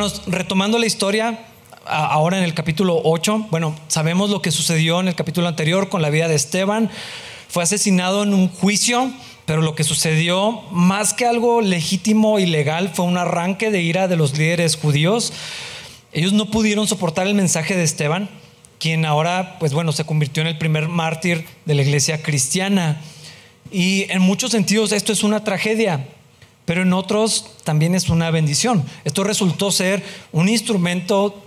Hermanos, 0.00 0.22
retomando 0.28 0.78
la 0.78 0.86
historia, 0.86 1.40
ahora 1.84 2.38
en 2.38 2.44
el 2.44 2.54
capítulo 2.54 3.02
8, 3.04 3.48
bueno, 3.50 3.76
sabemos 3.88 4.30
lo 4.30 4.40
que 4.40 4.50
sucedió 4.50 4.98
en 4.98 5.08
el 5.08 5.14
capítulo 5.14 5.46
anterior 5.46 5.90
con 5.90 6.00
la 6.00 6.08
vida 6.08 6.26
de 6.26 6.36
Esteban. 6.36 6.88
Fue 7.50 7.62
asesinado 7.62 8.22
en 8.22 8.32
un 8.32 8.48
juicio, 8.48 9.12
pero 9.44 9.60
lo 9.60 9.74
que 9.74 9.84
sucedió, 9.84 10.62
más 10.70 11.12
que 11.12 11.26
algo 11.26 11.60
legítimo 11.60 12.38
y 12.38 12.46
legal, 12.46 12.90
fue 12.94 13.04
un 13.04 13.18
arranque 13.18 13.70
de 13.70 13.82
ira 13.82 14.08
de 14.08 14.16
los 14.16 14.38
líderes 14.38 14.76
judíos. 14.76 15.34
Ellos 16.14 16.32
no 16.32 16.46
pudieron 16.46 16.88
soportar 16.88 17.26
el 17.26 17.34
mensaje 17.34 17.76
de 17.76 17.82
Esteban, 17.82 18.30
quien 18.78 19.04
ahora, 19.04 19.58
pues 19.60 19.74
bueno, 19.74 19.92
se 19.92 20.06
convirtió 20.06 20.40
en 20.40 20.46
el 20.46 20.56
primer 20.56 20.88
mártir 20.88 21.44
de 21.66 21.74
la 21.74 21.82
iglesia 21.82 22.22
cristiana. 22.22 23.02
Y 23.70 24.10
en 24.10 24.22
muchos 24.22 24.52
sentidos 24.52 24.92
esto 24.92 25.12
es 25.12 25.22
una 25.22 25.44
tragedia, 25.44 26.06
pero 26.64 26.82
en 26.82 26.92
otros 26.92 27.56
también 27.64 27.94
es 27.94 28.08
una 28.08 28.30
bendición. 28.30 28.84
Esto 29.04 29.24
resultó 29.24 29.70
ser 29.72 30.02
un 30.32 30.48
instrumento 30.48 31.42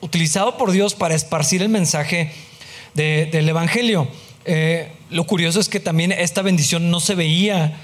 utilizado 0.00 0.56
por 0.56 0.72
Dios 0.72 0.94
para 0.94 1.14
esparcir 1.14 1.62
el 1.62 1.68
mensaje 1.68 2.32
del 2.94 3.48
Evangelio. 3.48 4.08
Eh, 4.44 4.92
lo 5.10 5.24
curioso 5.24 5.60
es 5.60 5.68
que 5.68 5.80
también 5.80 6.12
esta 6.12 6.42
bendición 6.42 6.90
no 6.90 7.00
se 7.00 7.14
veía 7.14 7.78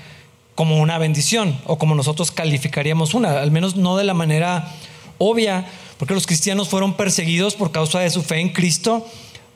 como 0.55 0.81
una 0.81 0.99
bendición 0.99 1.59
o 1.65 1.79
como 1.79 1.95
nosotros 1.95 2.31
calificaríamos 2.31 3.15
una, 3.15 3.41
al 3.41 3.51
menos 3.51 3.77
no 3.77 3.97
de 3.97 4.05
la 4.05 4.15
manera 4.15 4.73
obvia, 5.19 5.67
porque 5.99 6.15
los 6.15 6.27
cristianos 6.27 6.69
fueron 6.69 6.95
perseguidos 6.95 7.55
por 7.55 7.73
causa 7.73 8.01
de 8.01 8.11
su 8.11 8.23
fe 8.23 8.41
en 8.41 8.51
Cristo. 8.51 9.07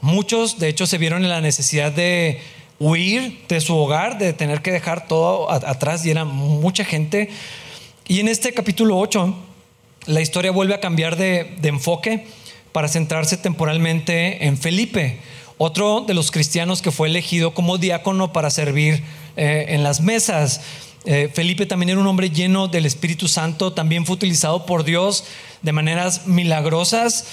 Muchos, 0.00 0.58
de 0.58 0.68
hecho, 0.68 0.86
se 0.86 0.98
vieron 0.98 1.24
en 1.24 1.30
la 1.30 1.40
necesidad 1.40 1.92
de 1.92 2.40
huir 2.78 3.44
de 3.48 3.60
su 3.60 3.76
hogar, 3.76 4.18
de 4.18 4.32
tener 4.32 4.62
que 4.62 4.70
dejar 4.70 5.06
todo 5.06 5.50
atrás 5.50 6.04
y 6.04 6.10
era 6.10 6.24
mucha 6.24 6.84
gente. 6.84 7.30
Y 8.06 8.20
en 8.20 8.28
este 8.28 8.52
capítulo 8.52 8.98
8, 8.98 9.34
la 10.06 10.20
historia 10.20 10.50
vuelve 10.50 10.74
a 10.74 10.80
cambiar 10.80 11.16
de, 11.16 11.56
enfoque 11.62 12.26
para 12.72 12.88
centrarse 12.88 13.36
temporalmente 13.36 14.46
en 14.46 14.58
Felipe, 14.58 15.18
otro 15.58 16.02
de 16.02 16.14
los 16.14 16.30
cristianos 16.30 16.82
que 16.82 16.90
fue 16.90 17.08
elegido 17.08 17.54
como 17.54 17.78
diácono 17.78 18.32
para 18.32 18.50
servir 18.50 19.02
eh, 19.36 19.66
en 19.70 19.82
las 19.82 20.00
mesas. 20.00 20.60
Eh, 21.06 21.30
Felipe 21.32 21.66
también 21.66 21.90
era 21.90 22.00
un 22.00 22.06
hombre 22.06 22.30
lleno 22.30 22.68
del 22.68 22.84
Espíritu 22.84 23.26
Santo, 23.28 23.72
también 23.72 24.04
fue 24.04 24.16
utilizado 24.16 24.66
por 24.66 24.84
Dios 24.84 25.24
de 25.62 25.72
maneras 25.72 26.26
milagrosas. 26.26 27.26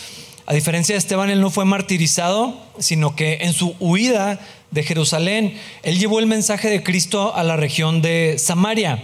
A 0.46 0.54
diferencia 0.54 0.94
de 0.94 1.00
Esteban, 1.00 1.30
él 1.30 1.40
no 1.42 1.50
fue 1.50 1.66
martirizado, 1.66 2.58
sino 2.78 3.16
que 3.16 3.40
en 3.42 3.54
su 3.54 3.76
huida 3.80 4.40
de 4.72 4.84
Jerusalén, 4.84 5.58
él 5.84 6.00
llevó 6.00 6.20
el 6.20 6.26
mensaje 6.26 6.70
de 6.70 6.84
Cristo 6.84 7.36
a 7.36 7.44
la 7.44 7.56
región 7.56 8.02
de 8.02 8.36
Samaria. 8.40 9.04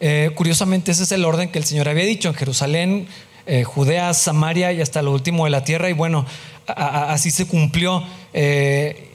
Eh, 0.00 0.30
curiosamente, 0.34 0.92
ese 0.92 1.04
es 1.04 1.12
el 1.12 1.24
orden 1.24 1.50
que 1.50 1.58
el 1.58 1.64
Señor 1.64 1.88
había 1.88 2.04
dicho, 2.04 2.28
en 2.28 2.34
Jerusalén, 2.34 3.08
eh, 3.46 3.64
Judea, 3.64 4.12
Samaria 4.12 4.72
y 4.72 4.80
hasta 4.80 5.02
lo 5.02 5.12
último 5.12 5.44
de 5.44 5.50
la 5.50 5.64
tierra. 5.64 5.88
Y 5.88 5.92
bueno, 5.94 6.26
así 6.66 7.30
se 7.30 7.46
cumplió. 7.46 8.02
Eh, 8.32 9.10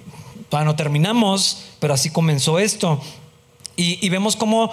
no 0.52 0.76
terminamos, 0.76 1.64
pero 1.80 1.94
así 1.94 2.10
comenzó 2.10 2.60
esto. 2.60 3.02
Y, 3.78 4.08
vemos 4.10 4.36
cómo 4.36 4.72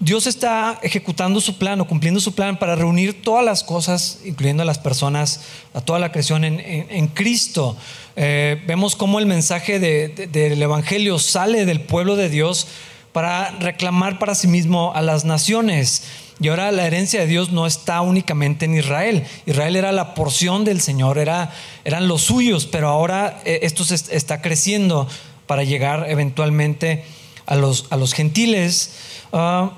Dios 0.00 0.28
está 0.28 0.78
ejecutando 0.82 1.40
su 1.40 1.58
plan 1.58 1.80
o 1.80 1.88
cumpliendo 1.88 2.20
su 2.20 2.32
plan 2.32 2.56
para 2.58 2.76
reunir 2.76 3.20
todas 3.20 3.44
las 3.44 3.64
cosas, 3.64 4.20
incluyendo 4.24 4.62
a 4.62 4.66
las 4.66 4.78
personas, 4.78 5.40
a 5.74 5.80
toda 5.80 5.98
la 5.98 6.12
creación 6.12 6.44
en, 6.44 7.06
Cristo. 7.08 7.76
Eh, 8.14 8.62
vemos 8.66 8.94
cómo 8.94 9.18
el 9.18 9.26
mensaje 9.26 9.80
del 9.80 10.62
Evangelio 10.62 11.18
sale 11.18 11.66
del 11.66 11.80
pueblo 11.80 12.14
de 12.14 12.28
Dios 12.28 12.68
para 13.12 13.50
reclamar 13.58 14.20
para 14.20 14.36
sí 14.36 14.46
mismo 14.46 14.92
a 14.94 15.02
las 15.02 15.24
naciones. 15.24 16.04
Y 16.40 16.46
ahora 16.46 16.70
la 16.70 16.86
herencia 16.86 17.18
de 17.18 17.26
Dios 17.26 17.50
no 17.50 17.66
está 17.66 18.00
únicamente 18.00 18.66
en 18.66 18.76
Israel. 18.76 19.26
Israel 19.46 19.74
era 19.74 19.90
la 19.90 20.14
porción 20.14 20.64
del 20.64 20.80
Señor, 20.80 21.18
era, 21.18 21.52
eran 21.84 22.06
los 22.06 22.22
suyos, 22.22 22.66
pero 22.66 22.88
ahora 22.88 23.40
eh, 23.44 23.60
esto 23.62 23.82
está 23.92 24.40
creciendo 24.42 25.08
para 25.48 25.64
llegar 25.64 26.06
eventualmente 26.08 27.04
a 27.46 27.56
los, 27.56 27.86
a 27.90 27.96
los 27.96 28.14
gentiles. 28.14 28.92
Ah, 29.32 29.72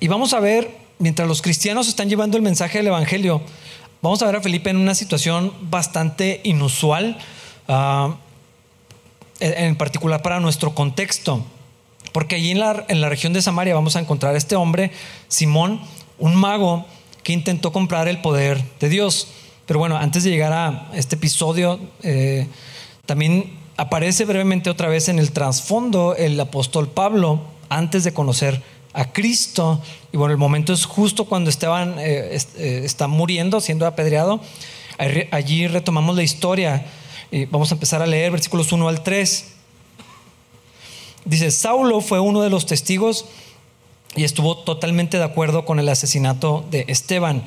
y 0.00 0.08
vamos 0.08 0.34
a 0.34 0.40
ver, 0.40 0.70
mientras 0.98 1.26
los 1.26 1.40
cristianos 1.40 1.88
están 1.88 2.08
llevando 2.08 2.36
el 2.36 2.42
mensaje 2.42 2.78
del 2.78 2.88
Evangelio, 2.88 3.40
vamos 4.02 4.22
a 4.22 4.26
ver 4.26 4.36
a 4.36 4.40
Felipe 4.40 4.70
en 4.70 4.76
una 4.76 4.94
situación 4.94 5.52
bastante 5.62 6.40
inusual, 6.44 7.18
ah, 7.68 8.16
en 9.40 9.76
particular 9.76 10.22
para 10.22 10.40
nuestro 10.40 10.74
contexto. 10.74 11.44
Porque 12.12 12.36
allí 12.36 12.50
en 12.50 12.60
la, 12.60 13.08
región 13.08 13.32
de 13.32 13.42
Samaria 13.42 13.74
vamos 13.74 13.96
a 13.96 14.00
encontrar 14.00 14.34
a 14.34 14.38
este 14.38 14.56
hombre, 14.56 14.90
Simón, 15.28 15.80
un 16.18 16.34
mago 16.34 16.86
que 17.22 17.32
intentó 17.32 17.72
comprar 17.72 18.08
el 18.08 18.20
poder 18.20 18.62
de 18.80 18.88
Dios. 18.88 19.28
Pero 19.66 19.78
bueno, 19.78 19.96
antes 19.96 20.24
de 20.24 20.30
llegar 20.30 20.52
a 20.52 20.90
este 20.94 21.16
episodio, 21.16 21.80
eh, 22.02 22.46
también 23.04 23.58
aparece 23.76 24.24
brevemente 24.24 24.70
otra 24.70 24.88
vez 24.88 25.08
en 25.08 25.18
el 25.18 25.32
trasfondo 25.32 26.14
el 26.16 26.38
apóstol 26.40 26.88
Pablo 26.88 27.40
antes 27.68 28.04
de 28.04 28.14
conocer 28.14 28.62
a 28.96 29.12
Cristo. 29.12 29.80
Y 30.10 30.16
bueno, 30.16 30.32
el 30.32 30.38
momento 30.38 30.72
es 30.72 30.86
justo 30.86 31.26
cuando 31.26 31.50
Esteban 31.50 31.96
eh, 31.98 32.38
eh, 32.56 32.80
está 32.84 33.06
muriendo, 33.06 33.60
siendo 33.60 33.86
apedreado. 33.86 34.40
Allí 35.30 35.68
retomamos 35.68 36.16
la 36.16 36.22
historia. 36.22 36.86
Y 37.30 37.44
vamos 37.44 37.70
a 37.70 37.74
empezar 37.74 38.00
a 38.00 38.06
leer 38.06 38.32
versículos 38.32 38.72
1 38.72 38.88
al 38.88 39.02
3. 39.02 39.52
Dice, 41.26 41.50
Saulo 41.50 42.00
fue 42.00 42.20
uno 42.20 42.40
de 42.40 42.48
los 42.48 42.64
testigos 42.64 43.26
y 44.14 44.24
estuvo 44.24 44.56
totalmente 44.56 45.18
de 45.18 45.24
acuerdo 45.24 45.66
con 45.66 45.78
el 45.78 45.88
asesinato 45.90 46.64
de 46.70 46.86
Esteban. 46.88 47.44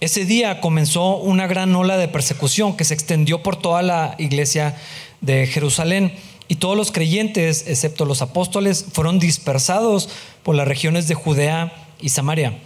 Ese 0.00 0.26
día 0.26 0.60
comenzó 0.60 1.16
una 1.16 1.46
gran 1.46 1.74
ola 1.74 1.96
de 1.96 2.08
persecución 2.08 2.76
que 2.76 2.84
se 2.84 2.92
extendió 2.92 3.42
por 3.42 3.56
toda 3.56 3.80
la 3.80 4.14
iglesia 4.18 4.76
de 5.22 5.46
Jerusalén 5.46 6.12
y 6.52 6.56
todos 6.56 6.76
los 6.76 6.92
creyentes, 6.92 7.64
excepto 7.66 8.04
los 8.04 8.20
apóstoles, 8.20 8.84
fueron 8.92 9.18
dispersados 9.18 10.10
por 10.42 10.54
las 10.54 10.68
regiones 10.68 11.08
de 11.08 11.14
Judea 11.14 11.72
y 11.98 12.10
Samaria. 12.10 12.58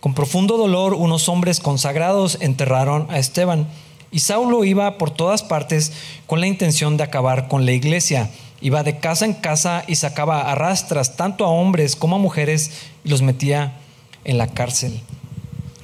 Con 0.00 0.12
profundo 0.12 0.58
dolor, 0.58 0.92
unos 0.92 1.26
hombres 1.30 1.58
consagrados 1.58 2.36
enterraron 2.42 3.06
a 3.08 3.18
Esteban 3.18 3.66
y 4.12 4.18
Saulo 4.18 4.62
iba 4.66 4.98
por 4.98 5.10
todas 5.10 5.42
partes 5.42 5.90
con 6.26 6.42
la 6.42 6.48
intención 6.48 6.98
de 6.98 7.04
acabar 7.04 7.48
con 7.48 7.64
la 7.64 7.72
iglesia. 7.72 8.28
Iba 8.60 8.82
de 8.82 8.98
casa 8.98 9.24
en 9.24 9.32
casa 9.32 9.84
y 9.86 9.94
sacaba 9.94 10.52
arrastras 10.52 11.16
tanto 11.16 11.46
a 11.46 11.48
hombres 11.48 11.96
como 11.96 12.16
a 12.16 12.18
mujeres 12.18 12.72
y 13.04 13.08
los 13.08 13.22
metía 13.22 13.78
en 14.24 14.36
la 14.36 14.48
cárcel. 14.48 15.00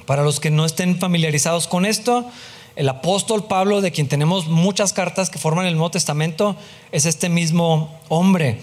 Para 0.05 0.21
los 0.21 0.39
que 0.39 0.51
no 0.51 0.63
estén 0.63 0.99
familiarizados 0.99 1.65
con 1.65 1.87
esto, 1.87 2.29
el 2.77 2.87
apóstol 2.89 3.45
Pablo, 3.45 3.81
de 3.81 3.91
quien 3.91 4.07
tenemos 4.07 4.47
muchas 4.47 4.93
cartas 4.93 5.31
que 5.31 5.39
forman 5.39 5.65
el 5.65 5.73
Nuevo 5.73 5.89
Testamento, 5.89 6.55
es 6.91 7.07
este 7.07 7.27
mismo 7.27 7.99
hombre. 8.07 8.59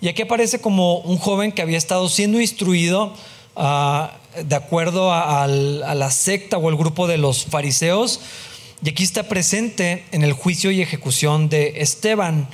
Y 0.00 0.08
aquí 0.08 0.22
aparece 0.22 0.58
como 0.58 1.00
un 1.00 1.18
joven 1.18 1.52
que 1.52 1.60
había 1.60 1.76
estado 1.76 2.08
siendo 2.08 2.40
instruido 2.40 3.12
ah, 3.54 4.14
de 4.42 4.56
acuerdo 4.56 5.12
a, 5.12 5.46
la 5.46 6.10
secta 6.10 6.56
o 6.56 6.70
el 6.70 6.76
grupo 6.76 7.06
de 7.06 7.18
los 7.18 7.44
fariseos. 7.44 8.20
Y 8.82 8.88
aquí 8.88 9.02
está 9.02 9.24
presente 9.24 10.06
en 10.12 10.24
el 10.24 10.32
juicio 10.32 10.70
y 10.70 10.80
ejecución 10.80 11.50
de 11.50 11.82
Esteban. 11.82 12.48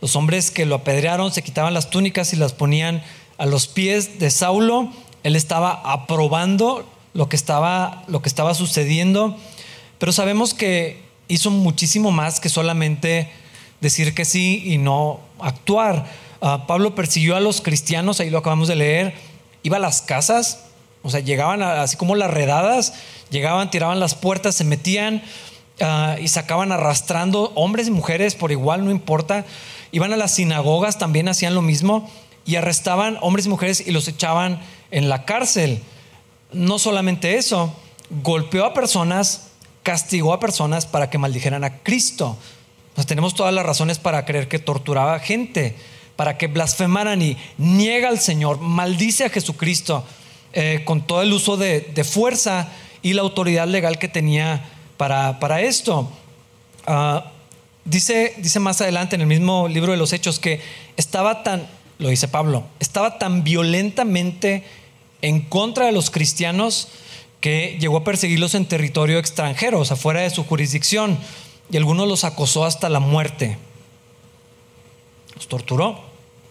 Los 0.00 0.14
hombres 0.14 0.52
que 0.52 0.66
lo 0.66 0.76
apedrearon 0.76 1.32
se 1.32 1.42
quitaban 1.42 1.74
las 1.74 1.90
túnicas 1.90 2.32
y 2.32 2.36
las 2.36 2.52
ponían 2.52 3.02
a 3.38 3.46
los 3.46 3.66
pies 3.66 4.20
de 4.20 4.30
Saulo. 4.30 4.92
Él 5.24 5.34
estaba 5.34 5.80
aprobando 5.84 6.86
lo 7.12 7.28
que 7.28 7.34
estaba, 7.34 8.04
lo 8.06 8.22
que 8.22 8.28
estaba 8.28 8.54
sucediendo, 8.54 9.36
pero 10.00 10.12
sabemos 10.12 10.54
que 10.54 11.02
hizo 11.28 11.50
muchísimo 11.50 12.10
más 12.10 12.40
que 12.40 12.48
solamente 12.48 13.30
decir 13.82 14.14
que 14.14 14.24
sí 14.24 14.62
y 14.64 14.78
no 14.78 15.20
actuar. 15.38 16.06
Ah, 16.40 16.64
Pablo 16.66 16.94
persiguió 16.94 17.36
a 17.36 17.40
los 17.40 17.60
cristianos, 17.60 18.18
ahí 18.18 18.30
lo 18.30 18.38
acabamos 18.38 18.66
de 18.66 18.76
leer, 18.76 19.14
iba 19.62 19.76
a 19.76 19.80
las 19.80 20.00
casas, 20.00 20.64
o 21.02 21.10
sea, 21.10 21.20
llegaban 21.20 21.62
así 21.62 21.98
como 21.98 22.16
las 22.16 22.30
redadas, 22.30 22.94
llegaban, 23.30 23.70
tiraban 23.70 24.00
las 24.00 24.14
puertas, 24.14 24.54
se 24.54 24.64
metían 24.64 25.22
ah, 25.82 26.16
y 26.18 26.28
sacaban 26.28 26.72
arrastrando 26.72 27.52
hombres 27.54 27.86
y 27.88 27.90
mujeres 27.90 28.34
por 28.34 28.52
igual, 28.52 28.86
no 28.86 28.90
importa. 28.90 29.44
Iban 29.92 30.14
a 30.14 30.16
las 30.16 30.34
sinagogas, 30.34 30.96
también 30.96 31.28
hacían 31.28 31.54
lo 31.54 31.60
mismo 31.60 32.10
y 32.46 32.56
arrestaban 32.56 33.18
hombres 33.20 33.44
y 33.44 33.50
mujeres 33.50 33.86
y 33.86 33.90
los 33.90 34.08
echaban 34.08 34.60
en 34.90 35.10
la 35.10 35.26
cárcel. 35.26 35.82
No 36.52 36.78
solamente 36.78 37.36
eso, 37.36 37.74
golpeó 38.22 38.64
a 38.64 38.72
personas, 38.72 39.49
castigó 39.82 40.32
a 40.32 40.40
personas 40.40 40.86
para 40.86 41.10
que 41.10 41.18
maldijeran 41.18 41.64
a 41.64 41.78
Cristo. 41.78 42.36
Pues 42.94 43.06
tenemos 43.06 43.34
todas 43.34 43.54
las 43.54 43.64
razones 43.64 43.98
para 43.98 44.24
creer 44.24 44.48
que 44.48 44.58
torturaba 44.58 45.14
a 45.14 45.20
gente, 45.20 45.76
para 46.16 46.36
que 46.36 46.46
blasfemaran 46.46 47.22
y 47.22 47.36
niega 47.58 48.08
al 48.08 48.18
Señor, 48.18 48.60
maldice 48.60 49.24
a 49.24 49.30
Jesucristo 49.30 50.04
eh, 50.52 50.82
con 50.84 51.06
todo 51.06 51.22
el 51.22 51.32
uso 51.32 51.56
de, 51.56 52.04
fuerza 52.04 52.68
y 53.02 53.14
la 53.14 53.22
autoridad 53.22 53.66
legal 53.66 53.98
que 53.98 54.08
tenía 54.08 54.64
para, 54.96 55.38
para 55.38 55.60
esto. 55.62 56.10
Ah, 56.86 57.32
Dice, 57.84 58.34
dice 58.36 58.60
más 58.60 58.80
adelante 58.80 59.16
en 59.16 59.22
el 59.22 59.26
mismo 59.26 59.66
libro 59.66 59.92
de 59.92 59.98
los 59.98 60.12
Hechos 60.12 60.38
que 60.38 60.60
estaba 60.96 61.42
tan, 61.42 61.66
lo 61.98 62.08
dice 62.08 62.28
Pablo, 62.28 62.64
estaba 62.78 63.18
tan 63.18 63.42
violentamente 63.42 64.64
en 65.22 65.40
contra 65.40 65.86
de 65.86 65.92
los 65.92 66.10
cristianos 66.10 66.88
que 67.40 67.78
llegó 67.80 67.98
a 67.98 68.04
perseguirlos 68.04 68.54
en 68.54 68.66
territorio 68.66 69.18
extranjero, 69.18 69.80
o 69.80 69.84
sea, 69.84 69.96
fuera 69.96 70.20
de 70.20 70.30
su 70.30 70.44
jurisdicción, 70.44 71.18
y 71.70 71.76
algunos 71.76 72.08
los 72.08 72.24
acosó 72.24 72.64
hasta 72.64 72.88
la 72.88 73.00
muerte. 73.00 73.56
Los 75.34 75.48
torturó, 75.48 76.00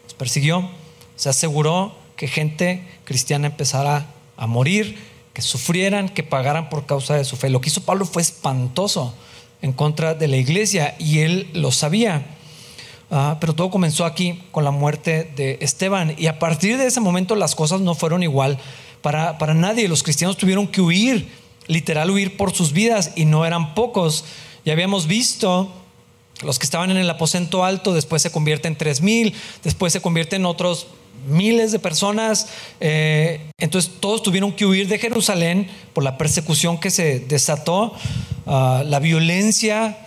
los 0.03 0.13
persiguió, 0.13 0.69
se 1.15 1.29
aseguró 1.29 1.93
que 2.15 2.27
gente 2.27 2.87
cristiana 3.05 3.47
empezara 3.47 4.07
a 4.37 4.47
morir, 4.47 4.97
que 5.33 5.41
sufrieran, 5.41 6.09
que 6.09 6.23
pagaran 6.23 6.69
por 6.69 6.85
causa 6.85 7.15
de 7.15 7.25
su 7.25 7.37
fe. 7.37 7.49
Lo 7.49 7.61
que 7.61 7.69
hizo 7.69 7.81
Pablo 7.81 8.05
fue 8.05 8.21
espantoso 8.21 9.13
en 9.61 9.73
contra 9.73 10.15
de 10.15 10.27
la 10.27 10.37
iglesia 10.37 10.95
y 10.97 11.19
él 11.19 11.49
lo 11.53 11.71
sabía. 11.71 12.25
Ah, 13.11 13.37
pero 13.39 13.55
todo 13.55 13.69
comenzó 13.69 14.05
aquí 14.05 14.43
con 14.51 14.63
la 14.63 14.71
muerte 14.71 15.31
de 15.35 15.57
Esteban 15.61 16.13
y 16.17 16.27
a 16.27 16.39
partir 16.39 16.77
de 16.77 16.85
ese 16.85 16.99
momento 16.99 17.35
las 17.35 17.55
cosas 17.55 17.81
no 17.81 17.95
fueron 17.95 18.21
igual 18.21 18.59
para, 19.01 19.37
para 19.37 19.53
nadie. 19.53 19.87
Los 19.87 20.03
cristianos 20.03 20.37
tuvieron 20.37 20.67
que 20.67 20.81
huir, 20.81 21.29
literal 21.67 22.09
huir 22.11 22.37
por 22.37 22.53
sus 22.53 22.73
vidas 22.73 23.11
y 23.15 23.25
no 23.25 23.45
eran 23.45 23.73
pocos. 23.75 24.25
Ya 24.65 24.73
habíamos 24.73 25.07
visto 25.07 25.71
los 26.41 26.57
que 26.57 26.65
estaban 26.65 26.91
en 26.91 26.97
el 26.97 27.09
aposento 27.09 27.65
alto, 27.65 27.93
después 27.93 28.21
se 28.21 28.31
convierten 28.31 28.73
en 28.73 28.77
tres 28.77 29.01
mil, 29.01 29.33
después 29.63 29.91
se 29.91 30.01
convierten 30.01 30.43
en 30.43 30.45
otros 30.45 30.87
miles 31.27 31.71
de 31.71 31.79
personas. 31.79 32.47
Eh, 32.79 33.51
entonces 33.57 33.91
todos 33.99 34.23
tuvieron 34.23 34.53
que 34.53 34.65
huir 34.65 34.87
de 34.87 34.99
Jerusalén 34.99 35.67
por 35.93 36.03
la 36.03 36.17
persecución 36.17 36.79
que 36.79 36.91
se 36.91 37.19
desató, 37.19 37.93
ah, 38.45 38.83
la 38.85 38.99
violencia. 38.99 39.97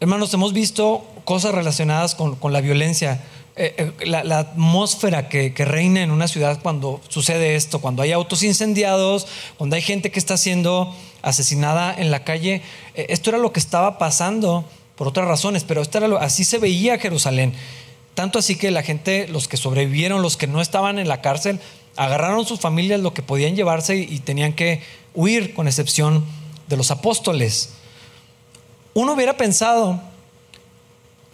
Hermanos, 0.00 0.32
hemos 0.34 0.52
visto 0.52 1.06
cosas 1.24 1.54
relacionadas 1.54 2.14
con, 2.14 2.52
la 2.52 2.60
violencia. 2.60 3.22
Eh, 3.56 3.92
eh, 4.00 4.06
la, 4.06 4.38
atmósfera 4.38 5.28
que, 5.28 5.52
reina 5.58 6.02
en 6.02 6.10
una 6.10 6.26
ciudad 6.26 6.58
cuando 6.60 7.00
sucede 7.08 7.54
esto, 7.54 7.80
cuando 7.80 8.02
hay 8.02 8.10
autos 8.10 8.42
incendiados, 8.42 9.28
cuando 9.56 9.76
hay 9.76 9.82
gente 9.82 10.10
que 10.10 10.18
está 10.18 10.36
siendo 10.36 10.92
asesinada 11.22 11.94
en 11.96 12.10
la 12.10 12.24
calle. 12.24 12.62
esto 12.94 13.30
era 13.30 13.38
lo 13.38 13.52
que 13.52 13.60
estaba 13.60 13.96
pasando 13.98 14.64
por 14.96 15.06
otras 15.06 15.28
razones, 15.28 15.64
pero 15.64 15.82
esto 15.82 15.98
era 15.98 16.08
lo, 16.08 16.18
así 16.18 16.44
se 16.44 16.58
veía 16.58 16.98
Jerusalén. 16.98 17.54
Tanto 18.14 18.38
así 18.38 18.56
que 18.56 18.70
la 18.70 18.82
gente, 18.82 19.28
los 19.28 19.48
que 19.48 19.56
sobrevivieron, 19.56 20.22
los 20.22 20.36
que 20.36 20.46
no 20.46 20.60
estaban 20.60 20.98
en 20.98 21.08
la 21.08 21.20
cárcel, 21.20 21.60
agarraron 21.96 22.46
sus 22.46 22.60
familias 22.60 23.00
lo 23.00 23.14
que 23.14 23.22
podían 23.22 23.56
llevarse 23.56 23.96
y 23.96 24.18
tenían 24.20 24.52
que 24.52 24.82
huir, 25.14 25.54
con 25.54 25.68
excepción 25.68 26.24
de 26.68 26.76
los 26.76 26.90
apóstoles. 26.90 27.70
Uno 28.94 29.12
hubiera 29.12 29.36
pensado 29.36 30.00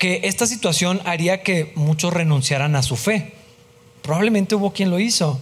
que 0.01 0.23
esta 0.25 0.47
situación 0.47 1.03
haría 1.05 1.43
que 1.43 1.73
muchos 1.75 2.13
renunciaran 2.15 2.75
a 2.75 2.83
su 2.83 2.97
fe. 2.97 3.35
Probablemente 4.01 4.55
hubo 4.55 4.73
quien 4.73 4.91
lo 4.91 4.99
hizo, 4.99 5.39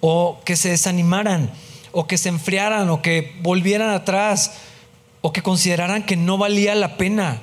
o 0.00 0.40
que 0.46 0.56
se 0.56 0.70
desanimaran, 0.70 1.52
o 1.92 2.06
que 2.06 2.16
se 2.16 2.30
enfriaran, 2.30 2.88
o 2.88 3.02
que 3.02 3.36
volvieran 3.42 3.90
atrás, 3.90 4.54
o 5.20 5.34
que 5.34 5.42
consideraran 5.42 6.06
que 6.06 6.16
no 6.16 6.38
valía 6.38 6.74
la 6.74 6.96
pena. 6.96 7.42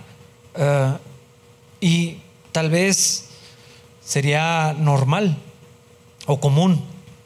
Eh, 0.55 0.93
y 1.79 2.17
tal 2.51 2.71
vez 2.71 3.25
sería 4.03 4.75
normal 4.79 5.37
o 6.25 6.39
común 6.39 6.83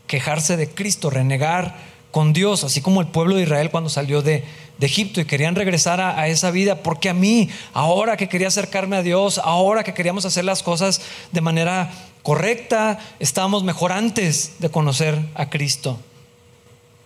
quejarse 0.07 0.57
de 0.57 0.67
Cristo, 0.69 1.09
renegar 1.09 1.77
con 2.11 2.33
Dios, 2.33 2.65
así 2.65 2.81
como 2.81 2.99
el 2.99 3.07
pueblo 3.07 3.37
de 3.37 3.43
Israel 3.43 3.71
cuando 3.71 3.89
salió 3.89 4.21
de, 4.21 4.43
Egipto 4.87 5.21
y 5.21 5.25
querían 5.25 5.55
regresar 5.55 6.01
a, 6.01 6.27
esa 6.27 6.51
vida, 6.51 6.83
porque 6.83 7.09
a 7.09 7.13
mí, 7.13 7.49
ahora 7.73 8.17
que 8.17 8.29
quería 8.29 8.47
acercarme 8.47 8.97
a 8.97 9.03
Dios, 9.03 9.39
ahora 9.43 9.83
que 9.83 9.93
queríamos 9.93 10.25
hacer 10.25 10.45
las 10.45 10.63
cosas 10.63 11.01
de 11.31 11.41
manera 11.41 11.91
correcta, 12.23 12.99
estábamos 13.19 13.63
mejor 13.63 13.91
antes 13.91 14.53
de 14.59 14.69
conocer 14.69 15.19
a 15.35 15.49
Cristo. 15.49 15.99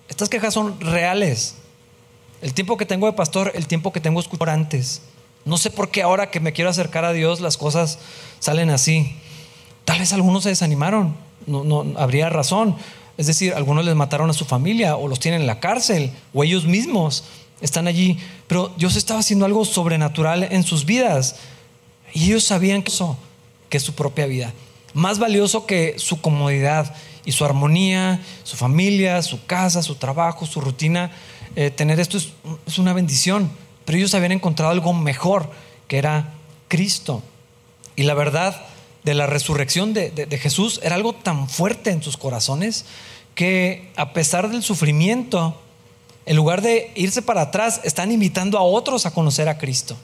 Estas 0.08 0.30
quejas 0.30 0.54
son 0.54 0.80
reales. 0.80 1.56
El 2.42 2.54
tiempo 2.54 2.78
que 2.78 2.86
tengo 2.86 3.08
de 3.08 3.14
pastor, 3.14 3.52
el 3.56 3.68
tiempo 3.68 3.92
que 3.92 4.00
tengo 4.00 4.20
escuchar 4.20 4.50
antes. 4.50 5.02
No 5.46 5.58
sé 5.58 5.70
por 5.70 5.90
qué 5.90 6.02
ahora 6.02 6.32
que 6.32 6.40
me 6.40 6.54
quiero 6.54 6.70
acercar 6.70 7.06
a 7.06 7.14
Dios 7.14 7.40
las 7.40 7.58
cosas 7.58 8.00
salen 8.40 8.70
así. 8.70 9.16
Tal 9.84 10.00
vez 10.00 10.14
algunos 10.14 10.44
se 10.44 10.50
desanimaron, 10.50 11.16
no, 11.46 11.64
no 11.64 11.86
habría 11.98 12.30
razón. 12.30 12.76
Es 13.18 13.28
decir, 13.28 13.54
algunos 13.54 13.86
les 13.86 13.96
mataron 13.96 14.30
a 14.30 14.34
su 14.34 14.46
familia 14.46 14.98
o 14.98 15.08
los 15.08 15.20
tienen 15.20 15.42
en 15.42 15.48
la 15.48 15.60
cárcel 15.60 16.12
o 16.34 16.44
ellos 16.44 16.66
mismos 16.66 17.24
están 17.62 17.88
allí. 17.88 18.18
Pero 18.48 18.74
Dios 18.78 18.96
estaba 18.96 19.20
haciendo 19.20 19.46
algo 19.46 19.66
sobrenatural 19.66 20.44
en 20.44 20.64
sus 20.64 20.86
vidas 20.86 21.38
y 22.14 22.26
ellos 22.26 22.44
sabían 22.44 22.82
que 22.82 22.92
eso, 22.92 23.18
que 23.70 23.80
su 23.80 23.94
propia 23.94 24.26
vida. 24.26 24.54
Más 24.94 25.20
valioso 25.20 25.66
que 25.66 25.96
su 25.98 26.22
comodidad 26.22 26.96
y 27.26 27.32
su 27.32 27.44
armonía, 27.44 28.22
su 28.44 28.56
familia, 28.56 29.22
su 29.22 29.46
casa, 29.46 29.84
su 29.84 29.96
trabajo, 29.96 30.46
su 30.46 30.62
rutina. 30.62 31.12
Eh, 31.56 31.72
tener 31.72 32.00
esto 32.00 32.18
es, 32.18 32.30
una 32.78 32.94
bendición. 32.94 33.52
Pero 33.84 33.98
ellos 33.98 34.14
habían 34.14 34.32
encontrado 34.32 34.72
algo 34.72 34.94
mejor, 34.94 35.52
que 35.88 35.98
era 35.98 36.34
Cristo. 36.68 37.22
Y 37.96 38.04
la 38.04 38.14
verdad 38.14 38.66
de 39.04 39.14
la 39.14 39.28
resurrección 39.28 39.94
de, 39.94 40.40
Jesús 40.42 40.80
era 40.84 40.96
algo 40.96 41.14
tan 41.14 41.50
fuerte 41.50 41.92
en 41.92 42.02
sus 42.02 42.18
corazones 42.18 42.86
que 43.36 43.92
a 43.96 44.14
pesar 44.14 44.50
del 44.50 44.64
sufrimiento, 44.64 45.62
en 46.26 46.36
lugar 46.36 46.62
de 46.62 46.92
irse 46.96 47.22
para 47.22 47.42
atrás, 47.42 47.82
están 47.84 48.12
invitando 48.12 48.58
a 48.58 48.64
otros 48.64 49.06
a 49.06 49.12
conocer 49.12 49.48
a 49.48 49.58
Cristo. 49.58 49.96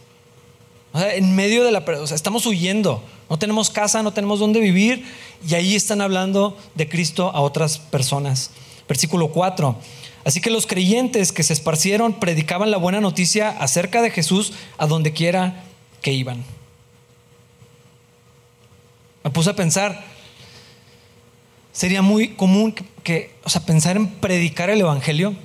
en 0.94 1.35
medio 1.35 1.63
de 1.63 1.71
la... 1.71 1.79
O 1.79 2.07
sea, 2.07 2.15
estamos 2.15 2.45
huyendo, 2.45 3.03
no 3.29 3.39
tenemos 3.39 3.69
casa, 3.69 4.03
no 4.03 4.13
tenemos 4.13 4.39
dónde 4.39 4.59
vivir, 4.59 5.06
y 5.47 5.56
ahí 5.56 5.75
están 5.75 6.01
hablando 6.01 6.57
de 6.75 6.88
Cristo 6.88 7.31
a 7.33 7.41
otras 7.41 7.79
personas. 7.79 8.51
Versículo 8.88 9.29
4. 9.29 9.75
Así 10.23 10.41
que 10.41 10.51
los 10.51 10.68
creyentes 10.68 11.31
que 11.31 11.44
se 11.44 11.53
esparcieron 11.53 12.13
predicaban 12.13 12.69
la 12.69 12.77
buena 12.77 13.01
noticia 13.01 13.50
acerca 13.50 14.01
de 14.01 14.12
Jesús 14.12 14.53
a 14.77 14.85
donde 14.85 15.13
quiera 15.13 15.63
que 16.01 16.13
iban. 16.13 16.44
Me 19.23 19.31
puse 19.31 19.50
a 19.50 19.56
pensar, 19.56 20.03
sería 21.71 22.01
muy 22.01 22.30
común 22.30 22.75
que, 23.04 23.33
o 23.44 23.49
sea, 23.49 23.66
pensar 23.66 23.97
en 23.97 24.07
predicar 24.07 24.69
el 24.69 24.81
Evangelio 24.81 25.35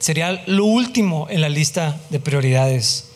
sería 0.00 0.42
lo 0.46 0.64
último 0.64 1.28
en 1.30 1.42
la 1.42 1.48
lista 1.48 2.00
de 2.08 2.18
prioridades. 2.18 3.10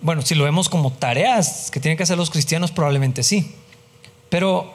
Bueno, 0.00 0.22
si 0.22 0.34
lo 0.34 0.44
vemos 0.44 0.68
como 0.68 0.90
tareas 0.90 1.70
que 1.70 1.78
tienen 1.78 1.96
que 1.96 2.02
hacer 2.02 2.16
los 2.16 2.30
cristianos, 2.30 2.72
probablemente 2.72 3.22
sí. 3.22 3.54
Pero 4.30 4.72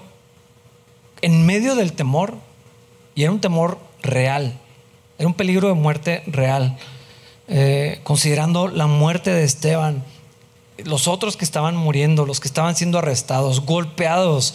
en 1.22 1.46
medio 1.46 1.75
del 1.75 1.94
temor, 1.94 2.36
y 3.15 3.24
era 3.24 3.32
un 3.32 3.42
temor 3.42 3.80
real, 4.04 4.58
era 5.18 5.27
un 5.27 5.34
peligro 5.34 5.68
de 5.68 5.74
muerte 5.74 6.24
real, 6.27 6.77
eh, 7.48 8.00
considerando 8.04 8.68
la 8.68 8.86
muerte 8.86 9.32
de 9.32 9.44
Esteban, 9.44 10.04
los 10.84 11.08
otros 11.08 11.36
que 11.36 11.46
estaban 11.46 11.75
muriendo, 11.75 12.25
los 12.27 12.39
que 12.39 12.48
estaban 12.48 12.75
siendo 12.75 13.00
arrestados, 13.00 13.62
golpeados, 13.62 14.54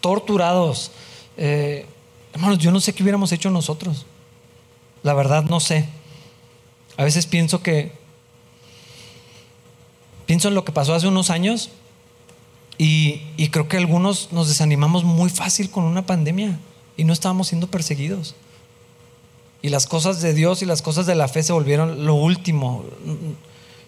torturados. 0.00 0.90
Eh, 1.36 1.84
hermanos, 2.32 2.58
yo 2.58 2.70
no 2.70 2.80
sé 2.80 2.94
qué 2.94 3.02
hubiéramos 3.02 3.30
hecho 3.32 3.50
nosotros. 3.50 4.06
La 5.06 5.14
verdad 5.14 5.44
no 5.44 5.60
sé. 5.60 5.84
A 6.96 7.04
veces 7.04 7.26
pienso 7.26 7.62
que, 7.62 7.92
pienso 10.26 10.48
en 10.48 10.56
lo 10.56 10.64
que 10.64 10.72
pasó 10.72 10.94
hace 10.94 11.06
unos 11.06 11.30
años 11.30 11.70
y, 12.76 13.20
creo 13.52 13.68
que 13.68 13.76
algunos 13.76 14.32
nos 14.32 14.48
desanimamos 14.48 15.04
muy 15.04 15.30
fácil 15.30 15.70
con 15.70 15.84
una 15.84 16.06
pandemia 16.06 16.58
y 16.96 17.04
no 17.04 17.12
estábamos 17.12 17.46
siendo 17.46 17.68
perseguidos. 17.68 18.34
Y 19.62 19.68
las 19.68 19.86
cosas 19.86 20.22
de 20.22 20.34
Dios 20.34 20.62
y 20.62 20.66
las 20.66 20.82
cosas 20.82 21.06
de 21.06 21.14
la 21.14 21.28
fe 21.28 21.44
se 21.44 21.52
volvieron 21.52 22.04
lo 22.04 22.14
último. 22.16 22.84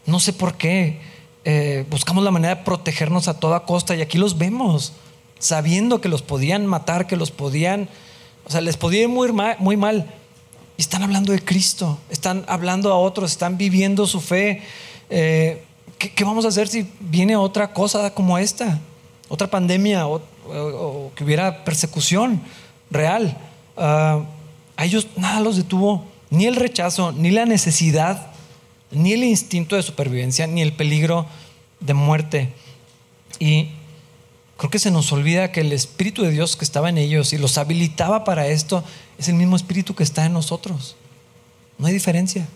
No 0.07 0.21
sé 0.21 0.33
por 0.33 0.55
qué. 0.55 1.01
Eh, 1.45 1.85
buscamos 1.91 2.23
la 2.23 2.31
manera 2.31 2.55
de 2.55 2.63
protegernos 2.63 3.27
a 3.27 3.41
toda 3.41 3.65
costa 3.65 3.97
y 3.97 4.03
aquí 4.03 4.19
los 4.19 4.39
vemos, 4.39 4.93
sabiendo 5.41 6.01
que 6.01 6.09
los 6.09 6.23
podían 6.23 6.65
matar, 6.65 7.09
que 7.09 7.17
los 7.17 7.33
podían, 7.33 7.89
o 8.47 8.51
sea, 8.53 8.61
les 8.61 8.77
podía 8.77 9.03
ir 9.03 9.09
muy 9.09 9.77
mal. 9.77 10.15
Y 10.79 10.81
están 10.81 11.03
hablando 11.03 11.33
de 11.33 11.45
Cristo, 11.45 11.99
están 12.09 12.45
hablando 12.49 12.91
a 12.93 12.99
otros, 12.99 13.33
están 13.33 13.59
viviendo 13.59 14.07
su 14.07 14.21
fe. 14.21 14.63
Eh, 15.11 15.63
¿qué, 15.99 16.25
vamos 16.25 16.45
a 16.45 16.49
hacer 16.49 16.69
si 16.69 16.89
viene 17.01 17.37
otra 17.37 17.75
cosa 17.75 18.15
como 18.15 18.39
esta? 18.39 18.79
Otra 19.29 19.51
pandemia 19.51 20.07
o, 20.07 20.23
que 21.15 21.25
hubiera 21.25 21.65
persecución 21.65 22.41
real. 22.91 23.37
Ah, 23.77 24.23
a 24.77 24.85
ellos 24.85 25.09
nada 25.17 25.41
los 25.41 25.57
detuvo, 25.57 26.07
ni 26.31 26.47
el 26.47 26.55
rechazo, 26.55 27.13
ni 27.13 27.33
la 27.33 27.45
necesidad 27.45 28.29
ni 28.91 29.13
el 29.13 29.25
instinto 29.25 29.77
de 29.77 29.83
supervivencia, 29.83 30.47
ni 30.47 30.63
el 30.63 30.73
peligro 30.73 31.27
de 31.81 31.95
muerte. 31.95 32.53
Y 33.39 33.69
creo 34.57 34.71
que 34.71 34.79
se 34.79 34.91
nos 34.91 35.13
olvida 35.13 35.53
que 35.53 35.61
el 35.61 35.73
Espíritu 35.73 36.23
de 36.23 36.31
Dios 36.31 36.57
que 36.57 36.65
estaba 36.65 36.89
en 36.89 36.99
ellos 36.99 37.33
y 37.33 37.39
los 37.39 37.59
habilitaba 37.59 38.25
para 38.25 38.47
esto 38.47 38.85
es 39.19 39.29
el 39.29 39.35
mismo 39.35 39.57
Espíritu 39.57 39.95
que 39.95 40.05
está 40.05 40.25
en 40.25 40.33
nosotros. 40.33 40.97
No 41.77 41.87
hay 41.87 41.93
diferencia. 41.93 42.49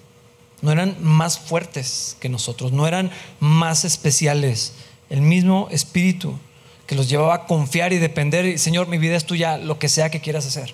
No 0.63 0.71
eran 0.71 0.97
más 1.01 1.39
fuertes 1.39 2.17
que 2.21 2.29
nosotros, 2.29 2.73
no 2.73 2.87
eran 2.87 3.11
más 3.41 3.85
especiales. 3.85 4.73
El 5.11 5.21
mismo 5.21 5.69
Espíritu 5.71 6.39
que 6.87 6.95
los 6.95 7.09
llevaba 7.09 7.35
a 7.35 7.47
confiar 7.47 7.93
y 7.93 7.99
depender. 7.99 8.59
Señor, 8.59 8.87
mi 8.87 8.99
vida 8.99 9.17
es 9.17 9.25
tuya, 9.25 9.59
lo 9.59 9.79
que 9.79 9.89
sea 9.89 10.11
que 10.11 10.21
quieras 10.21 10.47
hacer. 10.47 10.73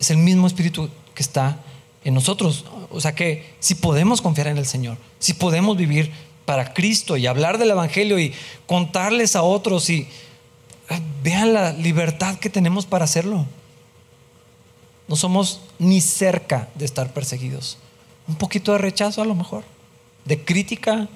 Es 0.00 0.10
el 0.10 0.16
mismo 0.16 0.46
Espíritu 0.46 0.90
que 1.14 1.22
está 1.22 1.60
en 2.04 2.14
nosotros. 2.14 2.64
O 2.90 3.00
sea 3.00 3.14
que 3.14 3.54
si 3.60 3.76
podemos 3.76 4.20
confiar 4.20 4.48
en 4.48 4.58
el 4.58 4.66
Señor, 4.66 4.98
si 5.20 5.34
podemos 5.34 5.76
vivir 5.76 6.10
para 6.44 6.72
Cristo 6.72 7.16
y 7.16 7.26
hablar 7.26 7.58
del 7.58 7.70
Evangelio 7.70 8.18
y 8.18 8.32
contarles 8.66 9.36
a 9.36 9.42
otros 9.42 9.90
y 9.90 10.08
eh, 10.88 11.00
vean 11.22 11.52
la 11.52 11.72
libertad 11.72 12.38
que 12.38 12.50
tenemos 12.50 12.86
para 12.86 13.04
hacerlo. 13.04 13.46
No 15.08 15.16
somos 15.16 15.60
ni 15.78 16.00
cerca 16.00 16.68
de 16.74 16.84
estar 16.84 17.12
perseguidos. 17.12 17.78
Un 18.28 18.36
poquito 18.36 18.72
de 18.72 18.78
rechazo 18.78 19.22
a 19.22 19.24
lo 19.24 19.34
mejor, 19.34 19.64
de 20.24 20.44
crítica, 20.44 21.08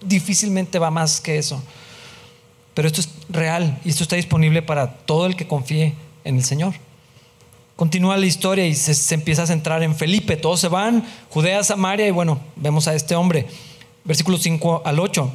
difícilmente 0.00 0.78
va 0.78 0.90
más 0.90 1.20
que 1.20 1.38
eso. 1.38 1.62
Pero 2.74 2.86
esto 2.86 3.00
es 3.00 3.08
real 3.28 3.80
y 3.84 3.90
esto 3.90 4.04
está 4.04 4.14
disponible 4.14 4.62
para 4.62 4.92
todo 4.92 5.26
el 5.26 5.34
que 5.34 5.48
confíe 5.48 5.94
en 6.24 6.36
el 6.36 6.44
Señor. 6.44 6.74
Continúa 7.74 8.16
la 8.16 8.26
historia 8.26 8.66
y 8.66 8.74
se, 8.74 9.14
empieza 9.14 9.42
a 9.42 9.46
centrar 9.46 9.82
en 9.82 9.94
Felipe. 9.94 10.36
Todos 10.36 10.60
se 10.60 10.68
van, 10.68 11.04
Judea, 11.30 11.62
Samaria 11.64 12.06
y 12.06 12.10
bueno, 12.12 12.40
vemos 12.56 12.88
a 12.88 12.94
este 12.94 13.14
hombre. 13.14 13.46
Versículos 14.04 14.42
5 14.42 14.82
al 14.84 15.00
8. 15.00 15.30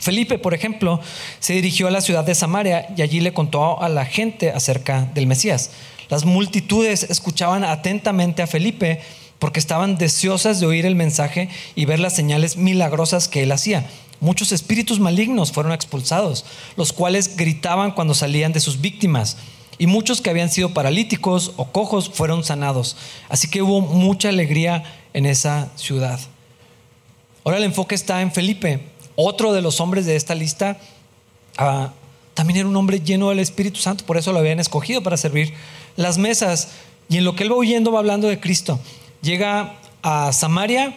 Felipe, 0.00 0.38
por 0.38 0.54
ejemplo, 0.54 1.00
se 1.38 1.52
dirigió 1.52 1.88
a 1.88 1.90
la 1.90 2.00
ciudad 2.00 2.24
de 2.24 2.34
Samaria 2.34 2.86
y 2.96 3.02
allí 3.02 3.20
le 3.20 3.34
contó 3.34 3.82
a 3.82 3.88
la 3.88 4.06
gente 4.06 4.50
acerca 4.50 5.02
del 5.14 5.26
Mesías. 5.26 5.70
Las 6.10 6.24
multitudes 6.24 7.04
escuchaban 7.04 7.64
atentamente 7.64 8.42
a 8.42 8.46
Felipe 8.46 9.00
porque 9.38 9.60
estaban 9.60 9.96
deseosas 9.96 10.60
de 10.60 10.66
oír 10.66 10.84
el 10.84 10.96
mensaje 10.96 11.48
y 11.74 11.86
ver 11.86 12.00
las 12.00 12.14
señales 12.14 12.56
milagrosas 12.56 13.28
que 13.28 13.42
él 13.42 13.52
hacía. 13.52 13.88
Muchos 14.20 14.52
espíritus 14.52 15.00
malignos 15.00 15.50
fueron 15.50 15.72
expulsados, 15.72 16.44
los 16.76 16.92
cuales 16.92 17.36
gritaban 17.36 17.92
cuando 17.92 18.12
salían 18.12 18.52
de 18.52 18.60
sus 18.60 18.82
víctimas. 18.82 19.38
Y 19.78 19.86
muchos 19.86 20.20
que 20.20 20.28
habían 20.28 20.50
sido 20.50 20.74
paralíticos 20.74 21.52
o 21.56 21.72
cojos 21.72 22.10
fueron 22.12 22.44
sanados. 22.44 22.96
Así 23.30 23.48
que 23.48 23.62
hubo 23.62 23.80
mucha 23.80 24.28
alegría 24.28 24.84
en 25.14 25.24
esa 25.24 25.70
ciudad. 25.76 26.20
Ahora 27.44 27.56
el 27.56 27.64
enfoque 27.64 27.94
está 27.94 28.20
en 28.20 28.30
Felipe, 28.30 28.80
otro 29.16 29.54
de 29.54 29.62
los 29.62 29.80
hombres 29.80 30.04
de 30.04 30.16
esta 30.16 30.34
lista. 30.34 30.76
Ah, 31.56 31.92
también 32.34 32.58
era 32.58 32.68
un 32.68 32.76
hombre 32.76 33.00
lleno 33.00 33.30
del 33.30 33.38
Espíritu 33.38 33.80
Santo, 33.80 34.04
por 34.04 34.18
eso 34.18 34.32
lo 34.32 34.38
habían 34.38 34.60
escogido 34.60 35.02
para 35.02 35.16
servir 35.16 35.54
las 35.96 36.18
mesas 36.18 36.68
y 37.08 37.18
en 37.18 37.24
lo 37.24 37.34
que 37.34 37.42
él 37.42 37.52
va 37.52 37.56
huyendo 37.56 37.92
va 37.92 37.98
hablando 37.98 38.28
de 38.28 38.40
Cristo. 38.40 38.78
Llega 39.22 39.74
a 40.02 40.32
Samaria 40.32 40.94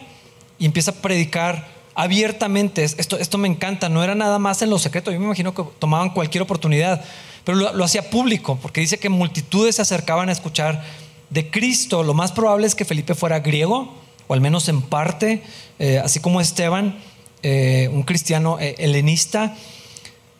y 0.58 0.66
empieza 0.66 0.92
a 0.92 0.94
predicar 0.94 1.68
abiertamente. 1.94 2.84
Esto, 2.84 3.18
esto 3.18 3.38
me 3.38 3.48
encanta, 3.48 3.88
no 3.88 4.02
era 4.02 4.14
nada 4.14 4.38
más 4.38 4.62
en 4.62 4.70
lo 4.70 4.78
secreto. 4.78 5.10
Yo 5.10 5.18
me 5.18 5.26
imagino 5.26 5.54
que 5.54 5.64
tomaban 5.78 6.10
cualquier 6.10 6.42
oportunidad, 6.42 7.04
pero 7.44 7.72
lo, 7.72 7.84
hacía 7.84 8.10
público, 8.10 8.58
porque 8.60 8.80
dice 8.80 8.98
que 8.98 9.08
multitudes 9.08 9.76
se 9.76 9.82
acercaban 9.82 10.28
a 10.28 10.32
escuchar 10.32 10.84
de 11.30 11.50
Cristo. 11.50 12.02
Lo 12.02 12.14
más 12.14 12.32
probable 12.32 12.66
es 12.66 12.74
que 12.74 12.84
Felipe 12.84 13.14
fuera 13.14 13.40
griego, 13.40 13.92
o 14.26 14.34
al 14.34 14.40
menos 14.40 14.68
en 14.68 14.82
parte, 14.82 15.42
eh, 15.78 16.00
así 16.02 16.20
como 16.20 16.40
Esteban, 16.40 16.98
eh, 17.42 17.90
un 17.92 18.04
cristiano 18.04 18.58
eh, 18.60 18.74
helenista. 18.78 19.56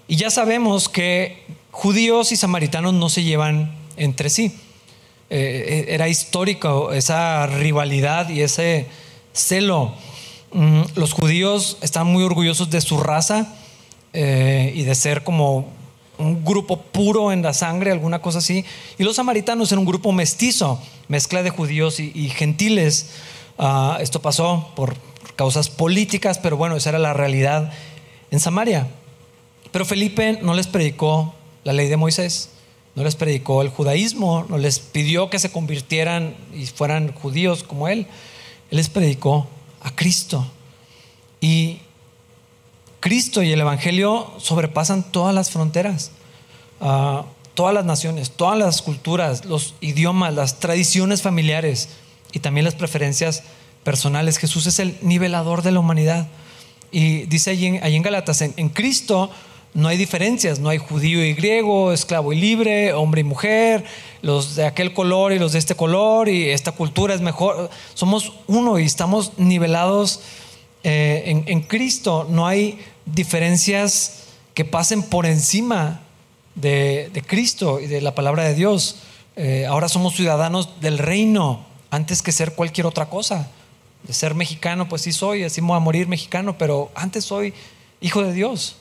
Y 0.08 0.16
ya 0.16 0.30
sabemos 0.30 0.88
que 0.88 1.44
judíos 1.70 2.32
y 2.32 2.36
samaritanos 2.36 2.94
no 2.94 3.08
se 3.08 3.22
llevan 3.22 3.83
entre 3.96 4.30
sí. 4.30 4.52
Eh, 5.30 5.86
era 5.88 6.08
histórico 6.08 6.92
esa 6.92 7.46
rivalidad 7.46 8.28
y 8.28 8.42
ese 8.42 8.86
celo. 9.32 9.94
Mm, 10.52 10.82
los 10.94 11.12
judíos 11.12 11.78
están 11.80 12.06
muy 12.06 12.22
orgullosos 12.22 12.70
de 12.70 12.80
su 12.80 12.98
raza 12.98 13.54
eh, 14.12 14.72
y 14.74 14.82
de 14.82 14.94
ser 14.94 15.24
como 15.24 15.66
un 16.18 16.44
grupo 16.44 16.80
puro 16.80 17.32
en 17.32 17.42
la 17.42 17.52
sangre, 17.52 17.90
alguna 17.90 18.20
cosa 18.20 18.38
así. 18.38 18.64
Y 18.98 19.02
los 19.02 19.16
samaritanos 19.16 19.72
eran 19.72 19.80
un 19.80 19.86
grupo 19.86 20.12
mestizo, 20.12 20.80
mezcla 21.08 21.42
de 21.42 21.50
judíos 21.50 21.98
y, 21.98 22.28
gentiles. 22.28 23.10
Ah, 23.58 23.98
esto 24.00 24.22
pasó 24.22 24.70
por 24.76 24.94
causas 25.34 25.68
políticas, 25.68 26.38
pero 26.38 26.56
bueno, 26.56 26.76
esa 26.76 26.90
era 26.90 26.98
la 27.00 27.12
realidad 27.12 27.72
en 28.30 28.38
Samaria. 28.38 28.86
Pero 29.72 29.84
Felipe 29.84 30.38
no 30.42 30.54
les 30.54 30.68
predicó 30.68 31.34
la 31.64 31.72
ley 31.72 31.88
de 31.88 31.96
Moisés 31.96 32.50
no 32.94 33.02
les 33.02 33.16
predicó 33.16 33.62
el 33.62 33.68
judaísmo, 33.68 34.46
no 34.48 34.58
les 34.58 34.78
pidió 34.78 35.28
que 35.28 35.38
se 35.38 35.50
convirtieran 35.50 36.34
y 36.54 36.66
fueran 36.66 37.12
judíos 37.12 37.64
como 37.64 37.88
él. 37.88 38.06
Él 38.70 38.76
les 38.76 38.88
predicó 38.88 39.48
a 39.82 39.94
Cristo. 39.94 40.46
Y 41.40 41.80
Cristo 43.00 43.42
y 43.42 43.52
el 43.52 43.60
Evangelio 43.60 44.32
sobrepasan 44.38 45.02
todas 45.02 45.34
las 45.34 45.50
fronteras, 45.50 46.12
ah, 46.80 47.24
todas 47.54 47.74
las 47.74 47.84
naciones, 47.84 48.30
todas 48.30 48.58
las 48.58 48.80
culturas, 48.80 49.44
los 49.44 49.74
idiomas, 49.80 50.32
las 50.32 50.60
tradiciones 50.60 51.20
familiares 51.20 51.88
y 52.32 52.38
también 52.38 52.64
las 52.64 52.74
preferencias 52.76 53.42
personales. 53.82 54.38
Jesús 54.38 54.66
es 54.66 54.78
el 54.78 54.96
nivelador 55.02 55.62
de 55.62 55.72
la 55.72 55.80
humanidad. 55.80 56.28
Y 56.92 57.24
dice 57.26 57.50
allí 57.50 57.66
en, 57.66 57.84
en 57.84 58.02
Galatas, 58.02 58.40
en 58.40 58.68
Cristo 58.68 59.30
no 59.74 59.88
hay 59.88 59.96
diferencias, 59.96 60.60
no 60.60 60.68
hay 60.68 60.78
judío 60.78 61.24
y 61.24 61.34
griego, 61.34 61.92
esclavo 61.92 62.32
y 62.32 62.36
libre, 62.36 62.92
hombre 62.92 63.22
y 63.22 63.24
mujer, 63.24 63.84
los 64.22 64.54
de 64.54 64.64
aquel 64.64 64.92
color 64.92 65.32
y 65.32 65.40
los 65.40 65.52
de 65.52 65.58
este 65.58 65.74
color, 65.74 66.28
y 66.28 66.50
esta 66.50 66.72
cultura 66.72 67.12
es 67.12 67.20
mejor. 67.20 67.68
Somos 67.94 68.32
uno 68.46 68.78
y 68.78 68.84
estamos 68.84 69.32
nivelados 69.36 70.20
eh, 70.84 71.42
en, 71.44 71.60
Cristo. 71.62 72.26
No 72.30 72.46
hay 72.46 72.78
diferencias 73.04 74.26
que 74.54 74.64
pasen 74.64 75.02
por 75.02 75.26
encima 75.26 76.02
de, 76.54 77.10
Cristo 77.26 77.80
y 77.80 77.88
de 77.88 78.00
la 78.00 78.14
palabra 78.14 78.44
de 78.44 78.54
Dios. 78.54 79.00
Eh, 79.34 79.66
ahora 79.66 79.88
somos 79.88 80.14
ciudadanos 80.14 80.80
del 80.80 80.98
reino 80.98 81.66
antes 81.90 82.22
que 82.22 82.30
ser 82.30 82.54
cualquier 82.54 82.86
otra 82.86 83.10
cosa. 83.10 83.50
De 84.04 84.12
ser 84.12 84.36
mexicano, 84.36 84.88
pues 84.88 85.02
sí 85.02 85.12
soy, 85.12 85.42
así 85.42 85.60
voy 85.60 85.76
a 85.76 85.80
morir 85.80 86.06
mexicano, 86.06 86.56
pero 86.58 86.92
antes 86.94 87.24
soy 87.24 87.54
hijo 88.00 88.22
de 88.22 88.32
Dios. 88.32 88.76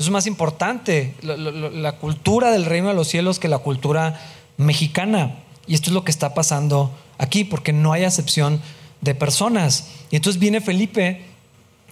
Es 0.00 0.08
más 0.08 0.26
importante 0.26 1.14
la, 1.20 1.92
cultura 1.92 2.50
del 2.50 2.64
reino 2.64 2.88
de 2.88 2.94
los 2.94 3.06
cielos 3.06 3.38
que 3.38 3.48
la 3.48 3.58
cultura 3.58 4.18
mexicana. 4.56 5.36
Y 5.66 5.74
esto 5.74 5.90
es 5.90 5.94
lo 5.94 6.04
que 6.04 6.10
está 6.10 6.32
pasando 6.32 6.90
aquí, 7.18 7.44
porque 7.44 7.74
no 7.74 7.92
hay 7.92 8.04
acepción 8.04 8.62
de 9.02 9.14
personas. 9.14 9.88
Y 10.10 10.16
entonces 10.16 10.40
viene 10.40 10.62
Felipe, 10.62 11.26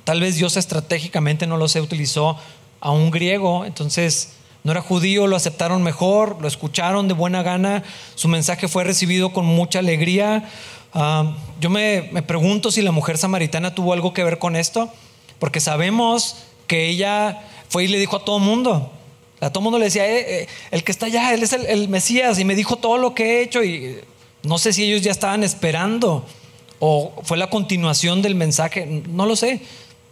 tal 0.05 0.23
vez 0.23 0.37
Dios 0.37 0.57
estratégicamente 0.57 1.47
no 1.47 1.59
lo 1.59 1.69
sé, 1.69 1.83
utilizó 1.83 2.39
a 2.81 2.93
un 2.93 3.11
griego, 3.11 3.67
entonces 3.67 4.31
no 4.65 4.73
era 4.73 4.81
judío, 4.81 5.27
lo 5.27 5.37
aceptaron 5.37 5.83
mejor, 5.83 6.39
lo 6.41 6.49
escucharon 6.49 7.09
de 7.09 7.15
buena 7.15 7.43
gana, 7.43 7.85
su 8.15 8.29
mensaje 8.29 8.69
fue 8.69 8.85
recibido 8.85 9.35
con 9.35 9.45
mucha 9.45 9.81
alegría. 9.81 10.49
Ah, 10.95 11.37
yo 11.61 11.69
me, 11.69 12.09
me 12.13 12.23
pregunto 12.23 12.71
si 12.71 12.81
la 12.81 12.91
mujer 12.91 13.19
samaritana 13.19 13.75
tuvo 13.75 13.93
algo 13.93 14.15
que 14.15 14.25
ver 14.25 14.39
con 14.39 14.57
esto, 14.57 14.91
porque 15.39 15.61
sabemos 15.61 16.37
que 16.67 16.89
ella 16.89 17.43
fue 17.69 17.85
y 17.85 17.89
le 17.89 17.99
dijo 17.99 18.17
a 18.17 18.25
todo 18.25 18.39
mundo. 18.39 18.91
A 19.41 19.51
todo 19.51 19.63
mundo 19.63 19.79
le 19.79 19.85
decía, 19.85 20.07
eh, 20.07 20.43
eh, 20.43 20.49
el 20.71 20.83
que 20.83 20.91
está 20.91 21.07
allá, 21.07 21.33
él 21.33 21.43
es 21.43 21.53
el, 21.53 21.89
Mesías 21.89 22.39
y 22.39 22.45
me 22.45 22.57
dijo 22.57 22.77
todo 22.77 22.99
lo 22.99 23.15
que 23.15 23.39
he 23.39 23.43
hecho 23.43 23.63
y 23.63 23.99
no 24.43 24.59
sé 24.59 24.73
si 24.73 24.85
ellos 24.85 25.03
ya 25.03 25.13
estaban 25.13 25.45
esperando 25.45 26.25
o 26.81 27.13
fue 27.23 27.37
la 27.37 27.51
continuación 27.51 28.23
del 28.23 28.35
mensaje, 28.35 29.03
no 29.09 29.27
lo 29.27 29.37
sé. 29.37 29.61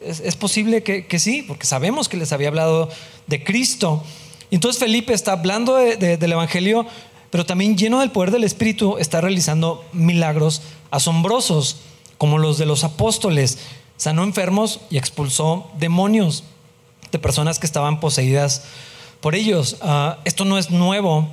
Es, 0.00 0.36
posible 0.36 0.82
que, 0.82 1.18
sí, 1.18 1.42
porque 1.42 1.66
sabemos 1.66 2.08
que 2.08 2.16
les 2.16 2.32
había 2.32 2.48
hablado 2.48 2.88
de 3.26 3.42
Cristo. 3.42 4.04
Entonces 4.50 4.78
Felipe 4.78 5.12
está 5.12 5.32
hablando 5.32 5.74
del 5.74 6.32
Evangelio, 6.32 6.86
pero 7.30 7.46
también 7.46 7.76
lleno 7.76 8.00
del 8.00 8.12
poder 8.12 8.30
del 8.30 8.44
Espíritu, 8.44 8.98
está 8.98 9.20
realizando 9.20 9.84
milagros 9.92 10.62
asombrosos, 10.90 11.78
como 12.18 12.38
los 12.38 12.58
de 12.58 12.66
los 12.66 12.84
apóstoles. 12.84 13.58
Sanó 13.96 14.22
enfermos 14.22 14.80
y 14.90 14.98
expulsó 14.98 15.70
demonios 15.78 16.44
de 17.16 17.22
personas 17.22 17.58
que 17.58 17.66
estaban 17.66 17.98
poseídas 17.98 18.62
por 19.20 19.34
ellos. 19.34 19.76
Ah, 19.80 20.18
esto 20.24 20.44
no 20.44 20.58
es 20.58 20.70
nuevo. 20.70 21.28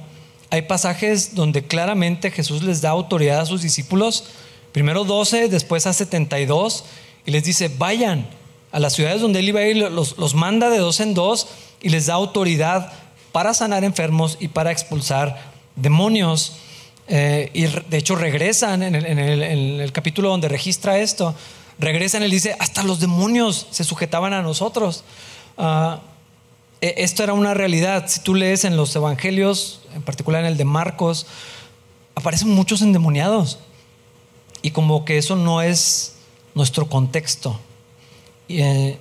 Hay 0.49 0.63
pasajes 0.63 1.35
donde 1.35 1.63
claramente 1.63 2.31
Jesús 2.31 2.63
les 2.63 2.81
da 2.81 2.91
autoridad 2.91 3.41
a 3.41 3.45
sus 3.45 3.61
discípulos, 3.61 4.25
primero 4.71 5.03
12, 5.03 5.49
después 5.49 5.85
a 5.87 5.93
72, 5.93 6.85
y 7.25 7.31
les 7.31 7.43
dice, 7.43 7.69
vayan 7.77 8.27
a 8.71 8.79
las 8.79 8.93
ciudades 8.93 9.21
donde 9.21 9.39
él 9.39 9.49
iba 9.49 9.59
a 9.59 9.67
ir, 9.67 9.77
los, 9.77 10.35
manda 10.35 10.69
de 10.69 10.77
dos 10.77 10.99
en 10.99 11.13
dos 11.13 11.47
y 11.81 11.89
les 11.89 12.05
da 12.05 12.13
autoridad 12.13 12.91
para 13.31 13.53
sanar 13.53 13.83
enfermos 13.83 14.37
y 14.39 14.47
para 14.47 14.71
expulsar 14.71 15.51
demonios. 15.75 16.53
Eh, 17.07 17.51
y 17.53 17.65
de 17.65 17.97
hecho 17.97 18.15
regresan 18.15 18.81
en 18.81 18.95
el, 18.95 19.05
en 19.05 19.19
el 19.81 19.91
capítulo 19.91 20.29
donde 20.29 20.47
registra 20.47 20.99
esto, 20.99 21.35
regresan, 21.79 22.23
él 22.23 22.31
dice, 22.31 22.55
hasta 22.59 22.83
los 22.83 22.99
demonios 22.99 23.67
se 23.71 23.83
sujetaban 23.83 24.33
a 24.33 24.41
nosotros. 24.41 25.03
Ah, 25.57 26.01
e, 26.81 26.95
esto 26.98 27.24
era 27.24 27.33
una 27.33 27.53
realidad. 27.53 28.05
Si 28.07 28.19
tú 28.19 28.36
lees 28.36 28.65
en 28.65 28.75
los 28.75 28.95
evangelios, 28.95 29.81
en 29.95 30.01
particular 30.01 30.41
en 30.41 30.48
el 30.48 30.57
de 30.57 30.65
Marcos, 30.65 31.25
aparecen 32.15 32.50
muchos 32.50 32.81
endemoniados. 32.81 33.60
Y 34.62 34.72
como 34.72 35.05
que 35.05 35.17
eso 35.17 35.36
no 35.36 35.62
es 35.62 36.15
nuestro 36.55 36.88
contexto. 36.89 37.60
Eh, 38.50 38.98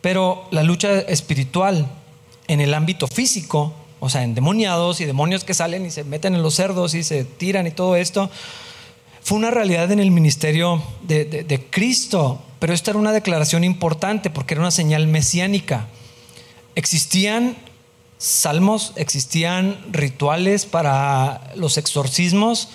pero 0.00 0.46
la 0.50 0.62
lucha 0.62 1.00
espiritual 1.00 1.88
en 2.48 2.60
el 2.60 2.74
ámbito 2.74 3.08
físico, 3.08 3.72
o 3.98 4.08
sea, 4.08 4.22
endemoniados 4.22 5.00
y 5.00 5.04
demonios 5.04 5.44
que 5.44 5.54
salen 5.54 5.86
y 5.86 5.90
se 5.90 6.04
meten 6.04 6.34
en 6.34 6.42
los 6.42 6.54
cerdos 6.54 6.94
y 6.94 7.02
se 7.02 7.24
tiran 7.24 7.66
y 7.66 7.70
todo 7.70 7.96
esto, 7.96 8.30
fue 9.22 9.38
una 9.38 9.50
realidad 9.50 9.90
en 9.90 9.98
el 9.98 10.12
ministerio 10.12 10.82
de, 11.02 11.24
de 11.24 11.70
Cristo, 11.70 12.40
pero 12.58 12.72
esta 12.72 12.90
era 12.90 13.00
una 13.00 13.12
declaración 13.12 13.64
importante 13.64 14.30
porque 14.30 14.54
era 14.54 14.62
una 14.62 14.70
señal 14.70 15.06
mesiánica. 15.06 15.88
Existían 16.74 17.56
salmos, 18.18 18.92
existían 18.96 19.78
rituales 19.90 20.66
para 20.66 21.52
los 21.54 21.76
exorcismos, 21.76 22.68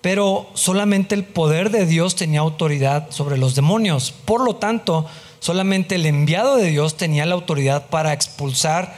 pero 0.00 0.48
solamente 0.54 1.14
el 1.14 1.24
poder 1.24 1.70
de 1.70 1.86
Dios 1.86 2.16
tenía 2.16 2.40
autoridad 2.40 3.10
sobre 3.10 3.38
los 3.38 3.54
demonios. 3.54 4.12
Por 4.24 4.40
lo 4.42 4.56
tanto, 4.56 5.06
solamente 5.40 5.94
el 5.96 6.06
enviado 6.06 6.56
de 6.56 6.70
Dios 6.70 6.96
tenía 6.96 7.26
la 7.26 7.34
autoridad 7.34 7.88
para 7.88 8.12
expulsar 8.12 8.96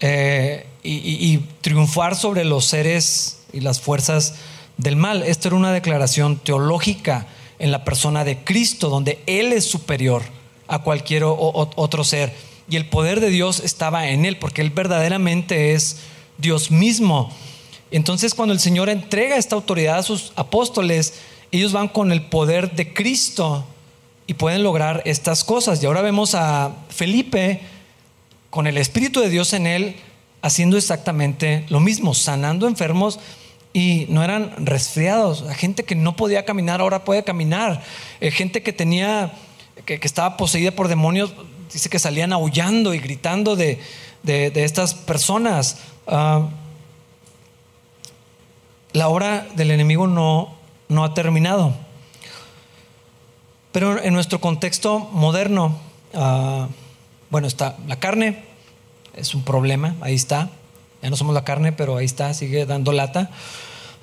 eh, 0.00 0.66
y, 0.82 1.38
triunfar 1.60 2.16
sobre 2.16 2.44
los 2.44 2.64
seres 2.64 3.40
y 3.52 3.60
las 3.60 3.80
fuerzas 3.80 4.36
del 4.78 4.96
mal. 4.96 5.22
Esto 5.22 5.48
era 5.48 5.56
una 5.56 5.72
declaración 5.72 6.38
teológica 6.38 7.26
en 7.60 7.70
la 7.70 7.84
persona 7.84 8.24
de 8.24 8.38
Cristo, 8.38 8.88
donde 8.88 9.20
Él 9.26 9.52
es 9.52 9.64
superior 9.64 10.22
a 10.66 10.80
cualquier 10.80 11.22
otro 11.24 12.02
ser. 12.02 12.34
Y 12.68 12.76
el 12.76 12.88
poder 12.88 13.20
de 13.20 13.30
Dios 13.30 13.60
estaba 13.60 14.08
en 14.08 14.24
Él, 14.24 14.38
porque 14.38 14.62
Él 14.62 14.70
verdaderamente 14.70 15.74
es 15.74 15.98
Dios 16.38 16.70
mismo. 16.72 17.30
Entonces 17.90 18.34
cuando 18.34 18.54
el 18.54 18.60
Señor 18.60 18.88
entrega 18.88 19.36
esta 19.36 19.56
autoridad 19.56 19.98
a 19.98 20.02
sus 20.02 20.32
apóstoles, 20.36 21.14
ellos 21.52 21.72
van 21.72 21.88
con 21.88 22.12
el 22.12 22.22
poder 22.22 22.72
de 22.72 22.92
Cristo 22.92 23.64
y 24.26 24.34
pueden 24.34 24.62
lograr 24.62 25.02
estas 25.04 25.44
cosas. 25.44 25.82
Y 25.82 25.86
ahora 25.86 26.02
vemos 26.02 26.34
a 26.34 26.76
Felipe 26.88 27.60
con 28.48 28.66
el 28.66 28.78
Espíritu 28.78 29.20
de 29.20 29.28
Dios 29.28 29.52
en 29.52 29.66
él 29.66 29.96
haciendo 30.42 30.76
exactamente 30.76 31.66
lo 31.68 31.80
mismo, 31.80 32.14
sanando 32.14 32.66
enfermos 32.66 33.18
y 33.72 34.06
no 34.08 34.22
eran 34.22 34.66
resfriados. 34.66 35.44
gente 35.56 35.84
que 35.84 35.94
no 35.94 36.16
podía 36.16 36.44
caminar 36.44 36.80
ahora 36.80 37.04
puede 37.04 37.22
caminar. 37.22 37.82
Eh, 38.20 38.30
gente 38.30 38.62
que 38.62 38.72
tenía, 38.72 39.32
que, 39.84 40.00
estaba 40.02 40.36
poseída 40.36 40.72
por 40.72 40.88
demonios, 40.88 41.32
dice 41.72 41.88
que 41.88 41.98
salían 41.98 42.32
aullando 42.32 42.94
y 42.94 42.98
gritando 42.98 43.56
de, 43.56 43.78
estas 44.24 44.94
personas. 44.94 45.78
Ah, 46.06 46.48
la 48.92 49.08
obra 49.08 49.46
del 49.54 49.70
enemigo 49.70 50.06
no, 50.06 50.54
no 50.88 51.04
ha 51.04 51.14
terminado. 51.14 51.74
Pero 53.70 54.02
en 54.02 54.12
nuestro 54.14 54.40
contexto 54.40 54.98
moderno, 54.98 55.78
ah, 56.12 56.66
bueno, 57.30 57.46
está 57.46 57.76
la 57.86 58.00
carne, 58.00 58.42
es 59.14 59.34
un 59.34 59.44
problema, 59.44 59.94
ahí 60.00 60.16
está. 60.16 60.50
Ya 61.02 61.10
no 61.10 61.16
somos 61.16 61.34
la 61.34 61.44
carne, 61.44 61.72
pero 61.72 61.96
ahí 61.96 62.04
está, 62.04 62.34
sigue 62.34 62.66
dando 62.66 62.92
lata. 62.92 63.30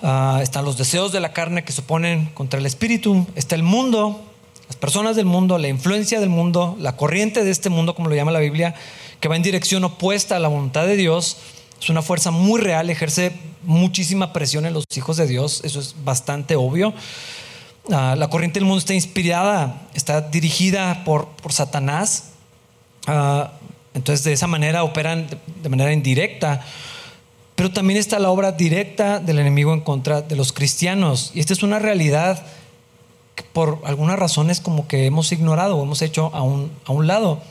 Ah, 0.02 0.40
están 0.42 0.66
los 0.66 0.78
deseos 0.78 1.12
de 1.12 1.20
la 1.20 1.34
carne 1.34 1.64
que 1.64 1.72
se 1.72 1.82
oponen 1.82 2.28
contra 2.34 2.60
el 2.60 2.66
espíritu. 2.66 3.26
Está 3.36 3.56
el 3.56 3.64
mundo, 3.64 4.22
las 4.68 4.76
personas 4.76 5.16
del 5.16 5.26
mundo, 5.26 5.58
la 5.58 5.68
influencia 5.68 6.20
del 6.20 6.30
mundo, 6.30 6.76
la 6.80 6.96
corriente 6.96 7.44
de 7.44 7.52
este 7.52 7.70
mundo, 7.70 7.96
como 7.96 8.10
lo 8.10 8.16
llama 8.16 8.32
la 8.32 8.40
Biblia, 8.40 8.76
que 9.20 9.28
va 9.28 9.36
en 9.36 9.44
dirección 9.44 9.84
opuesta 9.84 10.36
a 10.36 10.40
la 10.40 10.48
voluntad 10.48 10.86
de 10.86 10.96
Dios. 10.96 11.38
Es 11.82 11.90
una 11.90 12.02
fuerza 12.02 12.32
muy 12.32 12.60
real, 12.60 12.90
ejerce 12.90 13.34
muchísima 13.64 14.34
presión 14.34 14.66
en 14.66 14.74
los 14.74 14.86
hijos 14.96 15.18
de 15.18 15.28
Dios, 15.28 15.62
eso 15.64 15.80
es 15.80 15.96
bastante 16.04 16.56
obvio. 16.56 16.94
Ah, 17.92 18.16
la 18.18 18.30
corriente 18.30 18.60
del 18.60 18.66
mundo 18.66 18.80
está 18.80 18.94
inspirada, 18.94 19.82
está 19.94 20.22
dirigida 20.22 21.04
por, 21.06 21.28
por 21.28 21.54
Satanás. 21.54 22.32
Ah, 23.06 23.52
entonces 23.98 24.24
de 24.24 24.34
esa 24.34 24.48
manera 24.48 24.84
operan 24.84 25.28
de 25.62 25.70
manera 25.70 25.92
indirecta. 25.92 26.66
Pero 27.56 27.72
también 27.72 28.00
está 28.00 28.20
la 28.20 28.30
obra 28.30 28.52
directa 28.52 29.20
del 29.20 29.40
enemigo 29.40 29.74
en 29.74 29.82
contra 29.82 30.22
de 30.22 30.36
los 30.36 30.54
cristianos. 30.54 31.32
Y 31.34 31.40
esta 31.40 31.54
es 31.54 31.64
una 31.64 31.80
realidad 31.80 32.46
que 33.36 33.44
por 33.44 33.82
algunas 33.84 34.20
razones 34.20 34.62
como 34.62 34.88
que 34.88 35.08
hemos 35.08 35.32
ignorado 35.32 35.76
o 35.76 35.84
hemos 35.84 36.02
hecho 36.04 36.32
a 36.34 36.44
un, 36.44 36.72
a 36.86 36.92
un 36.92 37.08
lado. 37.08 37.42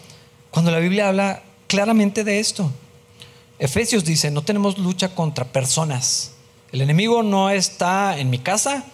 Cuando 0.50 0.70
la 0.70 0.78
Biblia 0.78 1.08
habla 1.08 1.42
claramente 1.66 2.22
de 2.22 2.38
esto. 2.38 2.70
Efesios 3.58 4.04
dice, 4.04 4.30
no 4.30 4.42
tenemos 4.42 4.78
lucha 4.78 5.14
contra 5.14 5.44
personas. 5.44 6.32
El 6.70 6.80
enemigo 6.80 7.22
no 7.22 7.50
está 7.50 8.18
en 8.18 8.30
mi 8.30 8.38
casa. 8.38 8.84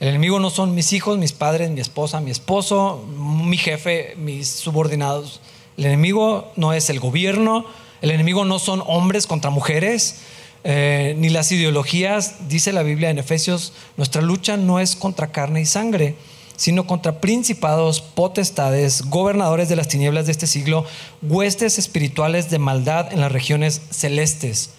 El 0.00 0.08
enemigo 0.08 0.40
no 0.40 0.50
son 0.50 0.74
mis 0.74 0.92
hijos, 0.92 1.18
mis 1.18 1.32
padres, 1.32 1.70
mi 1.70 1.80
esposa, 1.80 2.20
mi 2.20 2.30
esposo, 2.30 3.04
mi 3.16 3.56
jefe, 3.56 4.14
mis 4.16 4.48
subordinados. 4.48 5.40
El 5.76 5.86
enemigo 5.86 6.52
no 6.56 6.72
es 6.72 6.90
el 6.90 7.00
gobierno. 7.00 7.66
El 8.02 8.10
enemigo 8.10 8.44
no 8.44 8.58
son 8.58 8.82
hombres 8.86 9.26
contra 9.26 9.50
mujeres. 9.50 10.16
Eh, 10.68 11.14
ni 11.18 11.28
las 11.28 11.52
ideologías, 11.52 12.48
dice 12.48 12.72
la 12.72 12.82
Biblia 12.82 13.10
en 13.10 13.18
Efesios, 13.18 13.72
nuestra 13.96 14.20
lucha 14.20 14.56
no 14.56 14.80
es 14.80 14.96
contra 14.96 15.28
carne 15.28 15.60
y 15.60 15.66
sangre, 15.66 16.16
sino 16.56 16.88
contra 16.88 17.20
principados, 17.20 18.00
potestades, 18.00 19.02
gobernadores 19.02 19.68
de 19.68 19.76
las 19.76 19.86
tinieblas 19.86 20.26
de 20.26 20.32
este 20.32 20.48
siglo, 20.48 20.84
huestes 21.22 21.78
espirituales 21.78 22.50
de 22.50 22.58
maldad 22.58 23.12
en 23.12 23.20
las 23.20 23.30
regiones 23.30 23.80
celestes. 23.90 24.70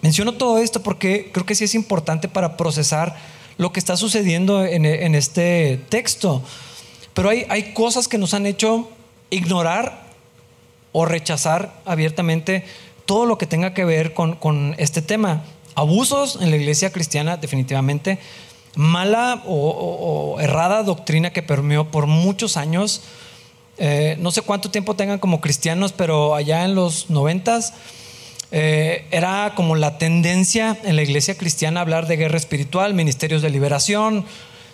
Menciono 0.00 0.32
todo 0.32 0.58
esto 0.58 0.82
porque 0.82 1.30
creo 1.30 1.44
que 1.44 1.54
sí 1.54 1.64
es 1.64 1.74
importante 1.74 2.26
para 2.26 2.56
procesar 2.56 3.16
lo 3.58 3.72
que 3.72 3.80
está 3.80 3.98
sucediendo 3.98 4.64
en, 4.64 5.14
este 5.14 5.78
texto. 5.90 6.42
Pero 7.12 7.28
hay, 7.28 7.44
hay 7.50 7.74
cosas 7.74 8.08
que 8.08 8.16
nos 8.16 8.32
han 8.32 8.46
hecho 8.46 8.88
ignorar 9.30 10.06
o 10.92 11.04
rechazar 11.04 11.80
abiertamente 11.84 12.64
todo 13.06 13.26
lo 13.26 13.38
que 13.38 13.46
tenga 13.46 13.74
que 13.74 13.84
ver 13.84 14.14
con 14.14 14.74
este 14.78 15.02
tema. 15.02 15.42
Abusos 15.74 16.38
en 16.40 16.50
la 16.50 16.56
iglesia 16.56 16.90
cristiana, 16.90 17.36
definitivamente 17.36 18.18
mala 18.78 19.42
o, 19.46 20.38
errada 20.40 20.84
doctrina 20.84 21.30
que 21.30 21.42
permeó 21.42 21.90
por 21.90 22.06
muchos 22.06 22.56
años. 22.56 23.02
Eh, 23.78 24.16
no 24.20 24.30
sé 24.30 24.42
cuánto 24.42 24.70
tiempo 24.70 24.94
tengan 24.94 25.18
como 25.18 25.40
cristianos, 25.40 25.92
pero 25.92 26.36
allá 26.36 26.64
en 26.64 26.76
los 26.76 27.10
noventas 27.10 27.74
eh, 28.52 29.06
era 29.10 29.52
como 29.56 29.74
la 29.74 29.98
tendencia 29.98 30.78
en 30.84 30.94
la 30.94 31.02
iglesia 31.02 31.36
cristiana 31.36 31.80
hablar 31.80 32.06
de 32.06 32.16
guerra 32.16 32.36
espiritual, 32.36 32.94
ministerios 32.94 33.42
de 33.42 33.50
liberación, 33.50 34.24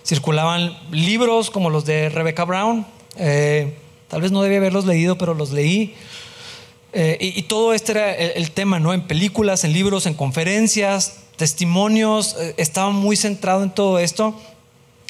circulaban 0.04 0.76
libros 0.90 1.50
como 1.50 1.70
los 1.70 1.86
de 1.86 2.10
Rebecca 2.10 2.44
Brown, 2.44 2.86
eh, 3.16 3.74
tal 4.14 4.22
vez 4.22 4.30
no 4.30 4.42
debía 4.42 4.58
haberlos 4.58 4.84
leído, 4.84 5.18
pero 5.18 5.34
los 5.34 5.50
leí. 5.50 5.96
y, 7.18 7.42
todo 7.42 7.74
este 7.74 7.90
era 7.90 8.14
el, 8.14 8.30
el, 8.36 8.52
tema, 8.52 8.78
¿no? 8.78 8.94
En 8.94 9.08
películas, 9.08 9.64
en 9.64 9.72
libros, 9.72 10.06
en 10.06 10.14
conferencias, 10.14 11.16
testimonios, 11.34 12.36
eh, 12.38 12.54
estaba 12.56 12.90
muy 12.90 13.16
centrado 13.16 13.64
en 13.64 13.70
todo 13.70 13.98
esto 13.98 14.40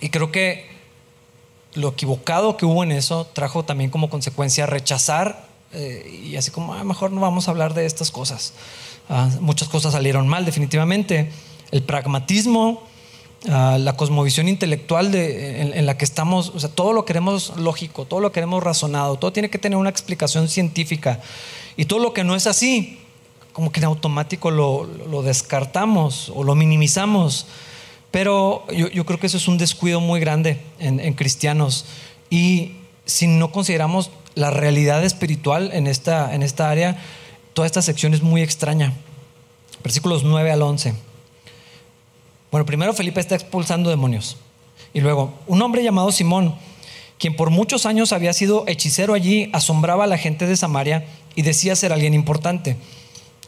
y 0.01 0.09
creo 0.09 0.33
que 0.33 0.73
lo 1.75 1.89
equivocado 1.89 2.57
que 2.57 2.65
hubo 2.65 2.83
en 2.83 2.93
eso 2.93 3.27
trajo 3.27 3.67
también 3.67 3.91
como 3.91 4.09
consecuencia 4.09 4.65
rechazar 4.65 5.45
eh, 5.75 6.23
y 6.25 6.37
así 6.37 6.51
como, 6.51 6.73
ah, 6.73 6.83
mejor 6.83 7.13
no 7.13 7.21
vamos 7.21 7.47
a 7.47 7.51
hablar 7.51 7.75
de 7.75 7.85
estas 7.85 8.11
cosas. 8.11 8.55
Ah, 9.11 9.29
muchas 9.41 9.69
cosas 9.69 9.93
salieron 9.93 10.27
mal 10.27 10.47
definitivamente. 10.47 11.31
El 11.73 11.83
pragmatismo, 11.83 12.85
la 13.45 13.95
cosmovisión 13.97 14.49
intelectual 14.49 15.15
en, 15.15 15.87
la 15.87 15.99
que 15.99 16.05
estamos, 16.05 16.53
o 16.55 16.61
sea, 16.61 16.71
todo 16.71 16.93
lo 16.93 17.05
queremos 17.05 17.53
lógico, 17.59 18.07
todo 18.07 18.21
lo 18.21 18.33
queremos 18.33 18.63
razonado, 18.63 19.17
todo 19.17 19.33
tiene 19.33 19.51
que 19.51 19.59
tener 19.59 19.77
una 19.77 19.91
explicación 19.91 20.49
científica. 20.49 21.21
Y 21.77 21.85
todo 21.85 21.99
lo 21.99 22.15
que 22.15 22.25
no 22.25 22.35
es 22.35 22.47
así, 22.47 22.99
como 23.53 23.71
que 23.71 23.81
en 23.81 23.85
automático 23.85 24.51
lo, 24.51 25.23
descartamos 25.23 26.33
o 26.35 26.43
lo 26.43 26.55
minimizamos. 26.55 27.47
Pero 28.11 28.65
yo, 28.73 29.05
creo 29.05 29.19
que 29.19 29.27
eso 29.27 29.37
es 29.37 29.49
un 29.49 29.59
descuido 29.59 30.01
muy 30.01 30.21
grande 30.21 30.61
en, 30.79 31.13
cristianos. 31.15 31.85
Y 32.31 32.77
si 33.05 33.27
no 33.27 33.53
consideramos 33.53 34.11
la 34.35 34.51
realidad 34.51 35.05
espiritual 35.05 35.71
en 35.73 35.87
esta, 35.87 36.35
en 36.35 36.43
esta 36.43 36.71
área, 36.71 36.97
toda 37.53 37.67
esta 37.67 37.83
sección 37.83 38.15
es 38.15 38.23
muy 38.23 38.41
extraña. 38.41 38.95
Versículos 39.83 40.25
9 40.25 40.51
al 40.51 40.63
11. 40.63 40.95
Bueno, 42.55 42.67
primero 42.67 42.95
Felipe 42.95 43.19
está 43.19 43.35
expulsando 43.35 43.91
demonios. 43.91 44.37
Y 44.93 45.01
luego, 45.01 45.35
un 45.49 45.61
hombre 45.61 45.83
llamado 45.83 46.13
Simón, 46.13 46.55
quien 47.19 47.35
por 47.35 47.51
muchos 47.51 47.85
años 47.85 48.13
había 48.13 48.33
sido 48.33 48.63
hechicero 48.69 49.15
allí, 49.15 49.51
asombraba 49.53 50.05
a 50.05 50.07
la 50.07 50.19
gente 50.19 50.47
de 50.47 50.57
Samaria 50.57 51.05
y 51.35 51.43
decía 51.43 51.75
ser 51.75 51.93
alguien 51.93 52.15
importante. 52.15 52.77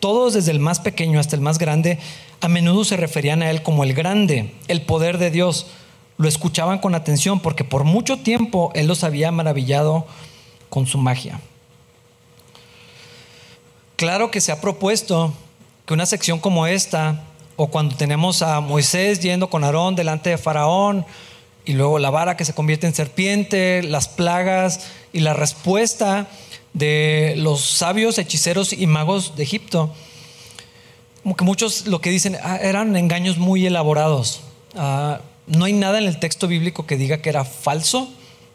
Todos, 0.01 0.35
desde 0.35 0.51
el 0.51 0.59
más 0.59 0.81
pequeño 0.81 1.21
hasta 1.21 1.37
el 1.37 1.41
más 1.41 1.59
grande, 1.59 2.01
a 2.41 2.49
menudo 2.49 2.83
se 2.83 2.97
referían 2.97 3.43
a 3.43 3.51
él 3.53 3.63
como 3.63 3.85
el 3.85 3.95
grande, 3.95 4.53
el 4.67 4.83
poder 4.83 5.19
de 5.19 5.31
Dios. 5.31 5.69
Lo 6.19 6.27
escuchaban 6.27 6.81
con 6.81 6.97
atención 6.97 7.39
porque 7.39 7.63
por 7.63 7.85
mucho 7.85 8.17
tiempo 8.17 8.73
él 8.75 8.89
los 8.89 9.05
había 9.05 9.31
maravillado 9.31 10.05
con 10.69 10.89
su 10.89 10.99
magia. 10.99 11.41
Claro 13.95 14.33
que 14.33 14.41
se 14.41 14.51
ha 14.51 14.61
propuesto 14.61 15.33
que 15.87 15.95
una 15.95 16.07
sección 16.07 16.41
como 16.41 16.67
esta, 16.67 17.23
o 17.57 17.69
cuando 17.69 17.97
tenemos 17.97 18.43
a 18.43 18.61
Moisés 18.61 19.21
yendo 19.21 19.49
con 19.49 19.65
Aarón 19.65 19.97
delante 19.97 20.31
de 20.31 20.39
Faraón, 20.39 21.05
y 21.67 21.73
luego 21.73 21.99
la 21.99 22.11
vara 22.11 22.37
que 22.37 22.45
se 22.45 22.55
convierte 22.55 22.87
en 22.87 22.95
serpiente, 22.95 23.83
las 23.83 24.09
plagas 24.09 24.87
y 25.13 25.21
la 25.21 25.35
respuesta 25.35 26.29
de 26.73 27.35
los 27.37 27.61
sabios, 27.63 28.19
hechiceros 28.19 28.73
y 28.73 28.87
magos 28.87 29.35
de 29.35 29.43
Egipto. 29.43 29.93
Como 31.23 31.35
que 31.35 31.45
muchos 31.45 31.87
lo 31.87 32.01
que 32.01 32.11
dicen 32.11 32.39
ah, 32.43 32.59
eran 32.63 32.95
engaños 32.95 33.39
muy 33.39 33.67
elaborados. 33.67 34.43
Ah, 34.77 35.21
no 35.49 35.65
hay 35.65 35.73
nada 35.73 35.99
en 35.99 36.05
el 36.05 36.21
texto 36.21 36.47
bíblico 36.47 36.87
que 36.87 36.97
diga 36.97 37.19
que 37.19 37.31
era 37.31 37.45
falso. 37.45 38.09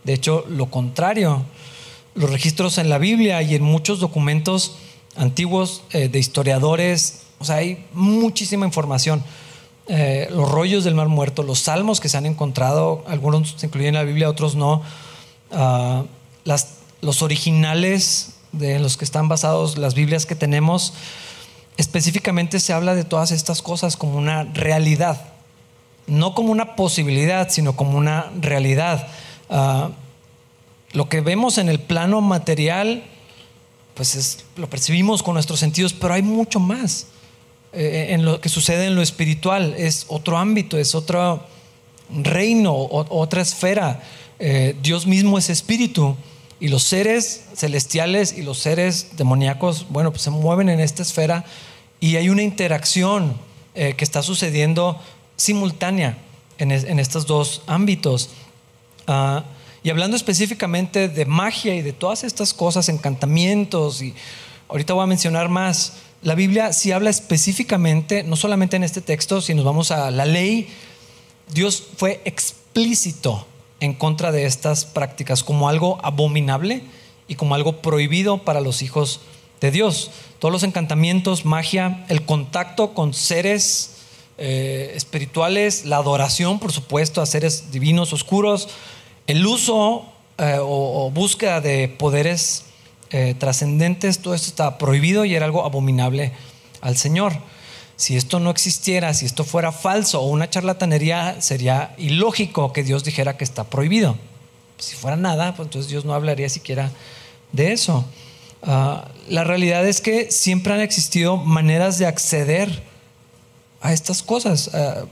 De 0.06 0.14
hecho, 0.14 0.46
lo 0.48 0.68
contrario. 0.68 1.44
Los 2.16 2.30
registros 2.30 2.78
en 2.78 2.90
la 2.90 2.98
Biblia 2.98 3.42
y 3.42 3.56
en 3.56 3.64
muchos 3.64 4.00
documentos 4.00 4.76
antiguos 5.18 5.84
eh, 5.92 6.08
de 6.08 6.20
historiadores, 6.20 7.24
o 7.41 7.43
sea, 7.43 7.56
hay 7.56 7.84
muchísima 7.93 8.67
información. 8.67 9.23
Eh, 9.88 10.27
los 10.32 10.49
rollos 10.49 10.84
del 10.84 10.93
Mar 10.93 11.08
Muerto, 11.08 11.41
los 11.41 11.60
salmos 11.60 11.99
que 11.99 12.08
se 12.08 12.15
han 12.15 12.27
encontrado, 12.27 13.04
algunos 13.08 13.56
se 13.58 13.65
incluyen 13.65 13.89
en 13.89 13.95
la 13.95 14.04
Biblia, 14.04 14.30
otros 14.30 14.56
no. 14.56 14.84
Ah, 15.51 16.04
las, 16.43 16.75
los 17.01 17.23
originales 17.23 18.36
de 18.51 18.77
los 18.80 18.95
que 18.95 19.06
están 19.06 19.27
basados 19.27 19.77
las 19.80 19.95
Biblias 19.95 20.27
que 20.27 20.36
tenemos, 20.36 20.93
específicamente 21.77 22.60
se 22.60 22.73
habla 22.73 22.93
de 22.93 23.04
todas 23.04 23.32
estas 23.32 23.63
cosas 23.63 23.97
como 23.97 24.17
una 24.17 24.43
realidad, 24.43 25.19
no 26.06 26.36
como 26.36 26.51
una 26.51 26.75
posibilidad, 26.75 27.49
sino 27.49 27.75
como 27.75 27.97
una 27.97 28.32
realidad. 28.39 29.08
Ah, 29.49 29.89
lo 30.91 31.10
que 31.10 31.21
vemos 31.21 31.58
en 31.58 31.69
el 31.69 31.80
plano 31.80 32.21
material, 32.21 33.04
pues 33.95 34.13
es, 34.13 34.45
lo 34.58 34.69
percibimos 34.69 35.23
con 35.23 35.34
nuestros 35.34 35.60
sentidos, 35.60 35.93
pero 35.93 36.13
hay 36.13 36.21
mucho 36.21 36.60
más 36.60 37.08
eh, 37.74 38.08
en 38.10 38.26
lo 38.26 38.42
que 38.42 38.50
sucede 38.50 38.86
en 38.86 38.96
lo 38.96 39.02
espiritual. 39.02 39.76
Es 39.78 40.06
otro 40.10 40.38
ámbito, 40.38 40.78
es 40.78 40.96
otro 40.96 41.46
reino, 42.10 42.76
otra 42.76 43.42
esfera. 43.42 44.04
Eh, 44.40 44.76
Dios 44.82 45.08
mismo 45.08 45.38
es 45.38 45.50
espíritu 45.50 46.16
y 46.60 46.68
los 46.68 46.84
seres 46.84 47.46
celestiales 47.56 48.38
y 48.38 48.44
los 48.44 48.60
seres 48.60 49.12
demoníacos, 49.18 49.88
bueno, 49.90 50.12
pues 50.12 50.24
se 50.24 50.30
mueven 50.30 50.70
en 50.70 50.80
esta 50.80 51.02
esfera 51.02 51.46
y 52.00 52.18
hay 52.18 52.30
una 52.30 52.44
interacción 52.44 53.36
eh, 53.74 53.96
que 53.96 54.04
está 54.04 54.22
sucediendo 54.22 55.00
simultánea 55.38 56.18
en, 56.58 56.72
estos 56.72 57.26
dos 57.26 57.64
ámbitos. 57.66 58.30
Ah, 59.08 59.44
y 59.84 59.90
hablando 59.90 60.16
específicamente 60.16 61.08
de 61.08 61.26
magia 61.26 61.74
y 61.74 61.82
de 61.82 61.94
todas 61.94 62.24
estas 62.24 62.54
cosas, 62.54 62.90
encantamientos, 62.90 64.02
y 64.04 64.14
ahorita 64.70 64.94
voy 64.94 65.04
a 65.04 65.08
mencionar 65.08 65.50
más, 65.50 65.94
la 66.22 66.36
Biblia 66.36 66.72
sí 66.74 66.92
habla 66.92 67.10
específicamente, 67.10 68.24
no 68.24 68.36
solamente 68.36 68.76
en 68.76 68.84
este 68.84 69.02
texto, 69.02 69.42
si 69.42 69.54
nos 69.54 69.66
vamos 69.66 69.92
a 69.92 70.12
la 70.12 70.26
ley, 70.26 70.68
Dios 71.52 71.84
fue 71.98 72.22
explícito 72.26 73.48
en 73.80 73.94
contra 73.94 74.32
de 74.32 74.46
estas 74.46 74.86
prácticas 74.86 75.44
como 75.44 75.68
algo 75.68 76.00
abominable 76.04 76.84
y 77.28 77.36
como 77.36 77.56
algo 77.56 77.82
prohibido 77.82 78.44
para 78.44 78.62
los 78.62 78.84
hijos 78.84 79.22
de 79.62 79.72
Dios. 79.72 80.12
Todos 80.40 80.52
los 80.52 80.64
encantamientos, 80.64 81.46
magia, 81.46 82.06
el 82.10 82.24
contacto 82.26 82.94
con 82.94 83.14
seres 83.14 83.96
eh, 84.38 84.94
espirituales, 84.96 85.86
la 85.86 85.98
adoración, 85.98 86.60
por 86.60 86.72
supuesto, 86.72 87.22
a 87.22 87.26
seres 87.26 87.72
divinos, 87.72 88.14
oscuros, 88.14 88.70
el 89.28 89.46
uso 89.46 90.06
eh, 90.38 90.58
o, 90.60 91.12
búsqueda 91.12 91.62
de 91.62 91.88
poderes 91.88 92.66
eh, 93.12 93.36
trascendentes, 93.38 94.19
todo 94.19 94.34
esto 94.34 94.47
está 94.47 94.78
prohibido 94.78 95.26
y 95.26 95.36
era 95.36 95.45
algo 95.45 95.65
abominable 95.65 96.32
al 96.82 96.97
Señor. 96.97 97.34
Si 97.95 98.17
esto 98.17 98.39
no 98.39 98.50
existiera, 98.50 99.13
si 99.13 99.26
esto 99.26 99.43
fuera 99.43 99.71
falso 99.71 100.21
o 100.21 100.28
una 100.28 100.50
charlatanería, 100.50 101.41
sería 101.41 101.93
ilógico 101.97 102.74
que 102.74 102.84
Dios 102.84 103.04
dijera 103.04 103.38
que 103.38 103.43
está 103.43 103.65
prohibido. 103.65 104.17
Si 104.78 104.95
fuera 104.95 105.17
nada, 105.17 105.56
pues 105.56 105.67
entonces 105.67 105.91
Dios 105.91 106.06
no 106.06 106.13
hablaría 106.13 106.50
siquiera 106.50 106.89
de 107.52 107.74
eso. 107.74 108.06
Ah, 108.63 109.08
la 109.28 109.43
realidad 109.43 109.88
es 109.88 110.02
que 110.02 110.32
siempre 110.32 110.74
han 110.74 110.82
existido 110.82 111.38
maneras 111.38 111.97
de 111.97 112.06
acceder 112.06 112.84
a 113.82 113.93
estas 113.93 114.24
cosas, 114.24 114.71
ah, 114.74 115.06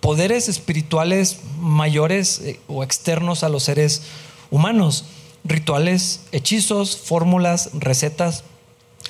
poderes 0.00 0.48
espirituales 0.48 1.38
mayores 1.58 2.40
eh, 2.40 2.60
o 2.68 2.82
externos 2.82 3.42
a 3.42 3.48
los 3.48 3.62
seres 3.62 4.02
humanos, 4.50 5.04
rituales, 5.44 6.22
hechizos, 6.32 6.96
fórmulas, 6.96 7.70
recetas, 7.74 8.44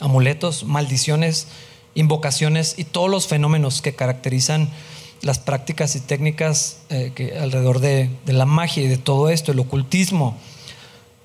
amuletos, 0.00 0.64
maldiciones, 0.64 1.46
invocaciones 1.94 2.74
y 2.76 2.84
todos 2.84 3.08
los 3.08 3.28
fenómenos 3.28 3.80
que 3.80 3.94
caracterizan 3.94 4.68
las 5.22 5.38
prácticas 5.38 5.96
y 5.96 6.00
técnicas 6.00 6.80
eh, 6.90 7.12
que 7.14 7.38
alrededor 7.38 7.78
de, 7.78 8.10
la 8.26 8.46
magia 8.46 8.82
y 8.82 8.88
de 8.88 8.98
todo 8.98 9.30
esto, 9.30 9.52
el 9.52 9.60
ocultismo, 9.60 10.36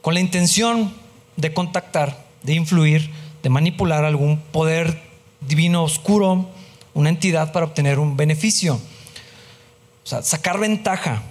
con 0.02 0.14
la 0.14 0.20
intención 0.22 0.94
de 1.36 1.54
contactar, 1.54 2.26
de 2.44 2.54
influir, 2.54 3.10
de 3.44 3.50
manipular 3.50 4.06
algún 4.06 4.40
poder 4.40 5.02
divino 5.42 5.84
oscuro, 5.84 6.50
una 6.94 7.10
entidad 7.10 7.52
para 7.52 7.66
obtener 7.66 8.00
un 8.00 8.16
beneficio. 8.16 8.76
O 8.76 10.08
sea, 10.08 10.22
sacar 10.22 10.60
ventaja 10.60 11.24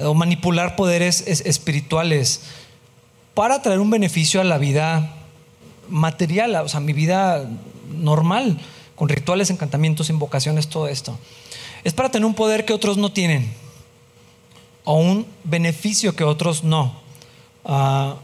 o 0.00 0.14
manipular 0.14 0.76
poderes 0.76 1.22
espirituales 1.26 2.40
para 3.36 3.60
traer 3.60 3.80
un 3.80 3.90
beneficio 3.90 4.40
a 4.40 4.44
la 4.44 4.56
vida 4.56 5.14
material, 5.90 6.56
o 6.56 6.68
sea, 6.70 6.80
mi 6.80 6.94
vida 6.94 7.46
normal 7.94 8.58
con 8.94 9.10
rituales, 9.10 9.50
encantamientos, 9.50 10.08
invocaciones, 10.08 10.68
todo 10.68 10.88
esto. 10.88 11.18
Es 11.84 11.92
para 11.92 12.10
tener 12.10 12.24
un 12.24 12.32
poder 12.32 12.64
que 12.64 12.72
otros 12.72 12.96
no 12.96 13.12
tienen 13.12 13.52
o 14.84 14.94
un 14.94 15.26
beneficio 15.44 16.16
que 16.16 16.24
otros 16.24 16.64
no. 16.64 16.94
Ah, 17.66 18.16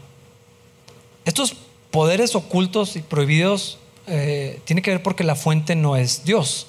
estos 1.25 1.57
poderes 1.91 2.33
ocultos 2.33 2.95
y 2.95 3.01
prohibidos 3.03 3.77
eh, 4.07 4.61
tienen 4.65 4.81
que 4.81 4.89
ver 4.89 5.03
porque 5.03 5.23
la 5.23 5.35
fuente 5.35 5.75
no 5.75 5.95
es 5.95 6.25
Dios, 6.25 6.65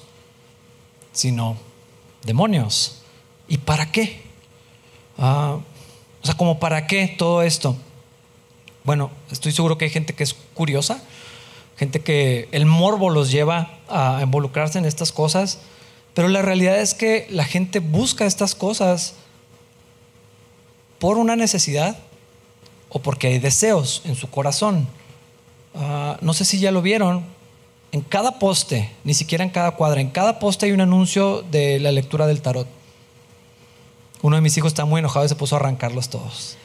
sino 1.13 1.57
demonios. 2.23 3.01
¿Y 3.47 3.57
para 3.57 3.91
qué? 3.91 4.21
Ah, 5.17 5.57
o 6.21 6.25
sea, 6.27 6.37
como 6.37 6.59
para 6.59 6.85
qué 6.85 7.07
todo 7.17 7.41
esto. 7.41 7.75
Bueno, 8.85 9.11
estoy 9.31 9.51
seguro 9.51 9.77
que 9.77 9.85
hay 9.85 9.91
gente 9.91 10.13
que 10.13 10.23
es 10.23 10.33
curiosa 10.53 11.01
gente 11.77 12.01
que 12.01 12.47
el 12.51 12.65
morbo 12.65 13.09
los 13.09 13.31
lleva 13.31 13.69
a 13.89 14.19
involucrarse 14.21 14.79
en 14.79 14.85
estas 14.85 15.11
cosas, 15.11 15.59
pero 16.13 16.27
la 16.27 16.41
realidad 16.41 16.79
es 16.79 16.93
que 16.93 17.27
la 17.29 17.43
gente 17.43 17.79
busca 17.79 18.25
estas 18.25 18.55
cosas 18.55 19.15
por 20.99 21.17
una 21.17 21.35
necesidad 21.35 21.97
o 22.89 22.99
porque 22.99 23.27
hay 23.27 23.39
deseos 23.39 24.01
en 24.05 24.15
su 24.15 24.29
corazón. 24.29 24.87
Ah, 25.75 26.17
no 26.21 26.33
sé 26.33 26.45
si 26.45 26.59
ya 26.59 26.71
lo 26.71 26.81
vieron, 26.81 27.25
en 27.91 28.01
cada 28.01 28.39
poste, 28.39 28.91
ni 29.03 29.13
siquiera 29.13 29.43
en 29.43 29.49
cada 29.49 29.71
cuadra, 29.71 29.99
en 29.99 30.09
cada 30.09 30.39
poste 30.39 30.65
hay 30.65 30.71
un 30.71 30.81
anuncio 30.81 31.41
de 31.43 31.79
la 31.79 31.91
lectura 31.91 32.27
del 32.27 32.41
tarot. 32.41 32.67
Uno 34.21 34.37
de 34.37 34.41
mis 34.41 34.57
hijos 34.57 34.69
está 34.69 34.85
muy 34.85 34.99
enojado 34.99 35.25
y 35.25 35.29
se 35.29 35.35
puso 35.35 35.55
a 35.55 35.59
arrancarlos 35.59 36.09
todos. 36.09 36.57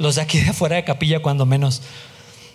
Los 0.00 0.14
de 0.14 0.22
aquí 0.22 0.40
de 0.40 0.48
afuera 0.48 0.76
de 0.76 0.84
capilla, 0.84 1.20
cuando 1.20 1.44
menos. 1.44 1.82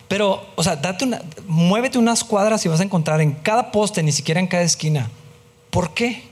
Pero, 0.07 0.43
o 0.55 0.63
sea, 0.63 0.75
date 0.75 1.05
una, 1.05 1.21
muévete 1.47 1.99
unas 1.99 2.23
cuadras 2.23 2.65
y 2.65 2.69
vas 2.69 2.79
a 2.79 2.83
encontrar 2.83 3.21
en 3.21 3.33
cada 3.33 3.71
poste, 3.71 4.01
ni 4.01 4.11
siquiera 4.11 4.39
en 4.39 4.47
cada 4.47 4.63
esquina. 4.63 5.11
¿Por 5.69 5.93
qué? 5.93 6.23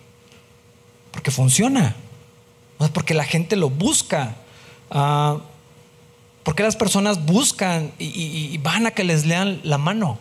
Porque 1.12 1.30
funciona. 1.30 1.95
porque 2.93 3.13
la 3.13 3.26
gente 3.26 3.56
lo 3.56 3.69
busca. 3.69 4.36
Uh, 4.89 5.39
porque 6.41 6.63
las 6.63 6.76
personas 6.76 7.26
buscan 7.26 7.91
y, 7.99 8.58
van 8.58 8.88
a 8.88 8.91
que 8.91 9.04
les 9.04 9.26
lean 9.28 9.62
la 9.63 9.78
mano. 9.78 10.17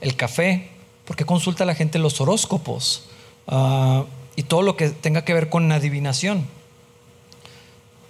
El 0.00 0.14
café. 0.14 0.70
Porque 1.04 1.24
consulta 1.24 1.64
a 1.64 1.66
la 1.66 1.74
gente 1.74 1.98
los 1.98 2.20
horóscopos. 2.20 3.06
Ah, 3.48 4.04
y 4.36 4.44
todo 4.44 4.62
lo 4.62 4.76
que 4.76 4.90
tenga 4.90 5.24
que 5.24 5.34
ver 5.34 5.48
con 5.50 5.72
adivinación. 5.72 6.46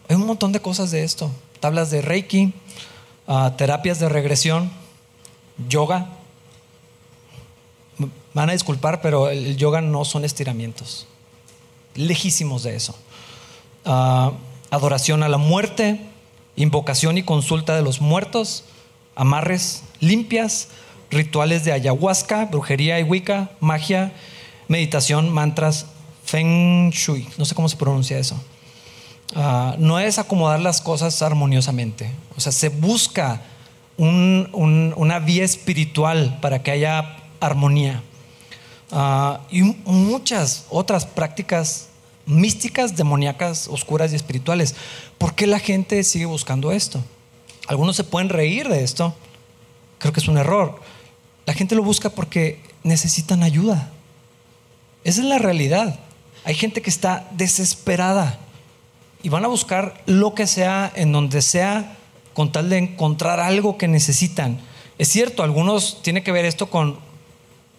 Hay 0.08 0.16
un 0.16 0.26
montón 0.26 0.52
de 0.52 0.60
cosas 0.60 0.90
de 0.90 1.02
esto. 1.02 1.30
Tablas 1.66 1.90
de 1.90 2.00
Reiki, 2.00 2.52
terapias 3.56 3.98
de 3.98 4.08
regresión, 4.08 4.70
yoga. 5.68 6.06
van 8.34 8.50
a 8.50 8.52
disculpar, 8.52 9.00
pero 9.00 9.30
el 9.30 9.56
yoga 9.56 9.80
no 9.80 10.04
son 10.04 10.24
estiramientos. 10.24 11.08
Lejísimos 11.96 12.62
de 12.62 12.76
eso. 12.76 12.94
adoración 14.70 15.24
a 15.24 15.28
la 15.28 15.38
muerte, 15.38 16.00
invocación 16.54 17.18
y 17.18 17.24
consulta 17.24 17.74
de 17.74 17.82
los 17.82 18.00
muertos, 18.00 18.62
amarres 19.16 19.82
limpias, 19.98 20.68
rituales 21.10 21.64
de 21.64 21.72
ayahuasca, 21.72 22.44
brujería 22.44 23.00
y 23.00 23.02
wicca, 23.02 23.50
magia, 23.58 24.12
meditación, 24.68 25.32
mantras, 25.32 25.86
feng 26.24 26.90
shui. 26.92 27.26
No 27.38 27.44
sé 27.44 27.56
cómo 27.56 27.68
se 27.68 27.76
pronuncia 27.76 28.16
eso. 28.20 28.40
Ah, 29.34 29.74
no 29.78 29.98
es 29.98 30.18
acomodar 30.18 30.60
las 30.60 30.80
cosas 30.80 31.20
armoniosamente. 31.22 32.10
O 32.36 32.40
sea, 32.40 32.52
se 32.52 32.68
busca 32.68 33.42
una 33.98 35.18
vía 35.20 35.44
espiritual 35.44 36.38
para 36.40 36.62
que 36.62 36.70
haya 36.70 37.16
armonía. 37.40 38.02
Ah, 38.92 39.40
y 39.50 39.62
muchas 39.62 40.66
otras 40.70 41.06
prácticas 41.06 41.88
místicas, 42.26 42.96
demoníacas, 42.96 43.68
oscuras 43.68 44.12
y 44.12 44.16
espirituales. 44.16 44.74
¿Por 45.18 45.34
qué 45.34 45.46
la 45.46 45.58
gente 45.58 46.02
sigue 46.04 46.26
buscando 46.26 46.72
esto? 46.72 47.02
Algunos 47.68 47.96
se 47.96 48.04
pueden 48.04 48.28
reír 48.28 48.68
de 48.68 48.84
esto. 48.84 49.14
Creo 49.98 50.12
que 50.12 50.20
es 50.20 50.28
un 50.28 50.38
error. 50.38 50.80
La 51.46 51.54
gente 51.54 51.74
lo 51.74 51.82
busca 51.82 52.10
porque 52.10 52.60
necesitan 52.82 53.42
ayuda. 53.42 53.90
Esa 55.04 55.20
es 55.22 55.26
la 55.26 55.38
realidad. 55.38 55.98
Hay 56.44 56.54
gente 56.54 56.82
que 56.82 56.90
está 56.90 57.28
desesperada 57.32 58.38
y 59.26 59.28
van 59.28 59.44
a 59.44 59.48
buscar 59.48 60.00
lo 60.06 60.36
que 60.36 60.46
sea, 60.46 60.92
en 60.94 61.10
donde 61.10 61.42
sea, 61.42 61.96
con 62.32 62.52
tal 62.52 62.70
de 62.70 62.78
encontrar 62.78 63.40
algo 63.40 63.76
que 63.76 63.88
necesitan. 63.88 64.60
Es 64.98 65.08
cierto, 65.08 65.42
algunos 65.42 66.00
tiene 66.00 66.22
que 66.22 66.30
ver 66.30 66.44
esto 66.44 66.70
con 66.70 67.00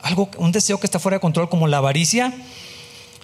algo, 0.02 0.30
un 0.40 0.52
deseo 0.52 0.78
que 0.78 0.86
está 0.86 1.00
fuera 1.00 1.16
de 1.16 1.22
control, 1.22 1.48
como 1.48 1.70
la 1.70 1.78
avaricia, 1.78 2.34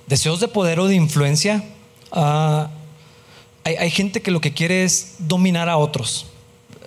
deseos 0.07 0.39
de 0.39 0.47
poder 0.47 0.79
o 0.79 0.87
de 0.87 0.95
influencia. 0.95 1.65
Ah, 2.13 2.69
hay, 3.65 3.75
hay 3.75 3.91
gente 3.91 4.21
que 4.21 4.31
lo 4.31 4.39
que 4.39 4.53
quiere 4.53 4.85
es 4.85 5.15
dominar 5.17 5.67
a 5.67 5.75
otros 5.75 6.27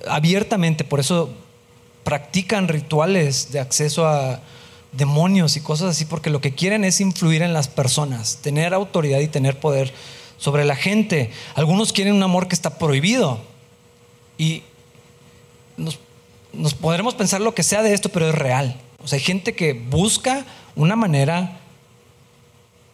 abiertamente, 0.09 0.85
por 0.85 1.01
eso 1.01 1.29
practican 2.03 2.68
rituales 2.68 3.53
de 3.53 3.61
acceso 3.61 4.09
a 4.09 4.40
demonios 4.92 5.59
y 5.59 5.61
cosas 5.61 5.90
así, 5.90 6.07
porque 6.07 6.31
lo 6.31 6.40
que 6.40 6.55
quieren 6.55 6.83
es 6.83 7.03
influir 7.03 7.42
en 7.42 7.53
las 7.53 7.68
personas, 7.68 8.38
tener 8.40 8.72
autoridad 8.72 9.20
y 9.20 9.29
tener 9.29 9.61
poder 9.61 9.92
sobre 10.38 10.64
la 10.64 10.77
gente. 10.77 11.31
Algunos 11.55 11.92
quieren 11.92 12.14
un 12.14 12.22
amor 12.22 12.49
que 12.49 12.55
está 12.55 12.79
prohibido 12.79 13.40
y 14.38 14.62
nos, 15.77 15.99
nos 16.53 16.75
podremos 16.75 17.14
pensar 17.14 17.40
lo 17.40 17.55
que 17.55 17.62
sea 17.62 17.83
de 17.83 17.94
esto, 17.94 18.09
pero 18.09 18.29
es 18.29 18.35
real. 18.35 18.81
O 19.03 19.09
sea, 19.09 19.18
hay 19.18 19.25
gente 19.25 19.55
que 19.55 19.72
busca 19.72 20.44
una 20.75 20.96
manera 20.96 21.61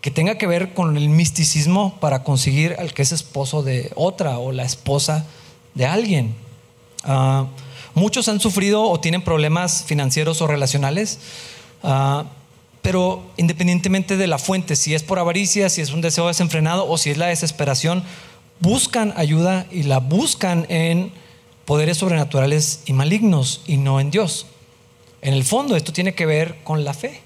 que 0.02 0.10
tenga 0.10 0.36
que 0.36 0.48
ver 0.48 0.74
con 0.74 0.96
el 0.96 1.08
misticismo 1.08 1.96
para 2.00 2.24
conseguir 2.24 2.74
al 2.78 2.92
que 2.92 3.02
es 3.02 3.12
esposo 3.12 3.62
de 3.62 3.92
otra 3.94 4.38
o 4.38 4.50
la 4.50 4.64
esposa 4.64 5.26
de 5.74 5.86
alguien. 5.86 6.34
Ah, 7.04 7.46
muchos 7.94 8.28
han 8.28 8.40
sufrido 8.40 8.82
o 8.82 8.98
tienen 8.98 9.22
problemas 9.22 9.84
financieros 9.84 10.42
o 10.42 10.48
relacionales, 10.48 11.20
ah, 11.84 12.24
pero 12.82 13.22
independientemente 13.36 14.16
de 14.16 14.26
la 14.26 14.38
fuente, 14.38 14.76
si 14.76 14.94
es 14.94 15.04
por 15.04 15.20
avaricia, 15.20 15.70
si 15.70 15.80
es 15.80 15.92
un 15.92 16.00
deseo 16.00 16.26
desenfrenado 16.26 16.88
o 16.88 16.98
si 16.98 17.10
es 17.10 17.16
la 17.16 17.26
desesperación, 17.26 18.02
buscan 18.58 19.14
ayuda 19.16 19.66
y 19.70 19.84
la 19.84 19.98
buscan 19.98 20.66
en 20.68 21.12
poderes 21.64 21.98
sobrenaturales 21.98 22.80
y 22.84 22.92
malignos 22.92 23.62
y 23.66 23.76
no 23.76 24.00
en 24.00 24.10
Dios. 24.10 24.46
En 25.22 25.34
el 25.34 25.44
fondo 25.44 25.76
esto 25.76 25.92
tiene 25.92 26.14
que 26.14 26.26
ver 26.26 26.56
con 26.64 26.84
la 26.84 26.92
fe. 26.92 27.20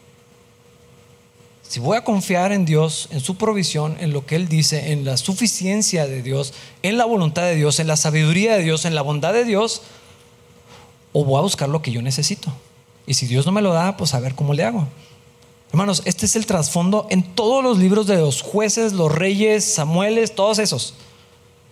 Si 1.62 1.80
voy 1.80 1.96
a 1.96 2.04
confiar 2.04 2.52
en 2.52 2.64
Dios, 2.64 3.08
en 3.10 3.20
su 3.20 3.36
provisión, 3.36 3.96
en 3.98 4.12
lo 4.12 4.24
que 4.24 4.36
Él 4.36 4.48
dice, 4.48 4.92
en 4.92 5.04
la 5.04 5.16
suficiencia 5.16 6.06
de 6.06 6.22
Dios, 6.22 6.52
en 6.82 6.96
la 6.96 7.06
voluntad 7.06 7.42
de 7.42 7.56
Dios, 7.56 7.80
en 7.80 7.88
la 7.88 7.96
sabiduría 7.96 8.56
de 8.56 8.62
Dios, 8.62 8.84
en 8.84 8.94
la 8.94 9.02
bondad 9.02 9.32
de 9.32 9.44
Dios, 9.44 9.82
o 11.12 11.24
voy 11.24 11.38
a 11.38 11.42
buscar 11.42 11.68
lo 11.68 11.82
que 11.82 11.90
yo 11.90 12.02
necesito. 12.02 12.52
Y 13.06 13.14
si 13.14 13.26
Dios 13.26 13.46
no 13.46 13.52
me 13.52 13.62
lo 13.62 13.72
da, 13.72 13.96
pues 13.96 14.14
a 14.14 14.20
ver 14.20 14.34
cómo 14.34 14.54
le 14.54 14.64
hago. 14.64 14.86
Hermanos, 15.70 16.02
este 16.04 16.26
es 16.26 16.36
el 16.36 16.46
trasfondo 16.46 17.06
en 17.10 17.22
todos 17.22 17.62
los 17.62 17.78
libros 17.78 18.06
de 18.06 18.16
los 18.16 18.42
jueces, 18.42 18.92
los 18.92 19.12
reyes, 19.12 19.64
Samueles, 19.64 20.34
todos 20.34 20.58
esos. 20.58 20.94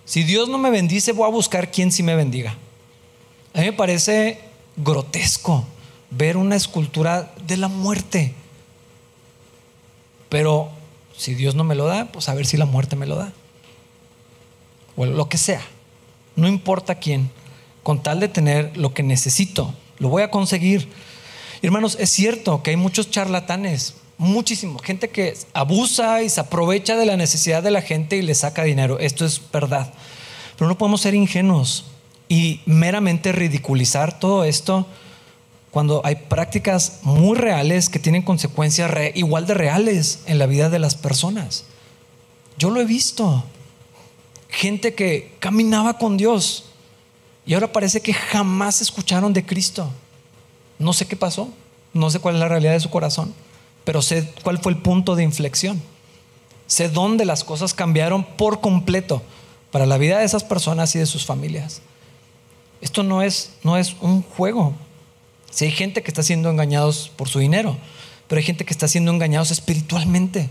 Si 0.05 0.23
Dios 0.23 0.49
no 0.49 0.59
me 0.59 0.71
bendice, 0.71 1.13
voy 1.13 1.27
a 1.27 1.33
buscar 1.33 1.71
quién 1.71 1.91
sí 1.91 2.03
me 2.03 2.15
bendiga. 2.15 2.57
A 3.55 3.61
mí 3.61 3.67
me 3.67 3.73
parece 3.73 4.41
grotesco 4.77 5.65
ver 6.11 6.37
una 6.37 6.57
escultura 6.57 7.33
de 7.47 7.57
la 7.57 7.69
muerte. 7.69 8.35
Pero 10.29 10.69
si 11.17 11.35
Dios 11.35 11.55
no 11.55 11.65
me 11.65 11.75
lo 11.75 11.87
da, 11.87 12.07
pues 12.07 12.29
a 12.29 12.35
ver 12.35 12.47
si 12.47 12.57
la 12.57 12.67
muerte 12.67 12.97
me 12.97 13.07
lo 13.07 13.17
da. 13.17 13.33
O 14.97 15.07
lo 15.07 15.29
que 15.29 15.39
sea. 15.39 15.63
No 16.37 16.49
importa 16.49 16.97
quién. 16.97 17.31
Con 17.83 18.03
tal 18.03 18.21
de 18.21 18.29
tener 18.29 18.77
lo 18.77 18.95
que 18.95 19.03
necesito, 19.03 19.75
lo 19.99 20.09
voy 20.09 20.23
a 20.23 20.31
conseguir. 20.31 20.89
Hermanos, 21.64 21.96
es 21.98 22.11
cierto 22.11 22.62
que 22.62 22.72
hay 22.72 22.77
muchos 22.77 23.11
charlatanes, 23.11 23.94
muchísimo, 24.18 24.79
gente 24.81 25.09
que 25.09 25.35
abusa 25.55 26.22
y 26.22 26.29
se 26.29 26.40
aprovecha 26.40 26.94
de 26.94 27.07
la 27.07 27.16
necesidad 27.16 27.62
de 27.62 27.70
la 27.70 27.81
gente 27.81 28.18
y 28.18 28.22
le 28.22 28.35
saca 28.35 28.64
dinero. 28.64 28.98
Esto 28.98 29.24
es 29.24 29.40
verdad. 29.50 29.90
Pero 30.59 30.68
no 30.68 30.77
podemos 30.77 31.00
ser 31.00 31.14
ingenuos 31.14 31.87
y 32.29 32.61
meramente 32.66 33.33
ridiculizar 33.33 34.18
todo 34.18 34.44
esto 34.44 34.87
cuando 35.70 36.03
hay 36.05 36.16
prácticas 36.16 36.98
muy 37.00 37.35
reales 37.35 37.88
que 37.88 37.98
tienen 37.98 38.20
consecuencias 38.20 38.92
igual 39.14 39.46
de 39.46 39.55
reales 39.55 40.20
en 40.27 40.38
la 40.38 40.44
vida 40.44 40.68
de 40.68 40.79
las 40.79 40.94
personas. 40.94 41.64
Yo 42.59 42.68
lo 42.68 42.83
he 42.83 42.85
visto. 42.85 43.42
Gente 44.50 44.94
que 44.94 45.33
caminaba 45.40 45.96
con 45.96 46.18
Dios 46.18 46.66
y 47.46 47.55
ahora 47.55 47.72
parece 47.72 48.03
que 48.03 48.12
jamás 48.12 48.83
escucharon 48.83 49.33
de 49.33 49.46
Cristo. 49.46 49.90
No 50.79 50.93
sé 50.93 51.07
qué 51.07 51.17
pasó, 51.17 51.49
no 51.93 52.11
sé 52.11 52.19
cuál 52.19 52.37
es 52.37 52.41
la 52.41 52.49
realidad 52.49 52.73
de 52.73 52.81
su 52.81 52.91
corazón, 52.91 53.35
pero 53.85 54.03
sé 54.03 54.33
cuál 54.43 54.59
fue 54.59 54.73
el 54.73 54.79
punto 54.79 55.17
de 55.17 55.23
inflexión. 55.23 55.81
Sé 56.67 56.89
dónde 56.89 57.25
las 57.25 57.45
cosas 57.45 57.75
cambiaron 57.75 58.25
por 58.25 58.61
completo 58.61 59.23
para 59.71 59.87
la 59.87 59.99
vida 59.99 60.19
de 60.19 60.25
esas 60.25 60.45
personas 60.45 60.95
y 60.95 60.99
de 60.99 61.07
sus 61.07 61.27
familias. 61.27 61.83
Esto 62.81 63.03
no 63.03 63.23
es, 63.23 63.51
no 63.63 63.77
es 63.77 63.97
un 64.01 64.23
juego, 64.23 64.75
si 65.55 65.67
hay 65.67 65.71
gente 65.71 66.03
que 66.03 66.11
está 66.11 66.25
siendo 66.25 66.51
engañados 66.51 67.13
por 67.15 67.29
su 67.29 67.39
dinero, 67.39 67.77
pero 68.27 68.41
hay 68.41 68.45
gente 68.45 68.65
que 68.65 68.73
está 68.73 68.89
siendo 68.89 69.13
engañados 69.13 69.53
espiritualmente, 69.53 70.49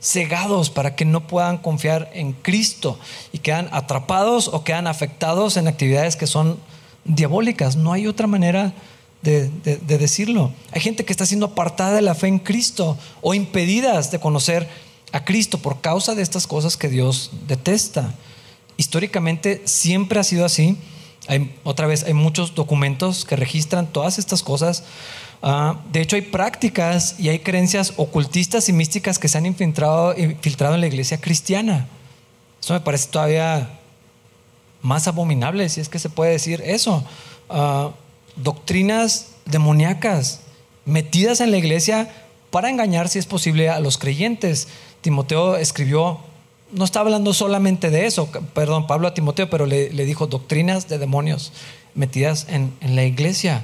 cegados 0.00 0.70
para 0.70 0.96
que 0.96 1.04
no 1.04 1.26
puedan 1.26 1.58
confiar 1.58 2.10
en 2.14 2.32
Cristo 2.32 2.98
y 3.34 3.40
quedan 3.40 3.68
atrapados 3.70 4.48
o 4.48 4.64
quedan 4.64 4.86
afectados 4.86 5.58
en 5.58 5.68
actividades 5.68 6.16
que 6.16 6.26
son 6.26 6.58
diabólicas. 7.04 7.76
No 7.76 7.92
hay 7.92 8.06
otra 8.06 8.26
manera 8.26 8.72
de, 9.22 9.48
de 9.48 9.98
decirlo. 9.98 10.52
Hay 10.72 10.80
gente 10.80 11.04
que 11.04 11.12
está 11.12 11.26
siendo 11.26 11.46
apartada 11.46 11.94
de 11.94 12.02
la 12.02 12.14
fe 12.14 12.28
en 12.28 12.38
Cristo 12.38 12.96
o 13.20 13.34
impedidas 13.34 14.10
de 14.10 14.20
conocer 14.20 14.68
a 15.12 15.24
Cristo 15.24 15.58
por 15.58 15.80
causa 15.80 16.14
de 16.14 16.22
estas 16.22 16.46
cosas 16.46 16.76
que 16.76 16.88
Dios 16.88 17.30
detesta. 17.46 18.14
Históricamente 18.76 19.62
siempre 19.64 20.20
ha 20.20 20.24
sido 20.24 20.44
así 20.44 20.76
otra 21.64 21.86
vez, 21.86 22.04
hay 22.04 22.14
muchos 22.14 22.54
documentos 22.54 23.24
que 23.24 23.36
registran 23.36 23.86
todas 23.86 24.18
estas 24.18 24.42
cosas. 24.42 24.84
Ah, 25.42 25.80
de 25.92 26.00
hecho, 26.00 26.16
hay 26.16 26.22
prácticas 26.22 27.16
y 27.18 27.28
hay 27.28 27.40
creencias 27.40 27.92
ocultistas 27.96 28.68
y 28.68 28.72
místicas 28.72 29.18
que 29.18 29.28
se 29.28 29.36
han 29.36 29.46
infiltrado, 29.46 30.16
infiltrado 30.16 30.74
en 30.74 30.80
la 30.80 30.86
iglesia 30.86 31.20
cristiana. 31.20 31.86
Eso 32.62 32.72
me 32.72 32.80
parece 32.80 33.08
todavía 33.08 33.78
más 34.80 35.06
abominable, 35.06 35.68
si 35.68 35.80
es 35.80 35.88
que 35.88 35.98
se 35.98 36.08
puede 36.08 36.32
decir 36.32 36.62
eso. 36.64 37.04
Ah, 37.50 37.90
doctrinas 38.42 39.28
demoníacas 39.44 40.40
metidas 40.84 41.40
en 41.40 41.50
la 41.50 41.58
iglesia 41.58 42.10
para 42.50 42.70
engañar, 42.70 43.08
si 43.08 43.18
es 43.18 43.26
posible, 43.26 43.68
a 43.68 43.80
los 43.80 43.98
creyentes. 43.98 44.68
Timoteo 45.02 45.56
escribió 45.56 46.20
no 46.70 46.84
está 46.84 47.00
hablando 47.00 47.32
solamente 47.32 47.90
de 47.90 48.06
eso, 48.06 48.30
perdón, 48.54 48.86
Pablo 48.86 49.08
a 49.08 49.14
Timoteo, 49.14 49.48
pero 49.48 49.66
le, 49.66 49.88
dijo 49.90 50.26
doctrinas 50.26 50.88
de 50.88 50.98
demonios 50.98 51.52
metidas 51.94 52.46
en, 52.48 52.74
la 52.82 53.04
iglesia 53.04 53.62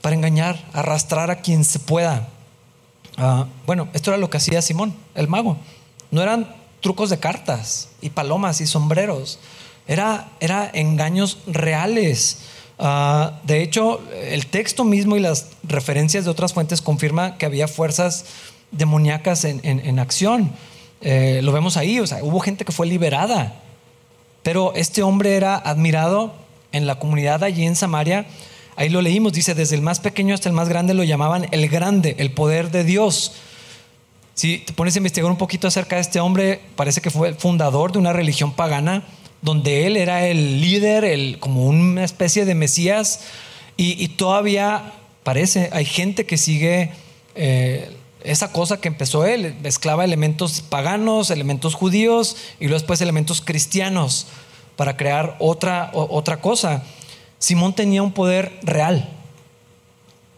para 0.00 0.16
engañar, 0.16 0.64
arrastrar 0.72 1.30
a 1.30 1.40
quien 1.40 1.64
se 1.64 1.78
pueda. 1.78 2.28
Ah, 3.16 3.46
bueno, 3.66 3.88
esto 3.92 4.10
era 4.10 4.18
lo 4.18 4.30
que 4.30 4.38
hacía 4.38 4.62
Simón, 4.62 4.94
el 5.14 5.28
mago. 5.28 5.56
No 6.10 6.22
eran 6.22 6.56
trucos 6.80 7.10
de 7.10 7.18
cartas 7.18 7.90
y 8.00 8.10
palomas 8.10 8.60
y 8.60 8.66
sombreros, 8.66 9.38
era, 9.86 10.30
era 10.40 10.70
engaños 10.72 11.38
reales. 11.46 12.38
Ah, 12.82 13.40
de 13.44 13.62
hecho, 13.62 14.00
el 14.10 14.46
texto 14.46 14.84
mismo 14.84 15.14
y 15.14 15.20
las 15.20 15.48
referencias 15.64 16.24
de 16.24 16.30
otras 16.30 16.54
fuentes 16.54 16.80
confirman 16.80 17.36
que 17.36 17.44
había 17.44 17.68
fuerzas 17.68 18.24
demoníacas 18.70 19.44
en, 19.44 19.98
acción. 19.98 20.50
Eh, 21.02 21.40
lo 21.42 21.52
vemos 21.52 21.76
ahí, 21.76 22.00
o 22.00 22.06
sea, 22.06 22.24
hubo 22.24 22.40
gente 22.40 22.64
que 22.64 22.72
fue 22.72 22.86
liberada, 22.86 23.54
pero 24.42 24.72
este 24.74 25.02
hombre 25.02 25.36
era 25.36 25.56
admirado 25.56 26.32
en 26.72 26.86
la 26.86 26.98
comunidad 26.98 27.44
allí 27.44 27.66
en 27.66 27.76
Samaria. 27.76 28.24
Ahí 28.76 28.88
lo 28.88 29.02
leímos, 29.02 29.34
dice, 29.34 29.54
desde 29.54 29.76
el 29.76 29.82
más 29.82 30.00
pequeño 30.00 30.32
hasta 30.32 30.48
el 30.48 30.54
más 30.54 30.70
grande 30.70 30.94
lo 30.94 31.04
llamaban 31.04 31.48
el 31.50 31.68
grande, 31.68 32.16
el 32.18 32.32
poder 32.32 32.70
de 32.70 32.84
Dios. 32.84 33.32
Si 34.32 34.56
te 34.56 34.72
pones 34.72 34.94
a 34.94 35.00
investigar 35.00 35.30
un 35.30 35.36
poquito 35.36 35.68
acerca 35.68 35.96
de 35.96 36.02
este 36.02 36.18
hombre, 36.18 36.62
parece 36.76 37.02
que 37.02 37.10
fue 37.10 37.28
el 37.28 37.34
fundador 37.34 37.92
de 37.92 37.98
una 37.98 38.14
religión 38.14 38.54
pagana, 38.54 39.02
donde 39.42 39.86
él 39.86 39.96
era 39.96 40.26
el 40.26 40.60
líder, 40.60 41.04
el, 41.04 41.38
como 41.38 41.66
una 41.66 42.04
especie 42.04 42.44
de 42.44 42.54
Mesías, 42.54 43.20
y, 43.76 44.08
todavía 44.08 44.92
parece, 45.22 45.70
hay 45.72 45.86
gente 45.86 46.26
que 46.26 46.36
sigue 46.36 46.92
eh, 47.34 47.96
esa 48.22 48.52
cosa 48.52 48.78
que 48.78 48.88
empezó 48.88 49.24
él, 49.24 49.54
mezclaba 49.62 50.04
elementos 50.04 50.60
paganos, 50.60 51.30
elementos 51.30 51.74
judíos 51.74 52.36
y 52.58 52.64
luego 52.64 52.78
después 52.78 53.00
elementos 53.00 53.40
cristianos 53.40 54.26
para 54.76 54.98
crear 54.98 55.36
otra, 55.38 55.90
otra 55.94 56.42
cosa. 56.42 56.82
Simón 57.38 57.74
tenía 57.74 58.02
un 58.02 58.12
poder 58.12 58.58
real, 58.62 59.08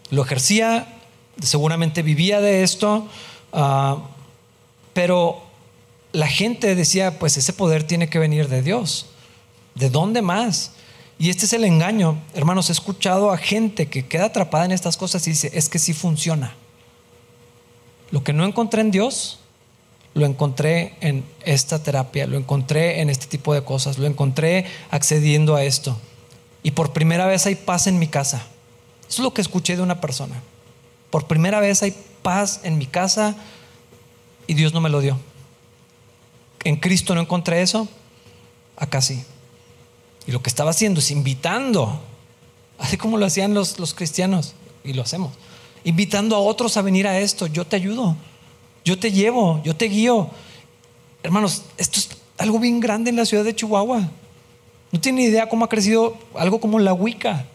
lo 0.09 0.23
ejercía, 0.23 0.87
seguramente 1.41 2.01
vivía 2.01 2.39
de 2.39 2.63
esto, 2.63 3.07
ah, 3.51 3.97
pero 4.93 5.42
la 6.13 6.27
gente 6.27 6.75
decía, 6.75 7.19
pues 7.19 7.35
ese 7.37 7.51
poder 7.53 7.83
tiene 7.83 8.07
que 8.07 8.19
venir 8.19 8.47
de 8.47 8.61
Dios. 8.61 9.07
¿De 9.75 9.89
dónde 9.89 10.21
más? 10.21 10.71
Y 11.17 11.29
este 11.29 11.45
es 11.45 11.53
el 11.53 11.63
engaño. 11.63 12.21
Hermanos, 12.35 12.69
he 12.69 12.71
escuchado 12.71 13.31
a 13.31 13.37
gente 13.37 13.87
que 13.87 14.05
queda 14.05 14.25
atrapada 14.25 14.65
en 14.65 14.71
estas 14.71 14.95
cosas 14.95 15.25
y 15.27 15.31
dice, 15.31 15.51
es 15.53 15.69
que 15.69 15.79
sí 15.79 15.93
funciona. 15.93 16.55
Lo 18.11 18.23
que 18.23 18.31
no 18.31 18.45
encontré 18.45 18.81
en 18.81 18.91
Dios, 18.91 19.39
lo 20.13 20.27
encontré 20.27 20.93
en 21.01 21.25
esta 21.45 21.81
terapia, 21.81 22.27
lo 22.27 22.37
encontré 22.37 23.01
en 23.01 23.09
este 23.09 23.25
tipo 23.25 23.55
de 23.55 23.63
cosas, 23.63 23.97
lo 23.97 24.05
encontré 24.05 24.67
accediendo 24.91 25.55
a 25.55 25.63
esto. 25.63 25.97
Y 26.61 26.71
por 26.71 26.93
primera 26.93 27.25
vez 27.25 27.47
hay 27.47 27.55
paz 27.55 27.87
en 27.87 27.97
mi 27.97 28.07
casa. 28.07 28.45
Eso 29.09 29.21
es 29.21 29.23
lo 29.23 29.33
que 29.33 29.41
escuché 29.41 29.75
de 29.75 29.81
una 29.81 29.99
persona. 29.99 30.35
Por 31.09 31.25
primera 31.25 31.59
vez 31.59 31.81
hay 31.81 31.95
paz 32.21 32.61
en 32.63 32.77
mi 32.77 32.85
casa 32.85 33.35
y 34.45 34.53
Dios 34.53 34.73
no 34.73 34.81
me 34.81 34.89
lo 34.89 35.01
dio. 35.01 35.17
En 36.63 36.77
Cristo 36.77 37.13
no 37.13 37.21
encontré 37.21 37.61
eso, 37.61 37.87
acá 38.77 39.01
sí. 39.01 39.23
Y 40.25 40.31
lo 40.31 40.41
que 40.41 40.49
estaba 40.49 40.71
haciendo 40.71 40.99
es 40.99 41.11
invitando, 41.11 41.99
así 42.77 42.97
como 42.97 43.17
lo 43.17 43.25
hacían 43.25 43.53
los, 43.53 43.93
cristianos, 43.93 44.53
y 44.83 44.93
lo 44.93 45.01
hacemos, 45.01 45.33
invitando 45.83 46.35
a 46.35 46.39
otros 46.39 46.77
a 46.77 46.81
venir 46.81 47.07
a 47.07 47.19
esto. 47.19 47.47
Yo 47.47 47.65
te 47.65 47.75
ayudo, 47.75 48.15
yo 48.85 48.97
te 48.97 49.11
llevo, 49.11 49.61
yo 49.63 49.75
te 49.75 49.85
guío. 49.85 50.29
Hermanos, 51.21 51.63
esto 51.77 51.99
es 51.99 52.09
algo 52.37 52.59
bien 52.59 52.79
grande 52.79 53.09
en 53.09 53.17
la 53.17 53.25
ciudad 53.25 53.43
de 53.43 53.55
Chihuahua. 53.55 54.09
No 54.91 55.01
tiene 55.01 55.23
idea 55.23 55.49
cómo 55.49 55.65
ha 55.65 55.69
crecido 55.69 56.17
algo 56.35 56.59
como 56.59 56.79
la 56.79 56.93
Wicca. 56.93 57.45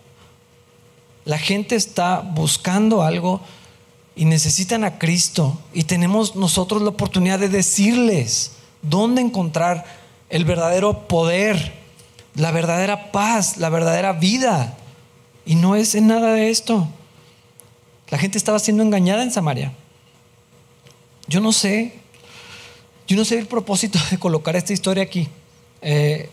La 1.24 1.38
gente 1.38 1.76
está 1.76 2.20
buscando 2.20 3.02
algo 3.02 3.40
y 4.16 4.24
necesitan 4.24 4.84
a 4.84 4.98
Cristo. 4.98 5.58
Y 5.72 5.84
tenemos 5.84 6.34
nosotros 6.36 6.82
la 6.82 6.88
oportunidad 6.88 7.38
de 7.38 7.48
decirles 7.48 8.52
dónde 8.82 9.20
encontrar 9.20 9.84
el 10.30 10.44
verdadero 10.44 11.08
poder, 11.08 11.74
la 12.34 12.50
verdadera 12.50 13.12
paz, 13.12 13.56
la 13.56 13.68
verdadera 13.68 14.12
vida. 14.12 14.76
Y 15.46 15.54
no 15.54 15.76
es 15.76 15.94
en 15.94 16.06
nada 16.06 16.32
de 16.32 16.50
esto. 16.50 16.88
La 18.10 18.18
gente 18.18 18.38
estaba 18.38 18.58
siendo 18.58 18.82
engañada 18.82 19.22
en 19.22 19.30
Samaria. 19.30 19.72
Yo 21.26 21.40
no 21.40 21.52
sé, 21.52 21.94
yo 23.06 23.16
no 23.16 23.24
sé 23.24 23.38
el 23.38 23.46
propósito 23.46 23.98
de 24.10 24.18
colocar 24.18 24.56
esta 24.56 24.72
historia 24.72 25.02
aquí. 25.02 25.28
Eh, 25.82 26.30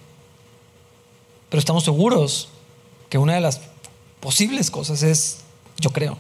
pero 1.49 1.60
estamos 1.60 1.84
seguros 1.84 2.49
que 3.10 3.17
una 3.17 3.36
de 3.36 3.41
las 3.41 3.62
posibles 4.19 4.71
cosas 4.71 5.03
es, 5.03 5.38
yo 5.79 5.91
creo, 5.91 6.17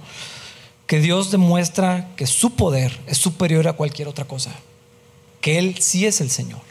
que 0.87 0.99
Dios 0.99 1.31
demuestra 1.31 2.13
que 2.15 2.27
su 2.27 2.51
poder 2.55 2.97
es 3.07 3.17
superior 3.17 3.67
a 3.67 3.73
cualquier 3.73 4.07
otra 4.07 4.25
cosa, 4.25 4.51
que 5.45 5.59
Él 5.59 5.75
sí 5.79 6.07
es 6.07 6.21
el 6.21 6.31
Señor 6.31 6.61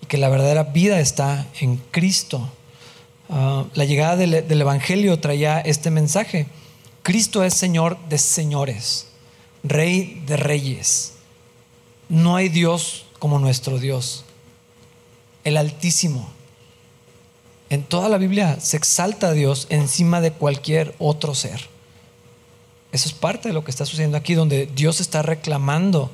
y 0.00 0.06
que 0.06 0.18
la 0.18 0.28
verdadera 0.28 0.62
vida 0.62 1.00
está 1.00 1.48
en 1.58 1.78
Cristo. 1.90 2.48
Ah, 3.28 3.64
la 3.74 3.84
llegada 3.84 4.14
del, 4.14 4.46
del 4.46 4.60
Evangelio 4.60 5.18
traía 5.18 5.58
este 5.58 5.90
mensaje. 5.90 6.46
Cristo 7.02 7.42
es 7.42 7.54
Señor 7.54 7.98
de 8.08 8.18
señores, 8.18 9.08
Rey 9.64 10.22
de 10.28 10.36
reyes. 10.36 11.14
No 12.08 12.36
hay 12.36 12.48
Dios 12.48 13.06
como 13.18 13.40
nuestro 13.40 13.80
Dios, 13.80 14.24
el 15.42 15.56
Altísimo 15.56 16.30
en 17.68 17.82
toda 17.82 18.08
la 18.08 18.18
Biblia 18.18 18.60
se 18.60 18.76
exalta 18.76 19.30
a 19.30 19.32
Dios 19.32 19.66
encima 19.70 20.20
de 20.20 20.30
cualquier 20.30 20.94
otro 21.00 21.34
ser. 21.34 21.68
Eso 22.92 23.08
es 23.08 23.14
parte 23.14 23.48
de 23.48 23.54
lo 23.54 23.64
que 23.64 23.72
está 23.72 23.86
sucediendo 23.86 24.16
aquí, 24.16 24.34
donde 24.34 24.66
Dios 24.66 25.00
está 25.00 25.22
reclamando 25.22 26.12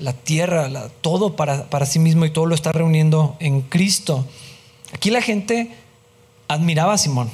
la 0.00 0.12
tierra, 0.12 0.68
todo 1.00 1.36
para, 1.36 1.70
para 1.70 1.86
sí 1.86 1.98
mismo 1.98 2.24
y 2.24 2.30
todo 2.30 2.46
lo 2.46 2.54
está 2.54 2.72
reuniendo 2.72 3.36
en 3.40 3.62
Cristo. 3.62 4.26
Aquí 4.92 5.10
la 5.10 5.22
gente 5.22 5.70
admiraba 6.48 6.94
a 6.94 6.98
Simón 6.98 7.30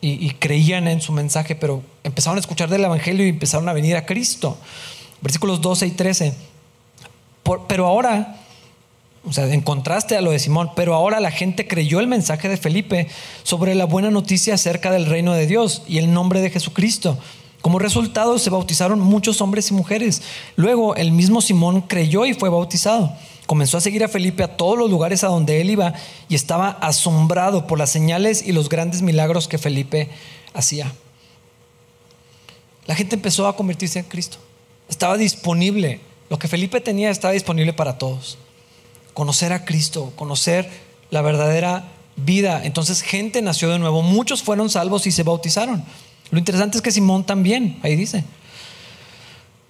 y, 0.00 0.30
creían 0.34 0.86
en 0.86 1.00
su 1.00 1.12
mensaje, 1.12 1.56
pero 1.56 1.82
empezaron 2.04 2.36
a 2.36 2.40
escuchar 2.40 2.68
del 2.68 2.84
Evangelio 2.84 3.26
y 3.26 3.30
empezaron 3.30 3.68
a 3.68 3.72
venir 3.72 3.96
a 3.96 4.06
Cristo. 4.06 4.56
Versículos 5.20 5.60
12 5.60 5.86
y 5.86 5.90
13. 5.90 6.34
pero 7.66 7.86
ahora 7.86 8.36
o 9.24 9.32
sea, 9.32 9.52
en 9.52 9.60
contraste 9.60 10.16
a 10.16 10.20
lo 10.20 10.30
de 10.30 10.38
Simón, 10.38 10.70
pero 10.76 10.94
ahora 10.94 11.20
la 11.20 11.30
gente 11.30 11.66
creyó 11.66 12.00
el 12.00 12.06
mensaje 12.06 12.48
de 12.48 12.56
Felipe 12.56 13.08
sobre 13.42 13.74
la 13.74 13.84
buena 13.84 14.10
noticia 14.10 14.54
acerca 14.54 14.90
del 14.90 15.06
reino 15.06 15.34
de 15.34 15.46
Dios 15.46 15.82
y 15.88 15.98
el 15.98 16.12
nombre 16.12 16.40
de 16.40 16.50
Jesucristo. 16.50 17.18
Como 17.62 17.78
resultado 17.78 18.38
se 18.38 18.50
bautizaron 18.50 19.00
muchos 19.00 19.40
hombres 19.40 19.70
y 19.70 19.74
mujeres. 19.74 20.22
Luego 20.56 20.94
el 20.96 21.12
mismo 21.12 21.40
Simón 21.40 21.82
creyó 21.82 22.24
y 22.24 22.34
fue 22.34 22.48
bautizado. 22.48 23.12
Comenzó 23.46 23.78
a 23.78 23.80
seguir 23.80 24.04
a 24.04 24.08
Felipe 24.08 24.42
a 24.42 24.56
todos 24.56 24.78
los 24.78 24.90
lugares 24.90 25.24
a 25.24 25.28
donde 25.28 25.60
él 25.60 25.70
iba 25.70 25.94
y 26.28 26.34
estaba 26.34 26.70
asombrado 26.80 27.66
por 27.66 27.78
las 27.78 27.90
señales 27.90 28.46
y 28.46 28.52
los 28.52 28.68
grandes 28.68 29.02
milagros 29.02 29.48
que 29.48 29.58
Felipe 29.58 30.10
hacía. 30.54 30.92
La 32.86 32.94
gente 32.94 33.16
empezó 33.16 33.46
a 33.46 33.56
convertirse 33.56 33.98
en 33.98 34.04
Cristo. 34.04 34.38
Estaba 34.88 35.16
disponible. 35.16 36.00
Lo 36.30 36.38
que 36.38 36.48
Felipe 36.48 36.80
tenía 36.80 37.10
estaba 37.10 37.32
disponible 37.32 37.72
para 37.72 37.98
todos 37.98 38.38
conocer 39.18 39.52
a 39.52 39.64
Cristo, 39.64 40.12
conocer 40.14 40.70
la 41.10 41.22
verdadera 41.22 41.88
vida. 42.14 42.64
Entonces 42.64 43.02
gente 43.02 43.42
nació 43.42 43.68
de 43.68 43.80
nuevo, 43.80 44.00
muchos 44.00 44.44
fueron 44.44 44.70
salvos 44.70 45.08
y 45.08 45.10
se 45.10 45.24
bautizaron. 45.24 45.84
Lo 46.30 46.38
interesante 46.38 46.78
es 46.78 46.82
que 46.82 46.90
Simón 46.90 47.24
también, 47.24 47.78
ahí 47.82 47.96
dice. 47.96 48.24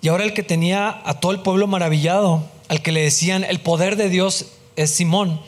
Y 0.01 0.09
ahora 0.09 0.25
el 0.25 0.33
que 0.33 0.43
tenía 0.43 1.01
a 1.05 1.15
todo 1.21 1.33
el 1.33 1.41
pueblo 1.41 1.67
maravillado, 1.67 2.45
al 2.69 2.83
que 2.83 2.93
le 2.93 3.03
decían 3.03 3.45
el 3.45 3.61
poder 3.61 3.97
de 3.97 4.09
Dios 4.09 4.47
es 4.77 4.91
Simón. 4.91 5.41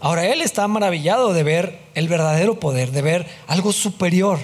Ahora 0.00 0.26
él 0.26 0.42
está 0.42 0.66
maravillado 0.66 1.32
de 1.32 1.42
ver 1.42 1.78
el 1.94 2.08
verdadero 2.08 2.58
poder, 2.58 2.90
de 2.90 3.02
ver 3.02 3.26
algo 3.46 3.72
superior, 3.72 4.38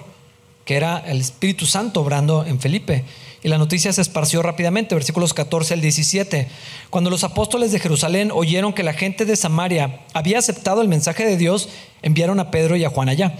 que 0.64 0.76
era 0.76 0.98
el 0.98 1.20
Espíritu 1.20 1.66
Santo 1.66 2.00
obrando 2.00 2.44
en 2.44 2.60
Felipe. 2.60 3.04
Y 3.42 3.48
la 3.48 3.58
noticia 3.58 3.92
se 3.92 4.02
esparció 4.02 4.42
rápidamente, 4.42 4.94
versículos 4.94 5.34
14 5.34 5.74
al 5.74 5.80
17. 5.80 6.48
Cuando 6.90 7.10
los 7.10 7.24
apóstoles 7.24 7.72
de 7.72 7.80
Jerusalén 7.80 8.30
oyeron 8.32 8.72
que 8.72 8.82
la 8.82 8.92
gente 8.92 9.24
de 9.24 9.34
Samaria 9.34 10.00
había 10.12 10.38
aceptado 10.38 10.82
el 10.82 10.88
mensaje 10.88 11.24
de 11.24 11.36
Dios, 11.36 11.70
enviaron 12.02 12.38
a 12.38 12.50
Pedro 12.50 12.76
y 12.76 12.84
a 12.84 12.90
Juan 12.90 13.08
allá. 13.08 13.34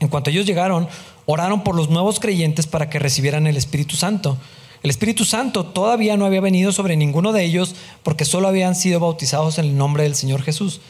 En 0.00 0.08
cuanto 0.08 0.30
ellos 0.30 0.46
llegaron, 0.46 0.88
oraron 1.26 1.62
por 1.62 1.74
los 1.74 1.90
nuevos 1.90 2.20
creyentes 2.20 2.66
para 2.66 2.90
que 2.90 2.98
recibieran 2.98 3.46
el 3.46 3.56
Espíritu 3.56 3.96
Santo. 3.96 4.38
El 4.82 4.90
Espíritu 4.90 5.24
Santo 5.24 5.64
todavía 5.64 6.16
no 6.16 6.26
había 6.26 6.40
venido 6.40 6.72
sobre 6.72 6.96
ninguno 6.96 7.32
de 7.32 7.44
ellos 7.44 7.74
porque 8.02 8.24
solo 8.24 8.48
habían 8.48 8.74
sido 8.74 8.98
bautizados 8.98 9.58
en 9.58 9.66
el 9.66 9.76
nombre 9.76 10.02
del 10.02 10.16
Señor 10.16 10.42
Jesús. 10.42 10.80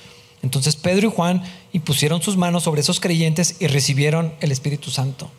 Entonces 0.43 0.77
Pedro 0.77 1.09
y 1.09 1.13
Juan 1.15 1.43
impusieron 1.73 2.23
sus 2.23 2.37
manos 2.37 2.65
sobre 2.65 2.81
esos 2.81 3.01
creyentes 3.01 3.57
y 3.61 3.67
recibieron 3.67 4.33
el 4.41 4.51
Espíritu 4.51 4.91
Santo. 4.91 5.31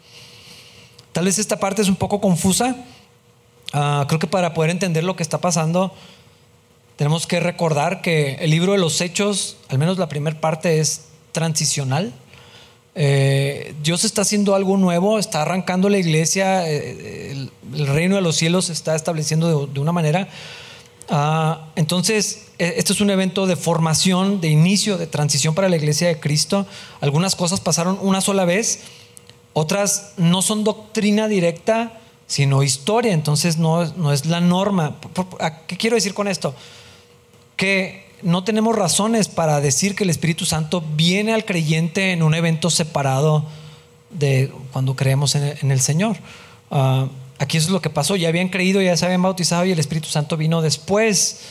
Tal 1.11 1.25
vez 1.25 1.39
esta 1.39 1.59
parte 1.59 1.81
es 1.81 1.89
un 1.89 1.95
poco 1.95 2.21
confusa. 2.21 2.75
Ah, 3.73 4.05
creo 4.07 4.19
que 4.19 4.27
para 4.27 4.53
poder 4.53 4.71
entender 4.71 5.03
lo 5.03 5.15
que 5.15 5.23
está 5.23 5.41
pasando, 5.41 5.93
tenemos 6.95 7.27
que 7.27 7.39
recordar 7.39 8.01
que 8.01 8.35
el 8.35 8.51
libro 8.51 8.73
de 8.73 8.77
los 8.77 9.01
hechos, 9.01 9.57
al 9.67 9.79
menos 9.79 9.97
la 9.97 10.09
primera 10.09 10.39
parte, 10.39 10.79
es 10.79 11.05
transicional. 11.31 12.13
Eh, 12.95 13.73
Dios 13.81 14.03
está 14.03 14.21
haciendo 14.21 14.55
algo 14.55 14.77
nuevo, 14.77 15.17
está 15.17 15.41
arrancando 15.41 15.89
la 15.89 15.97
iglesia, 15.97 16.69
eh, 16.69 17.49
el, 17.73 17.87
reino 17.87 18.15
de 18.15 18.21
los 18.21 18.35
cielos 18.35 18.65
se 18.65 18.73
está 18.73 18.95
estableciendo 18.95 19.67
de, 19.67 19.79
una 19.79 19.91
manera. 19.91 20.27
Ah, 21.09 21.69
entonces, 21.75 22.49
e, 22.59 22.75
esto 22.77 22.93
es 22.93 23.01
un 23.01 23.09
evento 23.09 23.47
de 23.47 23.55
formación, 23.55 24.41
de 24.41 24.49
inicio, 24.49 24.97
de 24.97 25.07
transición 25.07 25.55
para 25.55 25.69
la 25.69 25.75
iglesia 25.75 26.07
de 26.07 26.19
Cristo. 26.19 26.67
Algunas 27.01 27.35
cosas 27.35 27.59
pasaron 27.59 27.97
una 28.01 28.21
sola 28.21 28.45
vez 28.45 28.81
otras 29.53 30.13
no 30.17 30.41
son 30.41 30.63
doctrina 30.63 31.27
directa, 31.27 31.99
sino 32.25 32.63
historia, 32.63 33.13
entonces 33.13 33.57
no, 33.57 33.85
no 33.93 34.11
es 34.11 34.25
la 34.25 34.41
norma. 34.41 34.97
¿Qué 35.67 35.77
quiero 35.77 35.95
decir 35.95 36.15
con 36.15 36.27
esto? 36.27 36.55
Que 37.55 38.02
no 38.23 38.43
tenemos 38.43 38.75
razones 38.75 39.27
para 39.27 39.61
decir 39.61 39.95
que 39.95 40.03
el 40.03 40.09
Espíritu 40.09 40.45
Santo 40.45 40.83
viene 40.95 41.33
al 41.33 41.45
creyente 41.45 42.11
en 42.11 42.23
un 42.23 42.33
evento 42.33 42.69
separado 42.69 43.45
de 44.09 44.51
cuando 44.71 44.95
creemos 44.95 45.35
en 45.35 45.71
el, 45.71 45.81
Señor. 45.81 46.17
Ah, 46.71 47.07
aquí 47.39 47.57
eso 47.57 47.67
es 47.67 47.73
lo 47.73 47.81
que 47.81 47.89
pasó, 47.89 48.15
ya 48.15 48.29
habían 48.29 48.49
creído, 48.49 48.81
ya 48.81 48.95
se 48.95 49.05
habían 49.05 49.21
bautizado 49.21 49.65
y 49.65 49.71
el 49.71 49.79
Espíritu 49.79 50.07
Santo 50.07 50.37
vino 50.37 50.61
después. 50.61 51.41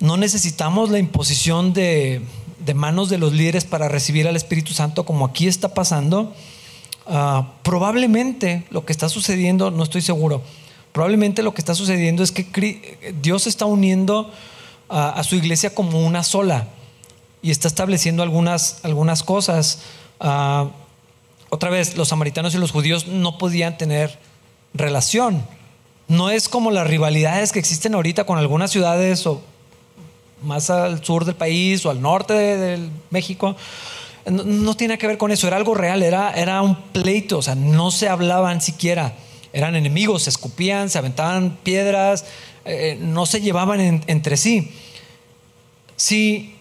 No 0.00 0.16
necesitamos 0.16 0.90
la 0.90 0.98
imposición 0.98 1.72
de, 1.72 2.22
manos 2.74 3.08
de 3.08 3.18
los 3.18 3.32
líderes 3.32 3.64
para 3.64 3.88
recibir 3.88 4.26
al 4.26 4.36
Espíritu 4.36 4.72
Santo 4.72 5.04
como 5.04 5.26
aquí 5.26 5.46
está 5.46 5.74
pasando. 5.74 6.34
Ah, 7.06 7.52
probablemente 7.62 8.64
lo 8.70 8.86
que 8.86 8.92
está 8.92 9.08
sucediendo, 9.10 9.70
no 9.70 9.82
estoy 9.82 10.00
seguro, 10.00 10.42
probablemente 10.92 11.42
lo 11.42 11.52
que 11.52 11.60
está 11.60 11.74
sucediendo 11.74 12.22
es 12.22 12.32
que 12.32 13.14
Dios 13.20 13.46
está 13.46 13.66
uniendo 13.66 14.32
a, 14.88 15.22
su 15.24 15.36
iglesia 15.36 15.74
como 15.74 16.04
una 16.04 16.22
sola 16.22 16.68
y 17.42 17.50
está 17.50 17.68
estableciendo 17.68 18.22
algunas, 18.22 18.80
algunas 18.84 19.22
cosas. 19.22 19.80
Ah, 20.20 20.68
otra 21.50 21.70
vez, 21.70 21.96
los 21.96 22.08
samaritanos 22.08 22.54
y 22.54 22.58
los 22.58 22.70
judíos 22.70 23.06
no 23.06 23.38
podían 23.38 23.78
tener 23.78 24.18
relación. 24.72 25.44
No 26.08 26.30
es 26.30 26.48
como 26.48 26.70
las 26.70 26.86
rivalidades 26.86 27.52
que 27.52 27.58
existen 27.58 27.94
ahorita 27.94 28.24
con 28.24 28.38
algunas 28.38 28.70
ciudades 28.70 29.26
o 29.26 29.42
más 30.42 30.68
al 30.70 31.04
sur 31.04 31.24
del 31.24 31.36
país 31.36 31.84
o 31.86 31.90
al 31.90 32.02
norte 32.02 32.34
de 32.34 32.88
México 33.10 33.56
no, 34.30 34.74
tiene 34.74 34.98
que 34.98 35.06
ver 35.06 35.18
con 35.18 35.30
eso, 35.30 35.46
era 35.46 35.56
algo 35.56 35.74
real, 35.74 36.02
era, 36.02 36.32
era 36.32 36.62
un 36.62 36.76
pleito, 36.76 37.38
o 37.38 37.42
sea, 37.42 37.54
no 37.54 37.90
se 37.90 38.08
hablaban 38.08 38.60
siquiera, 38.60 39.14
eran 39.52 39.76
enemigos, 39.76 40.24
se 40.24 40.30
escupían, 40.30 40.88
se 40.88 40.98
aventaban 40.98 41.58
piedras, 41.62 42.24
eh, 42.64 42.98
no 43.00 43.26
se 43.26 43.40
llevaban 43.40 44.02
entre 44.06 44.36
sí. 44.36 44.72
Sí, 45.96 46.56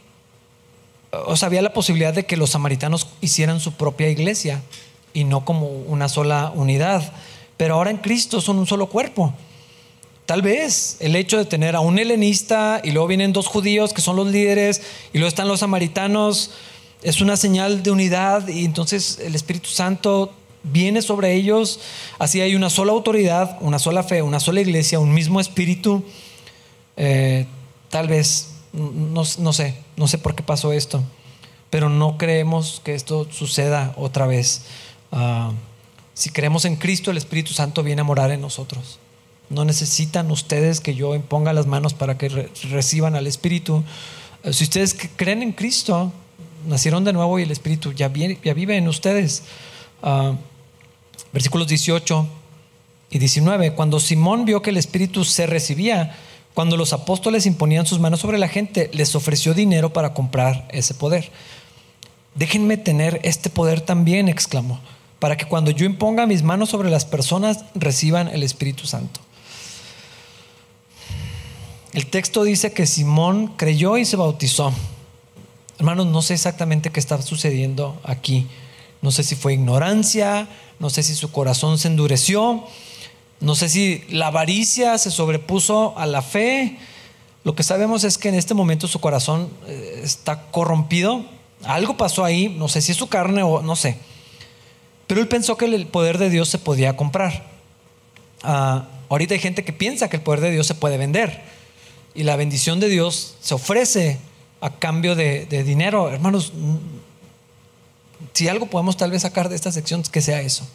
o 1.12 1.36
sea, 1.36 1.47
había 1.47 1.62
la 1.62 1.74
posibilidad 1.74 2.14
de 2.14 2.26
que 2.26 2.38
los 2.38 2.51
samaritanos 2.51 3.08
hicieran 3.22 3.60
su 3.60 3.74
propia 3.74 4.10
iglesia 4.10 4.62
y 5.14 5.24
no 5.24 5.45
como 5.45 5.68
una 5.68 6.10
sola 6.10 6.51
unidad. 6.56 7.14
Pero 7.58 7.76
ahora 7.76 7.91
en 7.91 7.97
Cristo 7.97 8.41
son 8.41 8.58
un 8.58 8.68
solo 8.68 8.88
cuerpo. 8.88 9.34
Tal 10.26 10.41
vez 10.41 10.97
el 10.99 11.16
hecho 11.16 11.38
de 11.38 11.45
tener 11.45 11.76
a 11.76 11.82
un 11.82 11.99
helenista 11.99 12.82
y 12.84 12.91
luego 12.91 13.08
vienen 13.08 13.34
dos 13.34 13.47
judíos 13.47 13.93
que 13.93 14.01
son 14.01 14.16
los 14.16 14.28
líderes 14.28 14.82
y 15.12 15.18
luego 15.18 15.28
están 15.28 15.47
los 15.47 15.60
samaritanos 15.60 16.51
es 17.04 17.20
una 17.20 17.36
señal 17.36 17.84
de 17.84 17.91
unidad 17.91 18.47
y 18.47 18.64
entonces 18.64 19.20
el 19.22 19.36
Espíritu 19.36 19.68
Santo 19.68 20.34
viene 20.64 21.01
sobre 21.01 21.34
ellos. 21.34 21.80
Así 22.20 22.41
hay 22.41 22.55
una 22.55 22.70
sola 22.70 22.91
autoridad, 22.93 23.57
una 23.61 23.80
sola 23.80 24.03
fe, 24.03 24.22
una 24.22 24.39
sola 24.39 24.61
iglesia, 24.61 24.99
un 24.99 25.14
mismo 25.14 25.39
espíritu. 25.39 26.03
Eh, 26.97 27.45
tal 27.89 28.07
vez, 28.07 28.53
no, 28.74 29.24
sé, 29.26 29.76
no 29.97 30.07
sé 30.07 30.18
por 30.18 30.36
qué 30.36 30.43
pasó 30.43 30.74
esto, 30.74 31.03
pero 31.70 31.89
no 31.89 32.18
creemos 32.18 32.82
que 32.84 32.95
esto 32.95 33.28
suceda 33.32 33.93
otra 33.97 34.28
vez. 34.28 34.64
Ah, 35.11 35.51
si 36.14 36.30
creemos 36.30 36.66
en 36.66 36.76
Cristo, 36.76 37.11
el 37.11 37.18
Espíritu 37.18 37.53
Santo 37.53 37.84
viene 37.84 38.01
a 38.01 38.03
morar 38.03 38.32
en 38.32 38.41
nosotros. 38.41 38.99
No 39.49 39.66
necesitan 39.66 40.32
ustedes 40.32 40.80
que 40.80 40.95
yo 40.95 41.16
imponga 41.16 41.53
las 41.53 41.68
manos 41.68 41.93
para 41.93 42.18
que 42.18 42.30
reciban 42.70 43.16
al 43.16 43.28
Espíritu. 43.28 43.84
Eh, 44.43 44.53
si 44.53 44.64
ustedes 44.64 44.95
creen 45.16 45.41
en 45.43 45.51
Cristo, 45.51 46.11
nacieron 46.68 47.03
de 47.03 47.14
nuevo 47.14 47.39
y 47.39 47.43
el 47.43 47.51
Espíritu 47.51 47.91
ya, 47.91 48.07
vive 48.07 48.78
en 48.78 48.88
ustedes. 48.88 49.43
Ah, 50.01 50.36
versículos 51.34 51.67
18 51.67 52.27
y 53.09 53.19
19. 53.19 53.73
Cuando 53.73 53.99
Simón 53.99 54.45
vio 54.45 54.61
que 54.61 54.69
el 54.69 54.77
Espíritu 54.77 55.25
se 55.25 55.47
recibía, 55.47 56.15
cuando 56.53 56.77
los 56.77 56.93
apóstoles 56.93 57.45
imponían 57.45 57.86
sus 57.86 57.99
manos 57.99 58.19
sobre 58.19 58.38
la 58.38 58.47
gente, 58.47 58.89
les 58.93 59.15
ofreció 59.15 59.53
dinero 59.53 59.91
para 59.91 60.13
comprar 60.13 60.67
ese 60.71 60.93
poder. 60.93 61.31
Déjenme 62.36 62.77
tener 62.77 63.19
este 63.23 63.49
poder 63.49 63.81
también, 63.81 64.29
exclamó, 64.29 64.79
para 65.19 65.36
que 65.36 65.45
cuando 65.45 65.71
yo 65.71 65.86
imponga 65.86 66.25
mis 66.27 66.43
manos 66.43 66.69
sobre 66.69 66.89
las 66.89 67.05
personas 67.05 67.65
reciban 67.75 68.27
el 68.27 68.43
Espíritu 68.43 68.86
Santo. 68.86 69.19
El 71.93 72.07
texto 72.07 72.43
dice 72.43 72.73
que 72.73 72.88
Simón 72.88 73.53
creyó 73.55 73.97
y 73.97 74.05
se 74.05 74.15
bautizó. 74.15 74.73
Hermanos, 75.77 76.07
no 76.07 76.21
sé 76.21 76.34
exactamente 76.34 76.91
qué 76.91 76.99
está 76.99 77.21
sucediendo 77.21 77.99
aquí. 78.03 78.47
No 79.04 79.12
sé 79.12 79.24
si 79.24 79.36
fue 79.36 79.54
ignorancia, 79.54 80.47
no 80.80 80.89
sé 80.89 81.04
si 81.04 81.14
su 81.14 81.30
corazón 81.30 81.78
se 81.78 81.89
endureció, 81.89 82.64
no 83.41 83.54
sé 83.54 83.68
si 83.68 84.01
la 84.08 84.28
avaricia 84.28 84.97
se 84.97 85.12
sobrepuso 85.12 85.93
a 85.97 86.06
la 86.06 86.22
fe. 86.22 86.78
Lo 87.43 87.54
que 87.54 87.64
sabemos 87.64 88.06
es 88.06 88.18
que 88.18 88.30
en 88.30 88.36
este 88.36 88.54
momento 88.54 88.88
su 88.88 89.01
corazón 89.01 89.49
eh, 89.68 89.99
está 90.06 90.43
corrompido. 90.51 91.26
Algo 91.66 91.97
pasó 91.97 92.24
ahí, 92.24 92.47
no 92.47 92.70
sé 92.70 92.82
si 92.82 92.93
es 92.93 92.97
su 92.97 93.10
carne 93.10 93.43
o 93.43 93.62
no 93.62 93.76
sé. 93.76 93.97
Pero 95.06 95.20
él 95.20 95.28
pensó 95.28 95.58
que 95.58 95.66
el 95.66 95.86
poder 95.88 96.18
de 96.18 96.30
Dios 96.30 96.47
se 96.47 96.58
podía 96.58 96.95
comprar. 96.95 97.45
Ah, 98.41 98.88
ahorita 99.10 99.34
hay 99.34 99.41
gente 99.41 99.66
que 99.66 99.74
piensa 99.74 100.10
que 100.10 100.16
el 100.16 100.24
poder 100.24 100.39
de 100.39 100.51
Dios 100.51 100.66
se 100.66 100.76
puede 100.76 100.97
vender. 100.97 101.41
Y 102.16 102.24
la 102.24 102.38
bendición 102.38 102.80
de 102.80 102.88
Dios 102.88 103.36
se 103.41 103.54
ofrece 103.54 104.18
a 104.62 104.70
cambio 104.70 105.14
de, 105.14 105.45
de 105.45 105.66
dinero. 105.66 106.10
Hermanos, 106.10 106.54
si 108.34 108.47
algo 108.47 108.67
podemos 108.67 108.97
tal 108.97 109.11
vez 109.11 109.24
sacar 109.24 109.49
de 109.49 109.55
esta 109.55 109.71
sección, 109.71 110.03
que 110.03 110.21
sea 110.21 110.41
eso. 110.41 110.65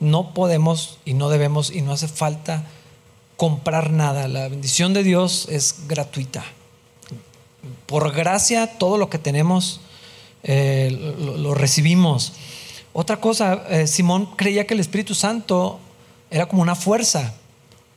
No 0.00 0.34
podemos 0.34 0.98
y 1.04 1.14
no 1.14 1.28
debemos 1.28 1.70
y 1.70 1.82
no 1.82 1.92
hace 1.92 2.08
falta 2.08 2.64
comprar 3.36 3.90
nada. 3.90 4.28
La 4.28 4.48
bendición 4.48 4.92
de 4.92 5.02
Dios 5.02 5.46
es 5.50 5.86
gratuita. 5.88 6.44
Por 7.86 8.12
gracia, 8.12 8.78
todo 8.78 8.98
lo 8.98 9.10
que 9.10 9.18
tenemos 9.18 9.80
eh, 10.42 11.14
lo, 11.18 11.54
recibimos. 11.54 12.32
Otra 12.92 13.20
cosa, 13.20 13.64
eh, 13.68 13.86
Simón 13.86 14.26
creía 14.36 14.66
que 14.66 14.74
el 14.74 14.80
Espíritu 14.80 15.14
Santo 15.14 15.78
era 16.30 16.46
como 16.46 16.62
una 16.62 16.74
fuerza. 16.74 17.34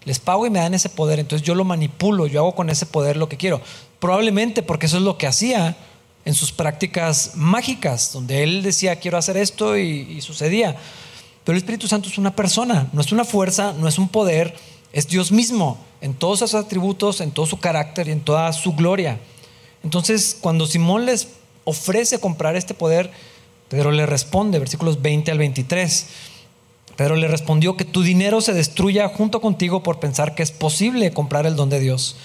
Les 0.05 0.19
pago 0.19 0.45
y 0.45 0.49
me 0.49 0.59
dan 0.59 0.73
ese 0.73 0.89
poder, 0.89 1.19
entonces 1.19 1.47
yo 1.47 1.55
lo 1.55 1.63
manipulo, 1.63 2.27
yo 2.27 2.41
hago 2.41 2.55
con 2.55 2.69
ese 2.69 2.85
poder 2.85 3.15
lo 3.15 3.29
que 3.29 3.37
quiero. 3.37 3.61
Probablemente 3.99 4.61
porque 4.61 4.87
eso 4.87 4.97
es 4.97 5.03
lo 5.03 5.17
que 5.17 5.27
hacía 5.27 5.77
en 6.25 6.33
sus 6.33 6.51
prácticas 6.51 7.31
mágicas, 7.35 8.13
donde 8.13 8.43
él 8.43 8.63
decía 8.63 8.97
quiero 8.97 9.17
hacer 9.17 9.37
esto 9.37 9.77
y, 9.77 10.21
sucedía. 10.21 10.75
Pero 11.43 11.55
el 11.55 11.57
Espíritu 11.57 11.87
Santo 11.87 12.07
es 12.07 12.17
una 12.17 12.35
persona, 12.35 12.87
no 12.93 13.01
es 13.01 13.11
una 13.11 13.25
fuerza, 13.25 13.73
no 13.73 13.87
es 13.87 13.97
un 13.97 14.07
poder, 14.07 14.55
es 14.93 15.07
Dios 15.07 15.31
mismo 15.31 15.77
en 16.01 16.13
todos 16.13 16.39
sus 16.39 16.53
atributos, 16.53 17.21
en 17.21 17.31
todo 17.31 17.45
su 17.45 17.59
carácter 17.59 18.07
y 18.07 18.11
en 18.11 18.21
toda 18.21 18.51
su 18.53 18.73
gloria. 18.73 19.19
Entonces, 19.83 20.37
cuando 20.39 20.65
Simón 20.65 21.05
les 21.05 21.27
ofrece 21.65 22.19
comprar 22.19 22.55
este 22.55 22.73
poder, 22.73 23.11
Pedro 23.67 23.91
le 23.91 24.05
responde, 24.05 24.59
versículos 24.59 25.01
20 25.01 25.31
al 25.31 25.37
23. 25.37 26.07
Pedro 26.95 27.15
le 27.15 27.27
respondió 27.27 27.75
que 27.75 27.85
tu 27.85 28.03
dinero 28.03 28.39
se 28.39 28.53
destruya 28.53 29.09
junto 29.09 29.41
contigo 29.41 29.81
por 29.83 29.99
pensar 29.99 30.35
que 30.35 30.43
es 30.43 30.51
posible 30.51 31.11
comprar 31.11 31.45
el 31.45 31.55
don 31.55 31.69
de 31.69 31.79
Dios. 31.79 32.15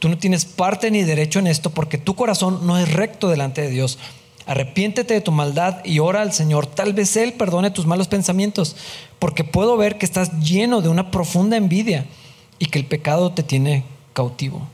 Tú 0.00 0.08
no 0.08 0.16
tienes 0.16 0.46
parte 0.46 0.90
ni 0.90 1.02
derecho 1.02 1.38
en 1.40 1.46
esto 1.46 1.70
porque 1.70 1.98
tu 1.98 2.16
corazón 2.16 2.66
no 2.66 2.78
es 2.78 2.90
recto 2.90 3.28
delante 3.28 3.60
de 3.60 3.68
Dios. 3.68 3.98
Arrepiéntete 4.46 5.12
de 5.12 5.20
tu 5.20 5.30
maldad 5.30 5.84
y 5.84 5.98
ora 5.98 6.22
al 6.22 6.32
Señor. 6.32 6.66
Tal 6.66 6.94
vez 6.94 7.16
Él 7.18 7.34
perdone 7.34 7.70
tus 7.70 7.86
malos 7.86 8.08
pensamientos, 8.08 8.76
porque 9.18 9.44
puedo 9.44 9.76
ver 9.76 9.98
que 9.98 10.06
estás 10.06 10.40
lleno 10.40 10.80
de 10.80 10.88
una 10.88 11.10
profunda 11.10 11.58
envidia 11.58 12.06
y 12.58 12.66
que 12.66 12.78
el 12.78 12.86
pecado 12.86 13.32
te 13.32 13.42
tiene 13.42 13.84
cautivo. 14.14 14.66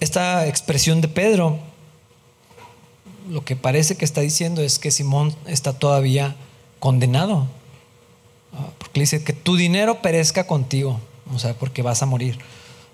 Esta 0.00 0.46
expresión 0.46 1.02
de 1.02 1.08
Pedro, 1.08 1.58
lo 3.28 3.44
que 3.44 3.56
parece 3.56 3.98
que 3.98 4.06
está 4.06 4.22
diciendo 4.22 4.62
es 4.62 4.78
que 4.78 4.90
Simón 4.90 5.36
está 5.46 5.74
todavía 5.74 6.34
condenado, 6.78 7.46
ah, 8.54 8.70
porque 8.78 9.00
dice 9.00 9.22
que 9.22 9.34
tu 9.34 9.56
dinero 9.56 10.00
perezca 10.00 10.46
contigo 10.46 10.98
o 11.34 11.38
sea, 11.38 11.54
porque 11.54 11.82
vas 11.82 12.02
a 12.02 12.06
morir. 12.06 12.38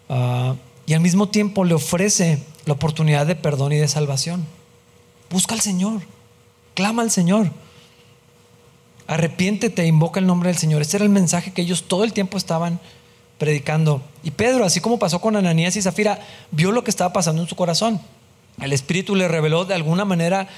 Ah, 0.09 0.55
y 0.87 0.95
al 0.95 1.01
mismo 1.01 1.29
tiempo 1.29 1.65
le 1.65 1.75
ofrece 1.75 2.43
la 2.65 2.75
oportunidad 2.75 3.27
de 3.27 3.37
perdón 3.37 3.73
y 3.73 3.77
de 3.77 3.89
salvación. 3.89 4.45
Busca 5.31 5.55
al 5.55 5.61
Señor, 5.61 6.03
clama 6.75 7.03
al 7.03 7.11
Señor. 7.11 7.51
Arrepiéntete, 9.07 9.87
invoca 9.87 10.21
el 10.21 10.27
nombre 10.27 10.49
del 10.49 10.59
Señor. 10.59 10.83
Ese 10.83 10.97
era 10.97 11.05
el 11.05 11.11
mensaje 11.11 11.53
que 11.53 11.63
ellos 11.63 11.85
todo 11.89 12.05
el 12.05 12.13
tiempo 12.13 12.39
estaban 12.39 12.81
predicando. 13.39 14.03
Y 14.23 14.31
Pedro, 14.31 14.65
así 14.65 14.81
como 14.81 14.99
pasó 14.99 15.21
con 15.21 15.37
Ananías 15.37 15.77
y 15.77 15.83
Zafira, 15.83 16.21
vio 16.51 16.73
lo 16.73 16.85
que 16.85 16.91
estaba 16.91 17.13
pasando 17.13 17.43
en 17.43 17.49
su 17.49 17.57
corazón. 17.57 18.01
El 18.61 18.73
Espíritu 18.73 19.17
le 19.17 19.29
reveló 19.29 19.65
de 19.65 19.75
alguna 19.75 20.05
manera 20.05 20.49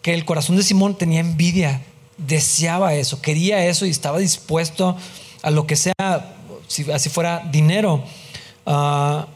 que 0.00 0.14
el 0.14 0.24
corazón 0.24 0.56
de 0.56 0.62
Simón 0.62 0.96
tenía 0.96 1.20
envidia, 1.20 1.82
deseaba 2.18 2.94
eso, 2.94 3.20
quería 3.22 3.64
eso 3.66 3.86
y 3.86 3.90
estaba 3.90 4.18
dispuesto 4.18 4.96
a 5.42 5.50
lo 5.50 5.66
que 5.66 5.76
sea 5.76 6.11
si 6.72 6.90
así 6.90 7.10
fuera 7.10 7.40
dinero, 7.52 8.02
ah, 8.64 9.26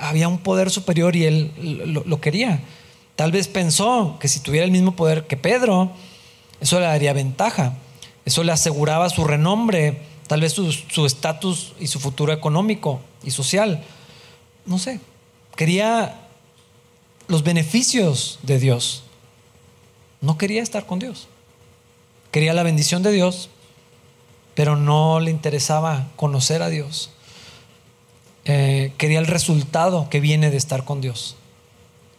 había 0.00 0.26
un 0.26 0.38
poder 0.38 0.70
superior 0.70 1.14
y 1.14 1.24
él 1.24 1.52
lo, 2.04 2.20
quería. 2.20 2.60
Tal 3.14 3.30
vez 3.30 3.46
pensó 3.46 4.18
que 4.20 4.26
si 4.26 4.40
tuviera 4.40 4.64
el 4.64 4.72
mismo 4.72 4.96
poder 4.96 5.26
que 5.28 5.36
Pedro, 5.36 5.92
eso 6.60 6.80
le 6.80 6.86
daría 6.86 7.12
ventaja, 7.12 7.74
eso 8.24 8.42
le 8.42 8.50
aseguraba 8.50 9.08
su 9.08 9.24
renombre, 9.24 10.02
tal 10.26 10.40
vez 10.40 10.52
su 10.52 11.06
estatus 11.06 11.74
y 11.78 11.86
su 11.86 12.00
futuro 12.00 12.32
económico 12.32 13.00
y 13.22 13.30
social. 13.30 13.84
No 14.66 14.78
sé, 14.78 14.98
quería 15.54 16.22
los 17.28 17.44
beneficios 17.44 18.40
de 18.42 18.58
Dios. 18.58 19.04
No 20.20 20.36
quería 20.38 20.62
estar 20.62 20.86
con 20.86 20.98
Dios. 20.98 21.28
Quería 22.32 22.52
la 22.52 22.64
bendición 22.64 23.04
de 23.04 23.12
Dios, 23.12 23.48
pero 24.56 24.74
no 24.74 25.20
le 25.20 25.30
interesaba 25.30 26.08
conocer 26.16 26.62
a 26.62 26.70
Dios. 26.70 27.10
Eh, 28.46 28.92
quería 28.96 29.18
el 29.18 29.26
resultado 29.26 30.08
que 30.08 30.18
viene 30.18 30.50
de 30.50 30.56
estar 30.56 30.84
con 30.84 31.00
Dios 31.00 31.36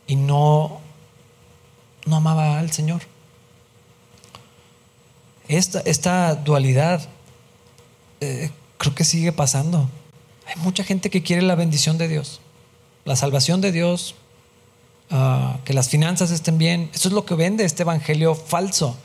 y 0.06 0.16
no, 0.16 0.80
no 2.06 2.16
amaba 2.16 2.60
al 2.60 2.72
Señor. 2.72 3.02
Esta, 5.48 5.80
esta 5.80 6.36
dualidad 6.36 7.10
eh, 8.22 8.52
creo 8.78 8.94
que 8.94 9.04
sigue 9.04 9.32
pasando. 9.32 9.90
Hay 10.46 10.62
mucha 10.62 10.84
gente 10.84 11.10
que 11.10 11.24
quiere 11.24 11.42
la 11.42 11.56
bendición 11.56 11.98
de 11.98 12.08
Dios, 12.08 12.40
la 13.04 13.16
salvación 13.16 13.62
de 13.62 13.72
Dios, 13.72 14.14
ah, 15.10 15.58
que 15.66 15.74
las 15.74 15.90
finanzas 15.90 16.30
estén 16.30 16.60
bien. 16.60 16.92
Eso 16.94 17.08
es 17.08 17.16
lo 17.16 17.26
que 17.26 17.34
vende 17.34 17.66
este 17.66 17.82
evangelio 17.82 18.36
falso 18.36 18.96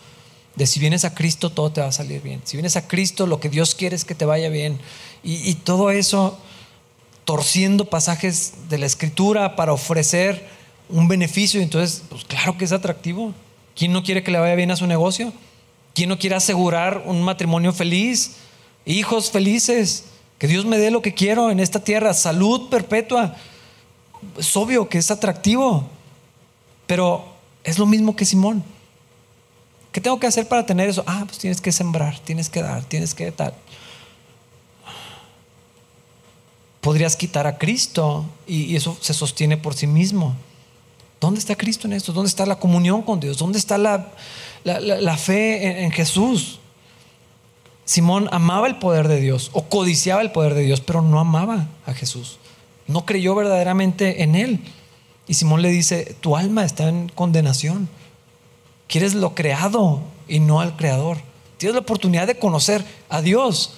de 0.55 0.67
si 0.67 0.81
vienes 0.81 1.05
a 1.05 1.15
Cristo 1.15 1.51
todo 1.51 1.73
te 1.73 1.81
va 1.81 1.89
a 1.89 1.93
salir 1.93 2.23
bien. 2.23 2.41
Si 2.45 2.57
vienes 2.57 2.77
a 2.77 2.87
Cristo 2.87 3.27
lo 3.27 3.41
que 3.41 3.49
Dios 3.49 3.75
quiere 3.75 3.97
es 3.97 4.05
que 4.05 4.15
te 4.15 4.25
vaya 4.25 4.49
bien. 4.49 4.79
Y, 5.25 5.55
todo 5.55 5.91
eso 5.91 6.39
torciendo 7.25 7.85
pasajes 7.85 8.55
de 8.69 8.79
la 8.79 8.87
escritura 8.87 9.55
para 9.55 9.73
ofrecer 9.73 10.49
un 10.89 11.07
beneficio. 11.07 11.61
Entonces, 11.61 12.03
pues 12.09 12.25
claro 12.25 12.59
que 12.59 12.65
es 12.65 12.73
atractivo. 12.73 13.33
¿Quién 13.77 13.93
no 13.93 14.03
quiere 14.03 14.23
que 14.23 14.33
le 14.33 14.39
vaya 14.39 14.57
bien 14.57 14.71
a 14.73 14.77
su 14.77 14.87
negocio? 14.87 15.33
¿Quién 15.95 16.09
no 16.09 16.19
quiere 16.19 16.35
asegurar 16.37 17.05
un 17.07 17.23
matrimonio 17.23 17.73
feliz? 17.73 18.33
hijos 18.85 19.31
felices, 19.31 20.05
que 20.39 20.49
Dios 20.49 20.65
me 20.65 20.79
dé 20.79 20.91
lo 20.91 21.03
que 21.03 21.15
quiero 21.15 21.51
en 21.51 21.61
esta 21.61 21.85
tierra, 21.85 22.15
salud 22.15 22.69
perpetua. 22.69 23.37
Es 24.37 24.57
obvio 24.57 24.89
que 24.89 24.99
es 24.99 25.11
atractivo, 25.11 25.89
pero 26.87 27.25
es 27.65 27.79
lo 27.79 27.87
mismo 27.87 28.17
que 28.17 28.25
Simón. 28.25 28.65
¿Qué 29.93 30.01
tengo 30.01 30.19
que 30.19 30.27
hacer 30.27 30.49
para 30.49 30.65
tener 30.65 30.89
eso? 30.89 31.05
Ah, 31.07 31.25
pues 31.27 31.39
tienes 31.39 31.61
que 31.61 31.71
sembrar, 31.71 32.19
tienes 32.21 32.49
que 32.49 32.63
dar, 32.63 32.83
tienes 32.85 33.15
que 33.15 33.31
tal. 33.31 33.53
Podrías 36.81 37.15
quitar 37.15 37.47
a 37.47 37.59
Cristo 37.59 38.25
y, 38.47 38.75
eso 38.75 38.97
se 39.01 39.13
sostiene 39.13 39.59
por 39.59 39.75
sí 39.75 39.87
mismo. 39.87 40.35
¿Dónde 41.21 41.39
está 41.39 41.55
Cristo 41.55 41.87
en 41.87 41.93
esto? 41.93 42.13
¿Dónde 42.13 42.29
está 42.29 42.47
la 42.47 42.57
comunión 42.57 43.03
con 43.03 43.21
Dios? 43.21 43.37
¿Dónde 43.37 43.59
está 43.59 43.79
la, 43.79 45.17
fe 45.19 45.85
en 45.85 45.93
Jesús? 45.93 46.59
Simón 47.85 48.29
amaba 48.33 48.67
el 48.67 48.79
poder 48.79 49.09
de 49.09 49.21
Dios 49.21 49.51
o 49.53 49.65
codiciaba 49.65 50.23
el 50.23 50.33
poder 50.33 50.55
de 50.55 50.63
Dios, 50.63 50.81
pero 50.81 51.03
no 51.03 51.21
amaba 51.21 51.69
a 51.85 51.93
Jesús. 51.93 52.39
No 52.87 53.05
creyó 53.05 53.35
verdaderamente 53.35 54.23
en 54.23 54.35
Él. 54.35 54.61
Y 55.29 55.35
Simón 55.35 55.63
le 55.63 55.69
dice, 55.69 56.17
tu 56.21 56.37
alma 56.37 56.65
está 56.65 56.89
en 56.89 57.09
condenación. 57.11 57.89
Quieres 58.93 59.15
lo 59.15 59.35
creado 59.35 60.01
y 60.29 60.39
no 60.39 60.61
al 60.61 60.77
creador. 60.77 61.17
Tienes 61.57 61.73
la 61.73 61.81
oportunidad 61.81 62.27
de 62.27 62.39
conocer 62.39 62.85
a 63.09 63.23
Dios. 63.23 63.73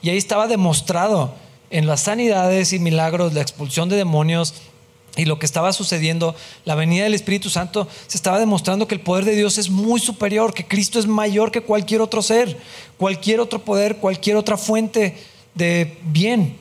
Y 0.00 0.10
ahí 0.10 0.16
estaba 0.16 0.46
demostrado 0.46 1.34
en 1.70 1.88
las 1.88 2.02
sanidades 2.02 2.72
y 2.72 2.78
milagros, 2.78 3.34
la 3.34 3.40
expulsión 3.40 3.88
de 3.88 3.96
demonios 3.96 4.54
y 5.16 5.24
lo 5.24 5.40
que 5.40 5.46
estaba 5.46 5.72
sucediendo, 5.72 6.36
la 6.64 6.76
venida 6.76 7.02
del 7.02 7.14
Espíritu 7.14 7.50
Santo, 7.50 7.88
se 8.06 8.16
estaba 8.16 8.38
demostrando 8.38 8.86
que 8.86 8.94
el 8.94 9.00
poder 9.00 9.24
de 9.24 9.34
Dios 9.34 9.58
es 9.58 9.70
muy 9.70 9.98
superior, 9.98 10.54
que 10.54 10.64
Cristo 10.64 11.00
es 11.00 11.06
mayor 11.08 11.50
que 11.50 11.62
cualquier 11.62 12.00
otro 12.00 12.22
ser, 12.22 12.56
cualquier 12.96 13.40
otro 13.40 13.64
poder, 13.64 13.96
cualquier 13.96 14.36
otra 14.36 14.56
fuente 14.56 15.16
de 15.52 15.98
bien. 16.04 16.56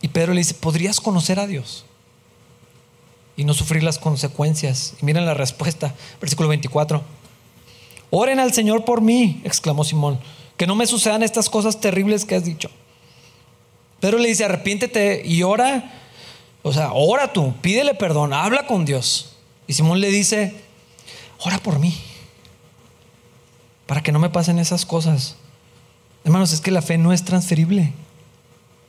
Y 0.00 0.08
Pedro 0.08 0.32
le 0.32 0.40
dice, 0.40 0.54
¿podrías 0.54 1.02
conocer 1.02 1.38
a 1.38 1.46
Dios? 1.46 1.84
Y 3.40 3.44
no 3.44 3.54
sufrir 3.54 3.82
las 3.82 3.98
consecuencias. 3.98 4.92
Y 5.00 5.06
miren 5.06 5.24
la 5.24 5.32
respuesta, 5.32 5.94
versículo 6.20 6.50
24. 6.50 7.02
Oren 8.10 8.38
al 8.38 8.52
Señor 8.52 8.84
por 8.84 9.00
mí, 9.00 9.40
exclamó 9.44 9.82
Simón, 9.82 10.20
que 10.58 10.66
no 10.66 10.74
me 10.74 10.86
sucedan 10.86 11.22
estas 11.22 11.48
cosas 11.48 11.80
terribles 11.80 12.26
que 12.26 12.34
has 12.34 12.44
dicho. 12.44 12.70
Pedro 13.98 14.18
le 14.18 14.28
dice, 14.28 14.44
arrepiéntete 14.44 15.22
y 15.24 15.42
ora, 15.42 15.90
o 16.62 16.70
sea, 16.74 16.92
ora 16.92 17.32
tú, 17.32 17.54
pídele 17.62 17.94
perdón, 17.94 18.34
habla 18.34 18.66
con 18.66 18.84
Dios. 18.84 19.36
Y 19.66 19.72
Simón 19.72 20.02
le 20.02 20.10
dice, 20.10 20.54
ora 21.38 21.56
por 21.60 21.78
mí, 21.78 21.96
para 23.86 24.02
que 24.02 24.12
no 24.12 24.18
me 24.18 24.28
pasen 24.28 24.58
esas 24.58 24.84
cosas. 24.84 25.36
Hermanos, 26.24 26.52
es 26.52 26.60
que 26.60 26.72
la 26.72 26.82
fe 26.82 26.98
no 26.98 27.14
es 27.14 27.24
transferible. 27.24 27.94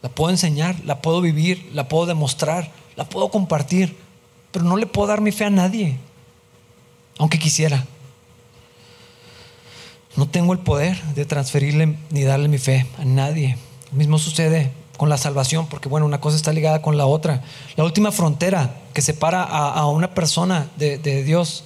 La 0.01 0.09
puedo 0.09 0.29
enseñar, 0.29 0.75
la 0.83 1.01
puedo 1.01 1.21
vivir, 1.21 1.69
la 1.73 1.87
puedo 1.87 2.05
demostrar, 2.05 2.69
la 2.97 3.05
puedo 3.05 3.29
compartir 3.29 4.10
pero 4.51 4.65
no 4.65 4.77
le 4.77 4.85
puedo 4.85 5.07
dar 5.07 5.21
mi 5.21 5.31
fe 5.31 5.45
a 5.45 5.49
nadie, 5.49 5.97
aunque 7.17 7.39
quisiera. 7.39 7.85
No 10.15 10.27
tengo 10.27 10.53
el 10.53 10.59
poder 10.59 11.01
de 11.15 11.25
transferirle 11.25 11.95
ni 12.09 12.23
darle 12.23 12.49
mi 12.49 12.57
fe 12.57 12.85
a 12.97 13.05
nadie. 13.05 13.57
Lo 13.91 13.97
mismo 13.97 14.19
sucede 14.19 14.71
con 14.97 15.07
la 15.07 15.17
salvación, 15.17 15.67
porque 15.67 15.87
bueno, 15.87 16.05
una 16.05 16.19
cosa 16.19 16.35
está 16.35 16.51
ligada 16.51 16.81
con 16.81 16.97
la 16.97 17.05
otra. 17.05 17.41
La 17.77 17.85
última 17.85 18.11
frontera 18.11 18.75
que 18.93 19.01
separa 19.01 19.43
a, 19.43 19.87
una 19.87 20.13
persona 20.13 20.69
de, 20.75 21.23
Dios 21.23 21.63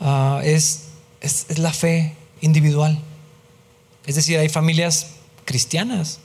ah, 0.00 0.40
es, 0.42 0.86
es, 1.20 1.58
la 1.58 1.72
fe 1.72 2.14
individual. 2.40 2.98
Es 4.06 4.16
decir, 4.16 4.38
hay 4.38 4.48
familias 4.48 5.12
cristianas, 5.44 6.20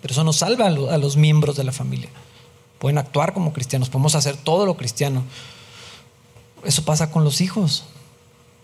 pero 0.00 0.12
eso 0.12 0.22
no 0.22 0.32
salva 0.32 0.66
a 0.66 0.98
los 0.98 1.16
miembros 1.16 1.56
de 1.56 1.64
la 1.64 1.72
familia 1.72 2.08
pueden 2.78 2.98
actuar 2.98 3.32
como 3.32 3.52
cristianos, 3.52 3.88
podemos 3.88 4.14
hacer 4.14 4.36
todo 4.36 4.66
lo 4.66 4.76
cristiano. 4.76 5.24
Eso 6.64 6.84
pasa 6.84 7.10
con 7.10 7.24
los 7.24 7.40
hijos. 7.40 7.84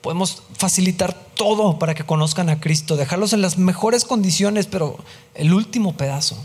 Podemos 0.02 0.42
facilitar 0.56 1.14
todo 1.34 1.78
para 1.78 1.94
que 1.94 2.04
conozcan 2.04 2.48
a 2.50 2.60
Cristo, 2.60 2.96
dejarlos 2.96 3.32
en 3.32 3.40
las 3.40 3.58
mejores 3.58 4.04
condiciones, 4.04 4.66
pero 4.66 4.98
el 5.34 5.52
último 5.54 5.96
pedazo. 5.96 6.36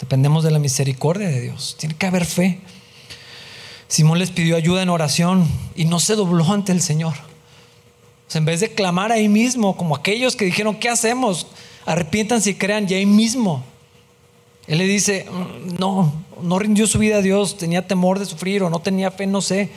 Dependemos 0.00 0.42
de 0.42 0.50
la 0.50 0.58
misericordia 0.58 1.28
de 1.28 1.40
Dios. 1.40 1.76
Tiene 1.78 1.94
que 1.94 2.06
haber 2.06 2.24
fe. 2.24 2.60
Simón 3.88 4.18
les 4.18 4.30
pidió 4.30 4.56
ayuda 4.56 4.82
en 4.82 4.88
oración 4.88 5.46
y 5.76 5.84
no 5.84 6.00
se 6.00 6.16
dobló 6.16 6.50
ante 6.50 6.72
el 6.72 6.80
Señor. 6.80 7.14
en 8.34 8.46
vez 8.46 8.60
de 8.60 8.72
clamar 8.72 9.12
ahí 9.12 9.28
mismo, 9.28 9.76
como 9.76 9.94
aquellos 9.94 10.34
que 10.34 10.46
dijeron, 10.46 10.76
¿qué 10.76 10.88
hacemos? 10.88 11.46
Arrepiéntanse 11.84 12.50
y 12.50 12.54
crean, 12.54 12.86
y 12.88 12.94
ahí 12.94 13.04
mismo 13.04 13.62
él 14.66 14.78
le 14.78 14.84
dice, 14.84 15.26
no, 15.78 16.12
no 16.40 16.58
rindió 16.58 16.86
su 16.86 16.98
vida 16.98 17.18
a 17.18 17.22
Dios, 17.22 17.56
tenía 17.56 17.86
temor 17.86 18.18
de 18.18 18.26
sufrir 18.26 18.62
o 18.62 18.70
no 18.70 18.80
tenía 18.80 19.10
fe, 19.10 19.26
no 19.26 19.40
sé. 19.40 19.70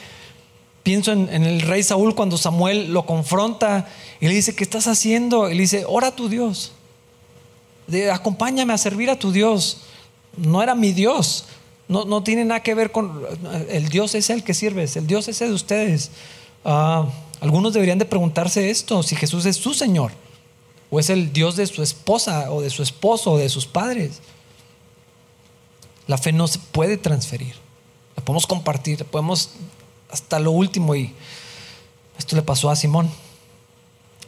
Pienso 0.82 1.12
en, 1.12 1.28
el 1.28 1.62
rey 1.62 1.82
Saúl 1.82 2.14
cuando 2.14 2.38
Samuel 2.38 2.92
lo 2.92 3.06
confronta 3.06 3.88
y 4.20 4.28
le 4.28 4.34
dice, 4.34 4.54
¿qué 4.54 4.62
estás 4.62 4.86
haciendo? 4.86 5.50
Y 5.50 5.54
le 5.54 5.62
dice, 5.62 5.84
ora 5.88 6.08
a 6.08 6.16
tu 6.16 6.28
Dios, 6.28 6.72
acompáñame 8.12 8.72
a 8.72 8.78
servir 8.78 9.10
a 9.10 9.18
tu 9.18 9.32
Dios. 9.32 9.78
No 10.36 10.62
era 10.62 10.74
mi 10.74 10.92
Dios, 10.92 11.46
no, 11.88 12.04
no 12.04 12.22
tiene 12.22 12.44
nada 12.44 12.62
que 12.62 12.74
ver 12.74 12.92
con, 12.92 13.22
el 13.68 13.88
Dios 13.88 14.14
es 14.14 14.30
el 14.30 14.44
que 14.44 14.54
sirves, 14.54 14.96
el 14.96 15.06
Dios 15.06 15.26
es 15.28 15.40
el 15.40 15.48
de 15.48 15.54
ustedes. 15.54 16.10
Ah, 16.64 17.06
algunos 17.40 17.72
deberían 17.72 17.98
de 17.98 18.04
preguntarse 18.04 18.70
esto, 18.70 19.02
si 19.02 19.16
Jesús 19.16 19.46
es 19.46 19.56
su 19.56 19.74
Señor 19.74 20.12
o 20.90 21.00
es 21.00 21.10
el 21.10 21.32
Dios 21.32 21.56
de 21.56 21.66
su 21.66 21.82
esposa 21.82 22.52
o 22.52 22.60
de 22.60 22.70
su 22.70 22.82
esposo 22.82 23.32
o 23.32 23.38
de 23.38 23.48
sus 23.48 23.66
padres. 23.66 24.20
La 26.06 26.18
fe 26.18 26.32
no 26.32 26.46
se 26.46 26.58
puede 26.58 26.96
transferir. 26.96 27.54
La 28.16 28.24
podemos 28.24 28.46
compartir, 28.46 29.04
podemos 29.04 29.50
hasta 30.10 30.38
lo 30.38 30.50
último. 30.52 30.94
Y 30.94 31.12
esto 32.18 32.36
le 32.36 32.42
pasó 32.42 32.70
a 32.70 32.76
Simón. 32.76 33.10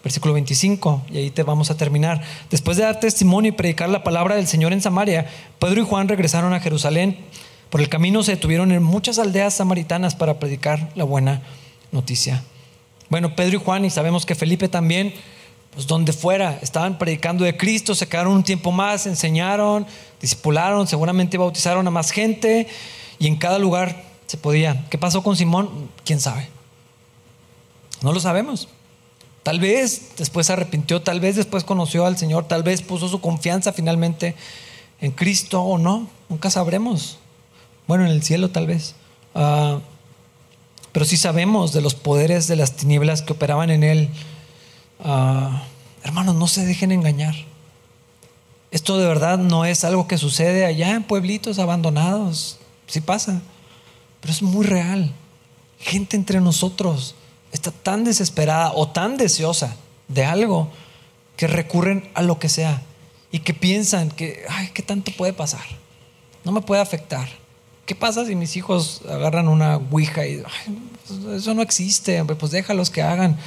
Versículo 0.02 0.34
25, 0.34 1.02
y 1.10 1.18
ahí 1.18 1.30
te 1.30 1.42
vamos 1.42 1.70
a 1.70 1.76
terminar. 1.76 2.22
Después 2.50 2.76
de 2.76 2.84
dar 2.84 3.00
testimonio 3.00 3.48
y 3.48 3.52
predicar 3.52 3.88
la 3.88 4.04
palabra 4.04 4.36
del 4.36 4.46
Señor 4.46 4.72
en 4.72 4.80
Samaria, 4.80 5.28
Pedro 5.58 5.82
y 5.82 5.84
Juan 5.84 6.08
regresaron 6.08 6.52
a 6.54 6.60
Jerusalén. 6.60 7.18
Por 7.68 7.80
el 7.80 7.88
camino 7.88 8.22
se 8.22 8.32
detuvieron 8.32 8.70
en 8.70 8.82
muchas 8.82 9.18
aldeas 9.18 9.54
samaritanas 9.54 10.14
para 10.14 10.38
predicar 10.38 10.92
la 10.94 11.04
buena 11.04 11.42
noticia. 11.90 12.44
Bueno, 13.10 13.34
Pedro 13.34 13.56
y 13.56 13.62
Juan, 13.62 13.84
y 13.84 13.90
sabemos 13.90 14.24
que 14.24 14.36
Felipe 14.36 14.68
también, 14.68 15.14
pues 15.74 15.86
donde 15.86 16.12
fuera, 16.12 16.58
estaban 16.62 16.98
predicando 16.98 17.44
de 17.44 17.56
Cristo, 17.56 17.94
se 17.94 18.08
quedaron 18.08 18.32
un 18.32 18.42
tiempo 18.42 18.72
más, 18.72 19.06
enseñaron, 19.06 19.86
discipularon, 20.20 20.86
seguramente 20.86 21.38
bautizaron 21.38 21.86
a 21.86 21.90
más 21.90 22.10
gente 22.10 22.66
y 23.18 23.26
en 23.26 23.36
cada 23.36 23.58
lugar 23.58 24.04
se 24.26 24.36
podía. 24.36 24.84
¿Qué 24.90 24.98
pasó 24.98 25.22
con 25.22 25.36
Simón? 25.36 25.90
¿Quién 26.04 26.20
sabe? 26.20 26.48
No 28.02 28.12
lo 28.12 28.20
sabemos. 28.20 28.68
Tal 29.42 29.60
vez 29.60 30.10
después 30.18 30.46
se 30.46 30.52
arrepintió, 30.52 31.02
tal 31.02 31.20
vez 31.20 31.36
después 31.36 31.64
conoció 31.64 32.04
al 32.04 32.18
Señor, 32.18 32.46
tal 32.46 32.62
vez 32.62 32.82
puso 32.82 33.08
su 33.08 33.20
confianza 33.20 33.72
finalmente 33.72 34.34
en 35.00 35.12
Cristo 35.12 35.62
o 35.62 35.78
no. 35.78 36.08
Nunca 36.28 36.50
sabremos. 36.50 37.18
Bueno, 37.86 38.04
en 38.04 38.10
el 38.10 38.22
cielo 38.22 38.50
tal 38.50 38.66
vez. 38.66 38.94
Ah, 39.34 39.78
pero 40.92 41.06
sí 41.06 41.16
sabemos 41.16 41.72
de 41.72 41.80
los 41.80 41.94
poderes 41.94 42.46
de 42.48 42.56
las 42.56 42.76
tinieblas 42.76 43.22
que 43.22 43.32
operaban 43.32 43.70
en 43.70 43.84
él. 43.84 44.10
Ah, 45.00 45.62
hermanos, 46.02 46.34
no 46.34 46.46
se 46.46 46.64
dejen 46.64 46.92
engañar. 46.92 47.34
Esto 48.70 48.98
de 48.98 49.06
verdad 49.06 49.38
no 49.38 49.64
es 49.64 49.84
algo 49.84 50.08
que 50.08 50.18
sucede 50.18 50.66
allá 50.66 50.94
en 50.94 51.02
pueblitos 51.02 51.58
abandonados. 51.58 52.58
Sí 52.86 53.00
pasa, 53.00 53.40
pero 54.20 54.32
es 54.32 54.42
muy 54.42 54.66
real. 54.66 55.12
Gente 55.78 56.16
entre 56.16 56.40
nosotros 56.40 57.14
está 57.52 57.70
tan 57.70 58.04
desesperada 58.04 58.72
o 58.74 58.88
tan 58.88 59.16
deseosa 59.16 59.76
de 60.08 60.24
algo 60.24 60.70
que 61.36 61.46
recurren 61.46 62.10
a 62.14 62.22
lo 62.22 62.38
que 62.38 62.48
sea 62.48 62.82
y 63.30 63.40
que 63.40 63.54
piensan 63.54 64.10
que, 64.10 64.44
ay, 64.48 64.70
¿qué 64.74 64.82
tanto 64.82 65.12
puede 65.16 65.32
pasar? 65.32 65.64
No 66.44 66.52
me 66.52 66.60
puede 66.60 66.82
afectar. 66.82 67.28
¿Qué 67.86 67.94
pasa 67.94 68.26
si 68.26 68.34
mis 68.34 68.56
hijos 68.56 69.02
agarran 69.08 69.48
una 69.48 69.76
ouija 69.76 70.26
y 70.26 70.42
eso 71.32 71.54
no 71.54 71.62
existe? 71.62 72.22
Pues 72.24 72.52
déjalos 72.52 72.90
que 72.90 73.02
hagan. 73.02 73.38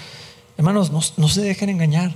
Hermanos, 0.57 0.91
no 1.17 1.27
se 1.27 1.41
dejen 1.41 1.69
engañar. 1.69 2.13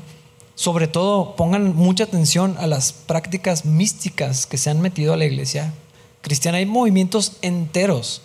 Sobre 0.55 0.87
todo, 0.87 1.35
pongan 1.35 1.75
mucha 1.75 2.05
atención 2.05 2.55
a 2.57 2.65
las 2.65 2.93
prácticas 2.93 3.65
místicas 3.65 4.45
que 4.45 4.57
se 4.57 4.69
han 4.69 4.79
metido 4.79 5.13
a 5.13 5.17
la 5.17 5.25
iglesia 5.25 5.73
cristiana. 6.21 6.59
Hay 6.59 6.65
movimientos 6.65 7.33
enteros, 7.41 8.21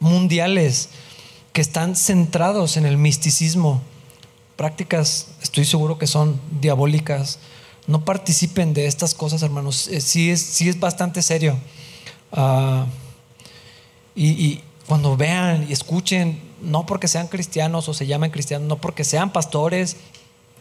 mundiales, 0.00 0.88
que 1.52 1.60
están 1.60 1.94
centrados 1.94 2.78
en 2.78 2.86
el 2.86 2.96
misticismo. 2.96 3.82
Prácticas, 4.56 5.28
estoy 5.42 5.66
seguro 5.66 5.98
que 5.98 6.06
son 6.06 6.40
diabólicas. 6.62 7.38
No 7.86 8.02
participen 8.02 8.72
de 8.72 8.86
estas 8.86 9.14
cosas, 9.14 9.42
hermanos. 9.42 9.88
Eh, 9.88 10.00
sí 10.00 10.30
es, 10.30 10.40
sí 10.40 10.70
es 10.70 10.80
bastante 10.80 11.20
serio. 11.20 11.58
Ah, 12.32 12.86
y, 14.14 14.30
y 14.30 14.62
cuando 14.86 15.18
vean 15.18 15.66
y 15.68 15.72
escuchen, 15.74 16.40
no 16.62 16.86
porque 16.86 17.08
sean 17.08 17.28
cristianos 17.28 17.88
o 17.88 17.94
se 17.94 18.06
llamen 18.06 18.30
cristianos, 18.30 18.68
no 18.68 18.78
porque 18.78 19.04
sean 19.04 19.32
pastores 19.32 19.96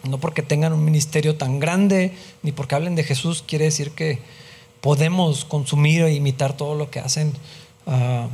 No 0.03 0.17
porque 0.17 0.41
tengan 0.41 0.73
un 0.73 0.83
ministerio 0.83 1.35
tan 1.37 1.59
grande, 1.59 2.13
ni 2.41 2.51
porque 2.51 2.73
hablen 2.73 2.95
de 2.95 3.03
Jesús, 3.03 3.43
quiere 3.47 3.65
decir 3.65 3.91
que 3.91 4.19
podemos 4.81 5.45
consumir 5.45 6.01
e 6.01 6.13
imitar 6.13 6.57
todo 6.57 6.73
lo 6.73 6.89
que 6.89 6.99
hacen. 6.99 7.33
Ah, 7.85 8.27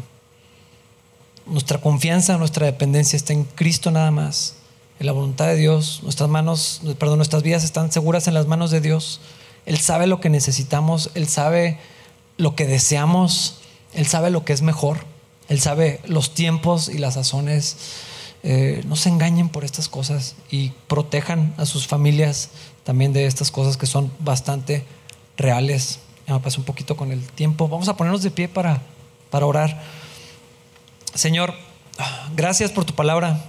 nuestra 1.46 1.80
confianza, 1.80 2.38
nuestra 2.38 2.66
dependencia 2.66 3.18
está 3.18 3.34
en 3.34 3.44
Cristo 3.44 3.92
nada 3.92 4.12
más, 4.12 4.56
en 5.00 5.06
la 5.06 5.12
voluntad 5.12 5.48
de 5.48 5.58
Dios. 5.58 6.00
Nuestras 6.04 6.30
manos, 6.30 6.82
perdón, 6.98 7.18
nuestras 7.18 7.44
vidas 7.44 7.66
están 7.66 7.92
seguras 7.92 8.28
en 8.28 8.34
las 8.34 8.48
manos 8.48 8.72
de 8.72 8.80
Dios. 8.80 9.20
Él 9.66 9.78
sabe 9.78 10.08
lo 10.08 10.22
que 10.22 10.30
necesitamos, 10.30 11.12
Él 11.16 11.28
sabe 11.28 11.80
lo 12.38 12.56
que 12.56 12.66
deseamos, 12.66 13.60
Él 13.94 14.08
sabe 14.08 14.30
lo 14.30 14.46
que 14.46 14.54
es 14.54 14.62
mejor, 14.62 15.00
Él 15.50 15.60
sabe 15.60 16.02
los 16.06 16.34
tiempos 16.34 16.90
y 16.90 16.98
las 16.98 17.16
sazones. 17.16 17.78
Eh, 18.44 18.84
no 18.86 18.96
se 18.96 19.10
engañen 19.10 19.50
por 19.50 19.64
estas 19.64 19.88
cosas 19.88 20.36
y 20.52 20.70
protejan 20.88 21.54
a 21.58 21.66
sus 21.66 21.88
familias 21.88 22.50
también 22.84 23.14
de 23.14 23.26
estas 23.26 23.52
cosas 23.52 23.78
que 23.78 23.86
son 23.86 24.12
bastante 24.20 24.86
reales. 25.38 26.00
Ya 26.28 26.34
me 26.34 26.40
pasé 26.40 26.60
un 26.60 26.66
poquito 26.66 26.98
con 26.98 27.12
el 27.12 27.26
tiempo. 27.32 27.68
Vamos 27.68 27.88
a 27.88 27.98
ponernos 27.98 28.24
de 28.24 28.32
pie 28.32 28.48
para, 28.48 28.82
para 29.30 29.46
orar. 29.46 29.82
Señor, 31.14 31.54
gracias 32.36 32.72
por 32.72 32.86
tu 32.86 32.94
palabra. 32.94 33.44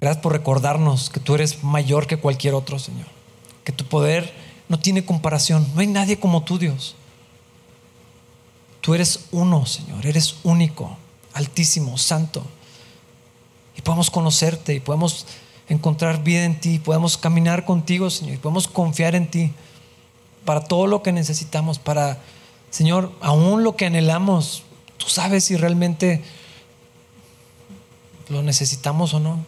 Gracias 0.00 0.22
por 0.22 0.32
recordarnos 0.32 1.10
que 1.10 1.20
tú 1.20 1.34
eres 1.34 1.62
mayor 1.64 2.06
que 2.06 2.16
cualquier 2.16 2.54
otro, 2.54 2.78
Señor. 2.78 3.06
Que 3.64 3.72
tu 3.72 3.84
poder 3.84 4.32
no 4.68 4.78
tiene 4.78 5.04
comparación. 5.04 5.66
No 5.74 5.80
hay 5.80 5.86
nadie 5.88 6.18
como 6.18 6.42
tú, 6.44 6.58
Dios. 6.58 6.94
Tú 8.88 8.94
eres 8.94 9.26
uno, 9.32 9.66
Señor. 9.66 10.06
Eres 10.06 10.36
único, 10.44 10.96
altísimo, 11.34 11.98
santo. 11.98 12.42
Y 13.76 13.82
podemos 13.82 14.08
conocerte 14.08 14.72
y 14.72 14.80
podemos 14.80 15.26
encontrar 15.68 16.24
vida 16.24 16.46
en 16.46 16.58
ti. 16.58 16.78
Podemos 16.78 17.18
caminar 17.18 17.66
contigo, 17.66 18.08
Señor. 18.08 18.36
Y 18.36 18.38
podemos 18.38 18.66
confiar 18.66 19.14
en 19.14 19.30
ti 19.30 19.52
para 20.46 20.64
todo 20.64 20.86
lo 20.86 21.02
que 21.02 21.12
necesitamos. 21.12 21.78
Para, 21.78 22.18
Señor, 22.70 23.12
aún 23.20 23.62
lo 23.62 23.76
que 23.76 23.84
anhelamos. 23.84 24.62
Tú 24.96 25.10
sabes 25.10 25.44
si 25.44 25.58
realmente 25.58 26.24
lo 28.30 28.42
necesitamos 28.42 29.12
o 29.12 29.20
no. 29.20 29.44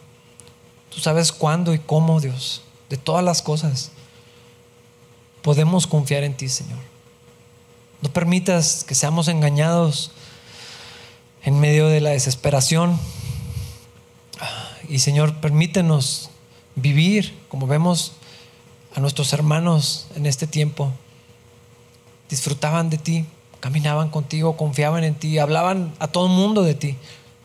Tú 0.91 1.01
sabes 1.01 1.33
cuándo 1.33 1.73
y 1.73 1.79
cómo, 1.79 2.21
Dios. 2.21 2.61
De 2.91 2.99
todas 2.99 3.25
las 3.25 3.41
cosas 3.41 3.91
podemos 5.41 5.87
confiar 5.87 6.25
en 6.25 6.37
ti, 6.37 6.51
Señor. 6.51 6.90
No 8.03 8.11
permitas 8.13 8.85
que 8.85 8.95
seamos 8.95 9.29
engañados 9.29 10.13
en 11.43 11.61
medio 11.61 11.89
de 11.89 12.01
la 12.01 12.11
desesperación. 12.11 12.99
Y 14.89 14.99
Señor, 15.01 15.37
permítenos 15.37 16.31
vivir 16.77 17.37
como 17.49 17.67
vemos 17.67 18.13
a 18.95 19.01
nuestros 19.01 19.33
hermanos 19.33 20.07
en 20.17 20.27
este 20.27 20.47
tiempo. 20.47 20.93
Disfrutaban 22.29 22.91
de 22.91 22.99
ti, 22.99 23.27
caminaban 23.61 24.11
contigo, 24.11 24.57
confiaban 24.57 25.05
en 25.05 25.15
ti, 25.15 25.39
hablaban 25.39 25.93
a 25.99 26.09
todo 26.09 26.27
el 26.27 26.33
mundo 26.33 26.63
de 26.63 26.75
ti, 26.75 26.97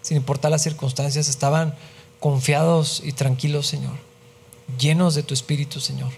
sin 0.01 0.17
importar 0.17 0.51
las 0.51 0.63
circunstancias, 0.63 1.27
estaban 1.27 1.75
confiados 2.19 3.01
y 3.03 3.11
tranquilos, 3.11 3.67
Señor, 3.67 3.93
llenos 4.79 5.15
de 5.15 5.23
tu 5.23 5.33
Espíritu, 5.33 5.79
Señor 5.79 6.11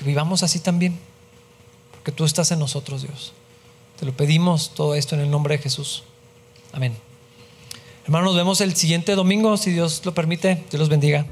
que 0.00 0.06
vivamos 0.06 0.42
así 0.42 0.60
también, 0.60 0.98
porque 2.00 2.12
tú 2.12 2.24
estás 2.24 2.50
en 2.50 2.58
nosotros, 2.58 3.02
Dios. 3.02 3.32
Te 3.98 4.06
lo 4.06 4.12
pedimos 4.12 4.70
todo 4.74 4.94
esto 4.94 5.14
en 5.14 5.20
el 5.20 5.30
nombre 5.30 5.58
de 5.58 5.62
Jesús. 5.62 6.02
Amén. 6.72 6.96
Hermanos, 8.04 8.28
nos 8.28 8.36
vemos 8.36 8.60
el 8.62 8.74
siguiente 8.74 9.14
domingo, 9.14 9.58
si 9.58 9.70
Dios 9.70 10.00
lo 10.06 10.14
permite. 10.14 10.64
Dios 10.70 10.80
los 10.80 10.88
bendiga. 10.88 11.26